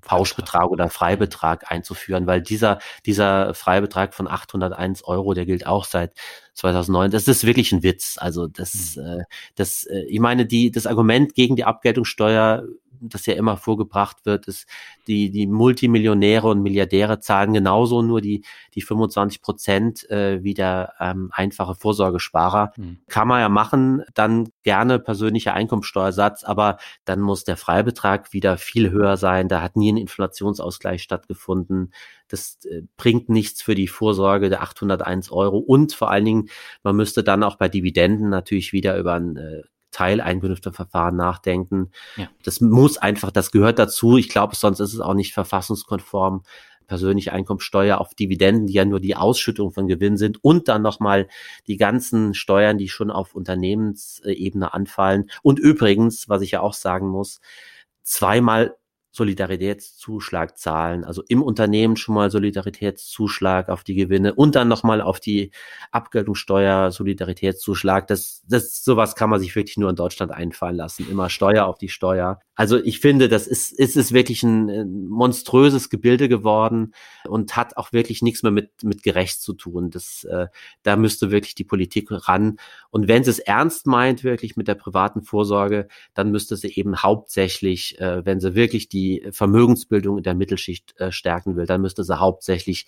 [0.00, 6.12] Pauschbetrag oder Freibetrag einzuführen, weil dieser, dieser Freibetrag von 801 Euro, der gilt auch seit
[6.54, 7.10] 2009.
[7.10, 8.16] Das ist wirklich ein Witz.
[8.18, 9.02] Also das, mhm.
[9.02, 12.64] äh, das, äh, ich meine, die, das Argument gegen die Abgeltungssteuer
[13.08, 14.66] das ja immer vorgebracht wird, ist,
[15.06, 18.44] die, die Multimillionäre und Milliardäre zahlen genauso nur die,
[18.74, 22.72] die 25 Prozent äh, wie der ähm, einfache Vorsorgesparer.
[22.76, 22.98] Mhm.
[23.08, 28.90] Kann man ja machen, dann gerne persönlicher Einkommensteuersatz, aber dann muss der Freibetrag wieder viel
[28.90, 29.48] höher sein.
[29.48, 31.92] Da hat nie ein Inflationsausgleich stattgefunden.
[32.28, 36.48] Das äh, bringt nichts für die Vorsorge der 801 Euro und vor allen Dingen,
[36.82, 39.62] man müsste dann auch bei Dividenden natürlich wieder über ein äh,
[39.94, 41.90] Teileinkünfteverfahren nachdenken.
[42.16, 42.28] Ja.
[42.42, 44.16] Das muss einfach, das gehört dazu.
[44.16, 46.42] Ich glaube, sonst ist es auch nicht verfassungskonform.
[46.86, 51.28] Persönliche Einkommensteuer auf Dividenden, die ja nur die Ausschüttung von Gewinn sind und dann nochmal
[51.66, 55.30] die ganzen Steuern, die schon auf Unternehmensebene anfallen.
[55.42, 57.40] Und übrigens, was ich ja auch sagen muss,
[58.02, 58.76] zweimal
[59.14, 65.20] Solidaritätszuschlag zahlen, also im Unternehmen schon mal Solidaritätszuschlag auf die Gewinne und dann nochmal auf
[65.20, 65.52] die
[65.92, 68.08] Abgeltungssteuer Solidaritätszuschlag.
[68.08, 71.08] Das, das, sowas kann man sich wirklich nur in Deutschland einfallen lassen.
[71.08, 72.40] Immer Steuer auf die Steuer.
[72.56, 76.92] Also ich finde, das ist, ist es wirklich ein, ein monströses Gebilde geworden
[77.24, 79.90] und hat auch wirklich nichts mehr mit, mit gerecht zu tun.
[79.90, 80.48] Das, äh,
[80.82, 82.56] da müsste wirklich die Politik ran.
[82.90, 86.96] Und wenn sie es ernst meint, wirklich mit der privaten Vorsorge, dann müsste sie eben
[86.96, 91.80] hauptsächlich, äh, wenn sie wirklich die die Vermögensbildung in der Mittelschicht äh, stärken will, dann
[91.80, 92.86] müsste sie hauptsächlich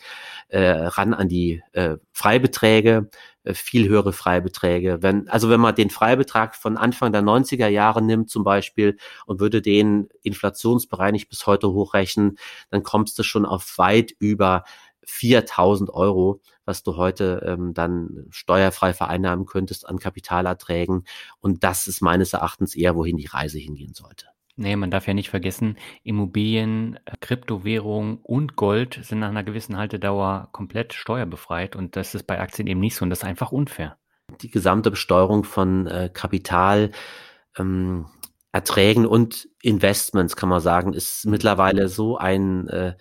[0.49, 3.11] äh, ran an die äh, Freibeträge,
[3.45, 4.99] äh, viel höhere Freibeträge.
[5.03, 9.41] Wenn, also wenn man den Freibetrag von Anfang der 90er Jahre nimmt zum Beispiel und
[9.41, 12.39] würde den inflationsbereinigt bis heute hochrechnen,
[12.71, 14.65] dann kommst du schon auf weit über
[15.05, 21.05] 4000 Euro, was du heute ähm, dann steuerfrei vereinnahmen könntest an Kapitalerträgen.
[21.41, 24.27] Und das ist meines Erachtens eher, wohin die Reise hingehen sollte.
[24.59, 29.77] Nee, man darf ja nicht vergessen, Immobilien, äh, Kryptowährung und Gold sind nach einer gewissen
[29.77, 33.53] Haltedauer komplett steuerbefreit und das ist bei Aktien eben nicht so und das ist einfach
[33.53, 33.99] unfair.
[34.41, 36.91] Die gesamte Besteuerung von äh, Kapital,
[37.59, 38.07] ähm,
[38.51, 42.95] Erträgen und Investments, kann man sagen, ist mittlerweile so ein äh,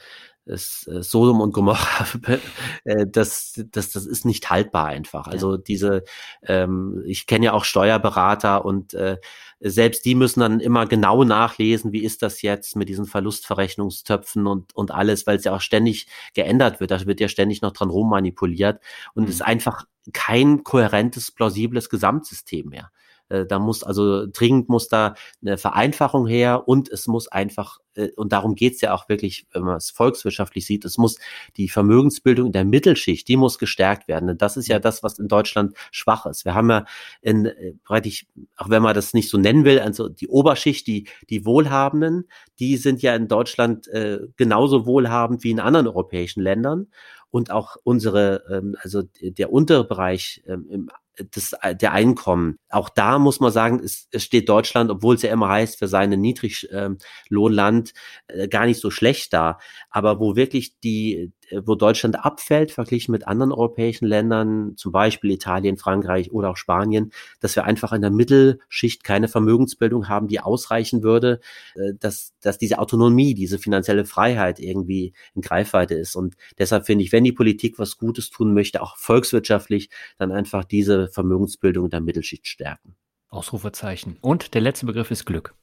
[0.45, 2.05] ist äh, Sodom und Gomorra,
[2.84, 5.27] äh, das, das, das ist nicht haltbar einfach.
[5.27, 6.03] Also diese,
[6.43, 9.17] ähm, ich kenne ja auch Steuerberater und äh,
[9.59, 14.76] selbst die müssen dann immer genau nachlesen, wie ist das jetzt mit diesen Verlustverrechnungstöpfen und,
[14.76, 16.91] und alles, weil es ja auch ständig geändert wird.
[16.91, 18.81] Da wird ja ständig noch dran rummanipuliert
[19.13, 19.30] und mhm.
[19.30, 22.91] ist einfach kein kohärentes, plausibles Gesamtsystem mehr.
[23.30, 28.10] Äh, da muss also dringend muss da eine Vereinfachung her und es muss einfach, äh,
[28.15, 31.18] und darum geht's ja auch wirklich, wenn man es volkswirtschaftlich sieht, es muss
[31.57, 34.38] die Vermögensbildung in der Mittelschicht, die muss gestärkt werden.
[34.38, 36.45] Das ist ja das, was in Deutschland schwach ist.
[36.45, 36.85] Wir haben ja
[37.22, 37.73] in, äh,
[38.03, 38.27] ich,
[38.57, 42.27] auch wenn man das nicht so nennen will, also die Oberschicht, die, die Wohlhabenden,
[42.60, 46.88] die sind ja in Deutschland äh, genauso wohlhabend wie in anderen europäischen Ländern
[47.31, 50.89] und auch unsere, ähm, also der untere Bereich ähm, im
[51.20, 52.58] des, äh, der Einkommen.
[52.70, 55.88] Auch da muss man sagen, es, es steht Deutschland, obwohl es ja immer heißt, für
[55.88, 57.94] seine Niedriglohnland
[58.28, 59.60] äh, gar nicht so schlecht da.
[59.90, 65.77] Aber wo wirklich die, wo Deutschland abfällt, verglichen mit anderen europäischen Ländern, zum Beispiel Italien,
[65.77, 71.03] Frankreich oder auch Spanien, dass wir einfach in der Mittelschicht keine Vermögensbildung haben, die ausreichen
[71.03, 71.39] würde,
[71.76, 76.15] äh, dass, dass diese Autonomie, diese finanzielle Freiheit irgendwie in Greifweite ist.
[76.15, 80.63] Und deshalb finde ich, wenn die Politik was Gutes tun möchte, auch volkswirtschaftlich, dann einfach
[80.63, 82.95] diese Vermögensbildung der Mittelschicht stärken.
[83.30, 84.17] Ausrufezeichen.
[84.22, 85.53] Und der letzte Begriff ist Glück.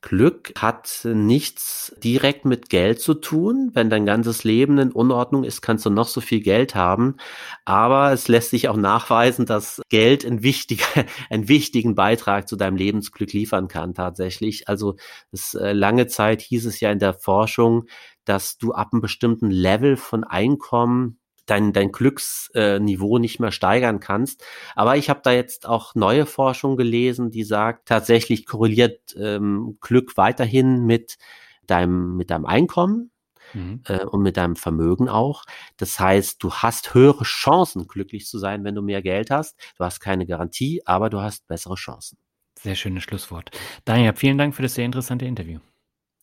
[0.00, 3.70] Glück hat nichts direkt mit Geld zu tun.
[3.74, 7.16] Wenn dein ganzes Leben in Unordnung ist, kannst du noch so viel Geld haben.
[7.64, 10.84] Aber es lässt sich auch nachweisen, dass Geld ein wichtiger,
[11.30, 14.68] einen wichtigen Beitrag zu deinem Lebensglück liefern kann, tatsächlich.
[14.68, 14.96] Also,
[15.32, 17.86] es, äh, lange Zeit hieß es ja in der Forschung,
[18.24, 21.17] dass du ab einem bestimmten Level von Einkommen
[21.50, 24.44] dein, dein Glücksniveau nicht mehr steigern kannst.
[24.74, 30.16] Aber ich habe da jetzt auch neue Forschung gelesen, die sagt, tatsächlich korreliert ähm, Glück
[30.16, 31.18] weiterhin mit
[31.66, 33.10] deinem, mit deinem Einkommen.
[33.54, 33.80] Mhm.
[33.86, 35.44] Äh, und mit deinem Vermögen auch.
[35.78, 39.58] Das heißt, du hast höhere Chancen, glücklich zu sein, wenn du mehr Geld hast.
[39.78, 42.18] Du hast keine Garantie, aber du hast bessere Chancen.
[42.60, 43.50] Sehr schönes Schlusswort.
[43.86, 45.60] Daniel, vielen Dank für das sehr interessante Interview.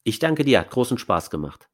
[0.03, 1.67] Ich danke dir, hat großen Spaß gemacht.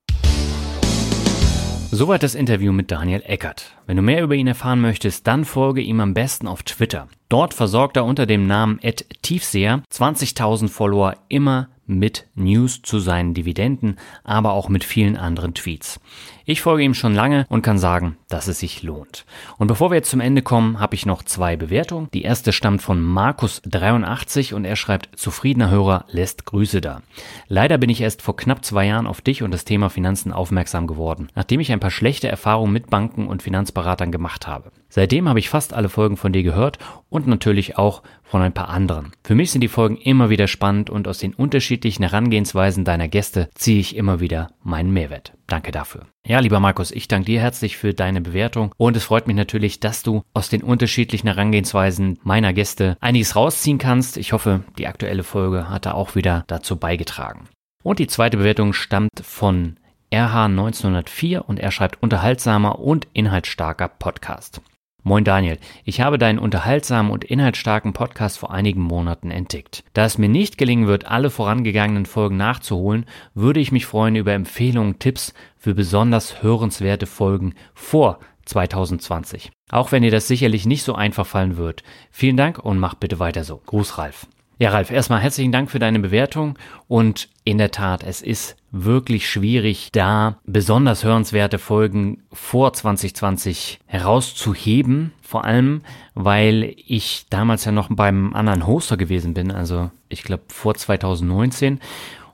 [1.93, 3.76] Soweit das Interview mit Daniel Eckert.
[3.85, 7.09] Wenn du mehr über ihn erfahren möchtest, dann folge ihm am besten auf Twitter.
[7.27, 8.80] Dort versorgt er unter dem Namen
[9.22, 15.99] Tiefseher 20.000 Follower immer mit News zu seinen Dividenden, aber auch mit vielen anderen Tweets.
[16.45, 19.26] Ich folge ihm schon lange und kann sagen, dass es sich lohnt.
[19.57, 22.09] Und bevor wir jetzt zum Ende kommen, habe ich noch zwei Bewertungen.
[22.13, 27.01] Die erste stammt von Markus83 und er schreibt, zufriedener Hörer lässt Grüße da.
[27.47, 30.88] Leider bin ich erst vor knapp zwei Jahren auf dich und das Thema Finanzen aufmerksam
[30.88, 34.72] geworden, nachdem ich ein paar schlechte Erfahrungen mit Banken und Finanzberatern gemacht habe.
[34.93, 36.77] Seitdem habe ich fast alle Folgen von dir gehört
[37.09, 39.13] und natürlich auch von ein paar anderen.
[39.23, 43.49] Für mich sind die Folgen immer wieder spannend und aus den unterschiedlichen Herangehensweisen deiner Gäste
[43.55, 45.31] ziehe ich immer wieder meinen Mehrwert.
[45.47, 46.07] Danke dafür.
[46.27, 49.80] Ja, lieber Markus, ich danke dir herzlich für deine Bewertung und es freut mich natürlich,
[49.80, 54.18] dass du aus den unterschiedlichen Herangehensweisen meiner Gäste einiges rausziehen kannst.
[54.18, 57.47] Ich hoffe, die aktuelle Folge hat da auch wieder dazu beigetragen.
[57.81, 59.77] Und die zweite Bewertung stammt von
[60.13, 64.61] RH 1904 und er schreibt unterhaltsamer und inhaltsstarker Podcast.
[65.03, 69.84] Moin Daniel, ich habe deinen unterhaltsamen und inhaltsstarken Podcast vor einigen Monaten entdeckt.
[69.94, 74.34] Da es mir nicht gelingen wird, alle vorangegangenen Folgen nachzuholen, würde ich mich freuen über
[74.34, 79.52] Empfehlungen, Tipps für besonders hörenswerte Folgen vor 2020.
[79.72, 81.82] Auch wenn dir das sicherlich nicht so einfach fallen wird.
[82.11, 83.60] Vielen Dank und mach bitte weiter so.
[83.65, 84.28] Gruß Ralf.
[84.62, 86.56] Ja, Ralf, erstmal herzlichen Dank für deine Bewertung
[86.88, 95.14] und in der Tat, es ist wirklich schwierig, da besonders hörenswerte Folgen vor 2020 herauszuheben.
[95.24, 95.82] Vor allem,
[96.14, 101.80] weil ich damals ja noch beim anderen Hoster gewesen bin, also ich glaube vor 2019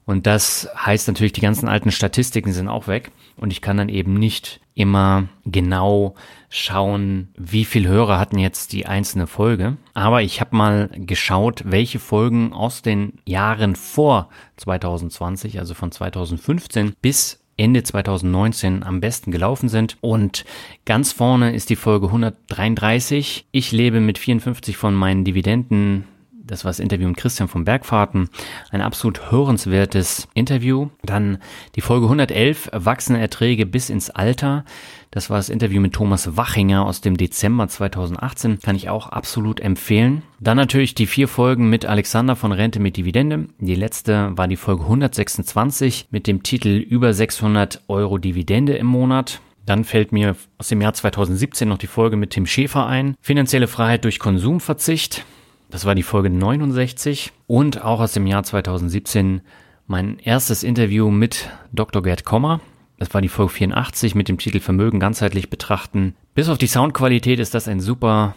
[0.03, 3.11] und das heißt natürlich, die ganzen alten Statistiken sind auch weg.
[3.37, 6.15] Und ich kann dann eben nicht immer genau
[6.49, 9.77] schauen, wie viel Hörer hatten jetzt die einzelne Folge.
[9.93, 16.93] Aber ich habe mal geschaut, welche Folgen aus den Jahren vor 2020, also von 2015
[17.01, 19.97] bis Ende 2019 am besten gelaufen sind.
[20.01, 20.45] Und
[20.85, 23.47] ganz vorne ist die Folge 133.
[23.51, 26.05] Ich lebe mit 54 von meinen Dividenden
[26.47, 28.29] das war das Interview mit Christian von Bergfahrten.
[28.71, 30.89] Ein absolut hörenswertes Interview.
[31.03, 31.37] Dann
[31.75, 34.65] die Folge 111, Erwachsene Erträge bis ins Alter.
[35.11, 38.59] Das war das Interview mit Thomas Wachinger aus dem Dezember 2018.
[38.59, 40.23] Kann ich auch absolut empfehlen.
[40.39, 43.47] Dann natürlich die vier Folgen mit Alexander von Rente mit Dividende.
[43.59, 49.41] Die letzte war die Folge 126 mit dem Titel über 600 Euro Dividende im Monat.
[49.65, 53.15] Dann fällt mir aus dem Jahr 2017 noch die Folge mit Tim Schäfer ein.
[53.21, 55.25] Finanzielle Freiheit durch Konsumverzicht.
[55.69, 59.41] Das war die Folge 69 und auch aus dem Jahr 2017
[59.85, 62.01] mein erstes Interview mit Dr.
[62.01, 62.61] Gerd Kommer.
[62.97, 66.15] Das war die Folge 84 mit dem Titel Vermögen ganzheitlich betrachten.
[66.33, 68.35] Bis auf die Soundqualität ist das ein super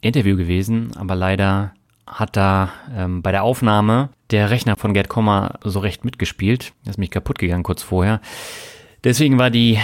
[0.00, 1.74] Interview gewesen, aber leider
[2.06, 6.72] hat da ähm, bei der Aufnahme der Rechner von Gerd Kommer so recht mitgespielt.
[6.84, 8.20] Er ist mich kaputt gegangen kurz vorher.
[9.04, 9.78] Deswegen war die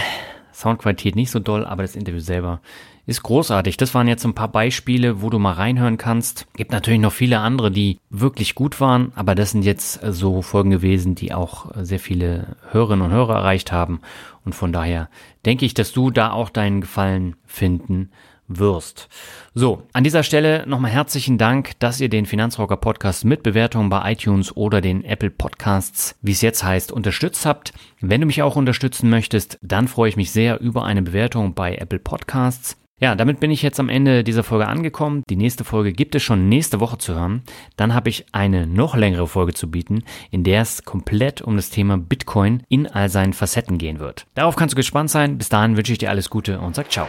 [0.53, 2.61] Soundqualität nicht so doll, aber das Interview selber
[3.09, 3.75] ist großartig.
[3.77, 6.47] Das waren jetzt ein paar Beispiele, wo du mal reinhören kannst.
[6.55, 10.69] Gibt natürlich noch viele andere, die wirklich gut waren, aber das sind jetzt so Folgen
[10.69, 13.99] gewesen, die auch sehr viele Hörerinnen und Hörer erreicht haben.
[14.45, 15.09] Und von daher
[15.45, 18.11] denke ich, dass du da auch deinen Gefallen finden
[18.47, 19.09] wirst.
[19.53, 24.11] So, an dieser Stelle nochmal herzlichen Dank, dass ihr den Finanzrocker Podcast mit Bewertungen bei
[24.11, 27.73] iTunes oder den Apple Podcasts, wie es jetzt heißt, unterstützt habt.
[28.01, 31.75] Wenn du mich auch unterstützen möchtest, dann freue ich mich sehr über eine Bewertung bei
[31.75, 32.78] Apple Podcasts.
[32.99, 35.23] Ja, damit bin ich jetzt am Ende dieser Folge angekommen.
[35.29, 37.43] Die nächste Folge gibt es schon nächste Woche zu hören.
[37.77, 41.69] Dann habe ich eine noch längere Folge zu bieten, in der es komplett um das
[41.69, 44.25] Thema Bitcoin in all seinen Facetten gehen wird.
[44.35, 45.37] Darauf kannst du gespannt sein.
[45.37, 47.07] Bis dahin wünsche ich dir alles Gute und sag ciao.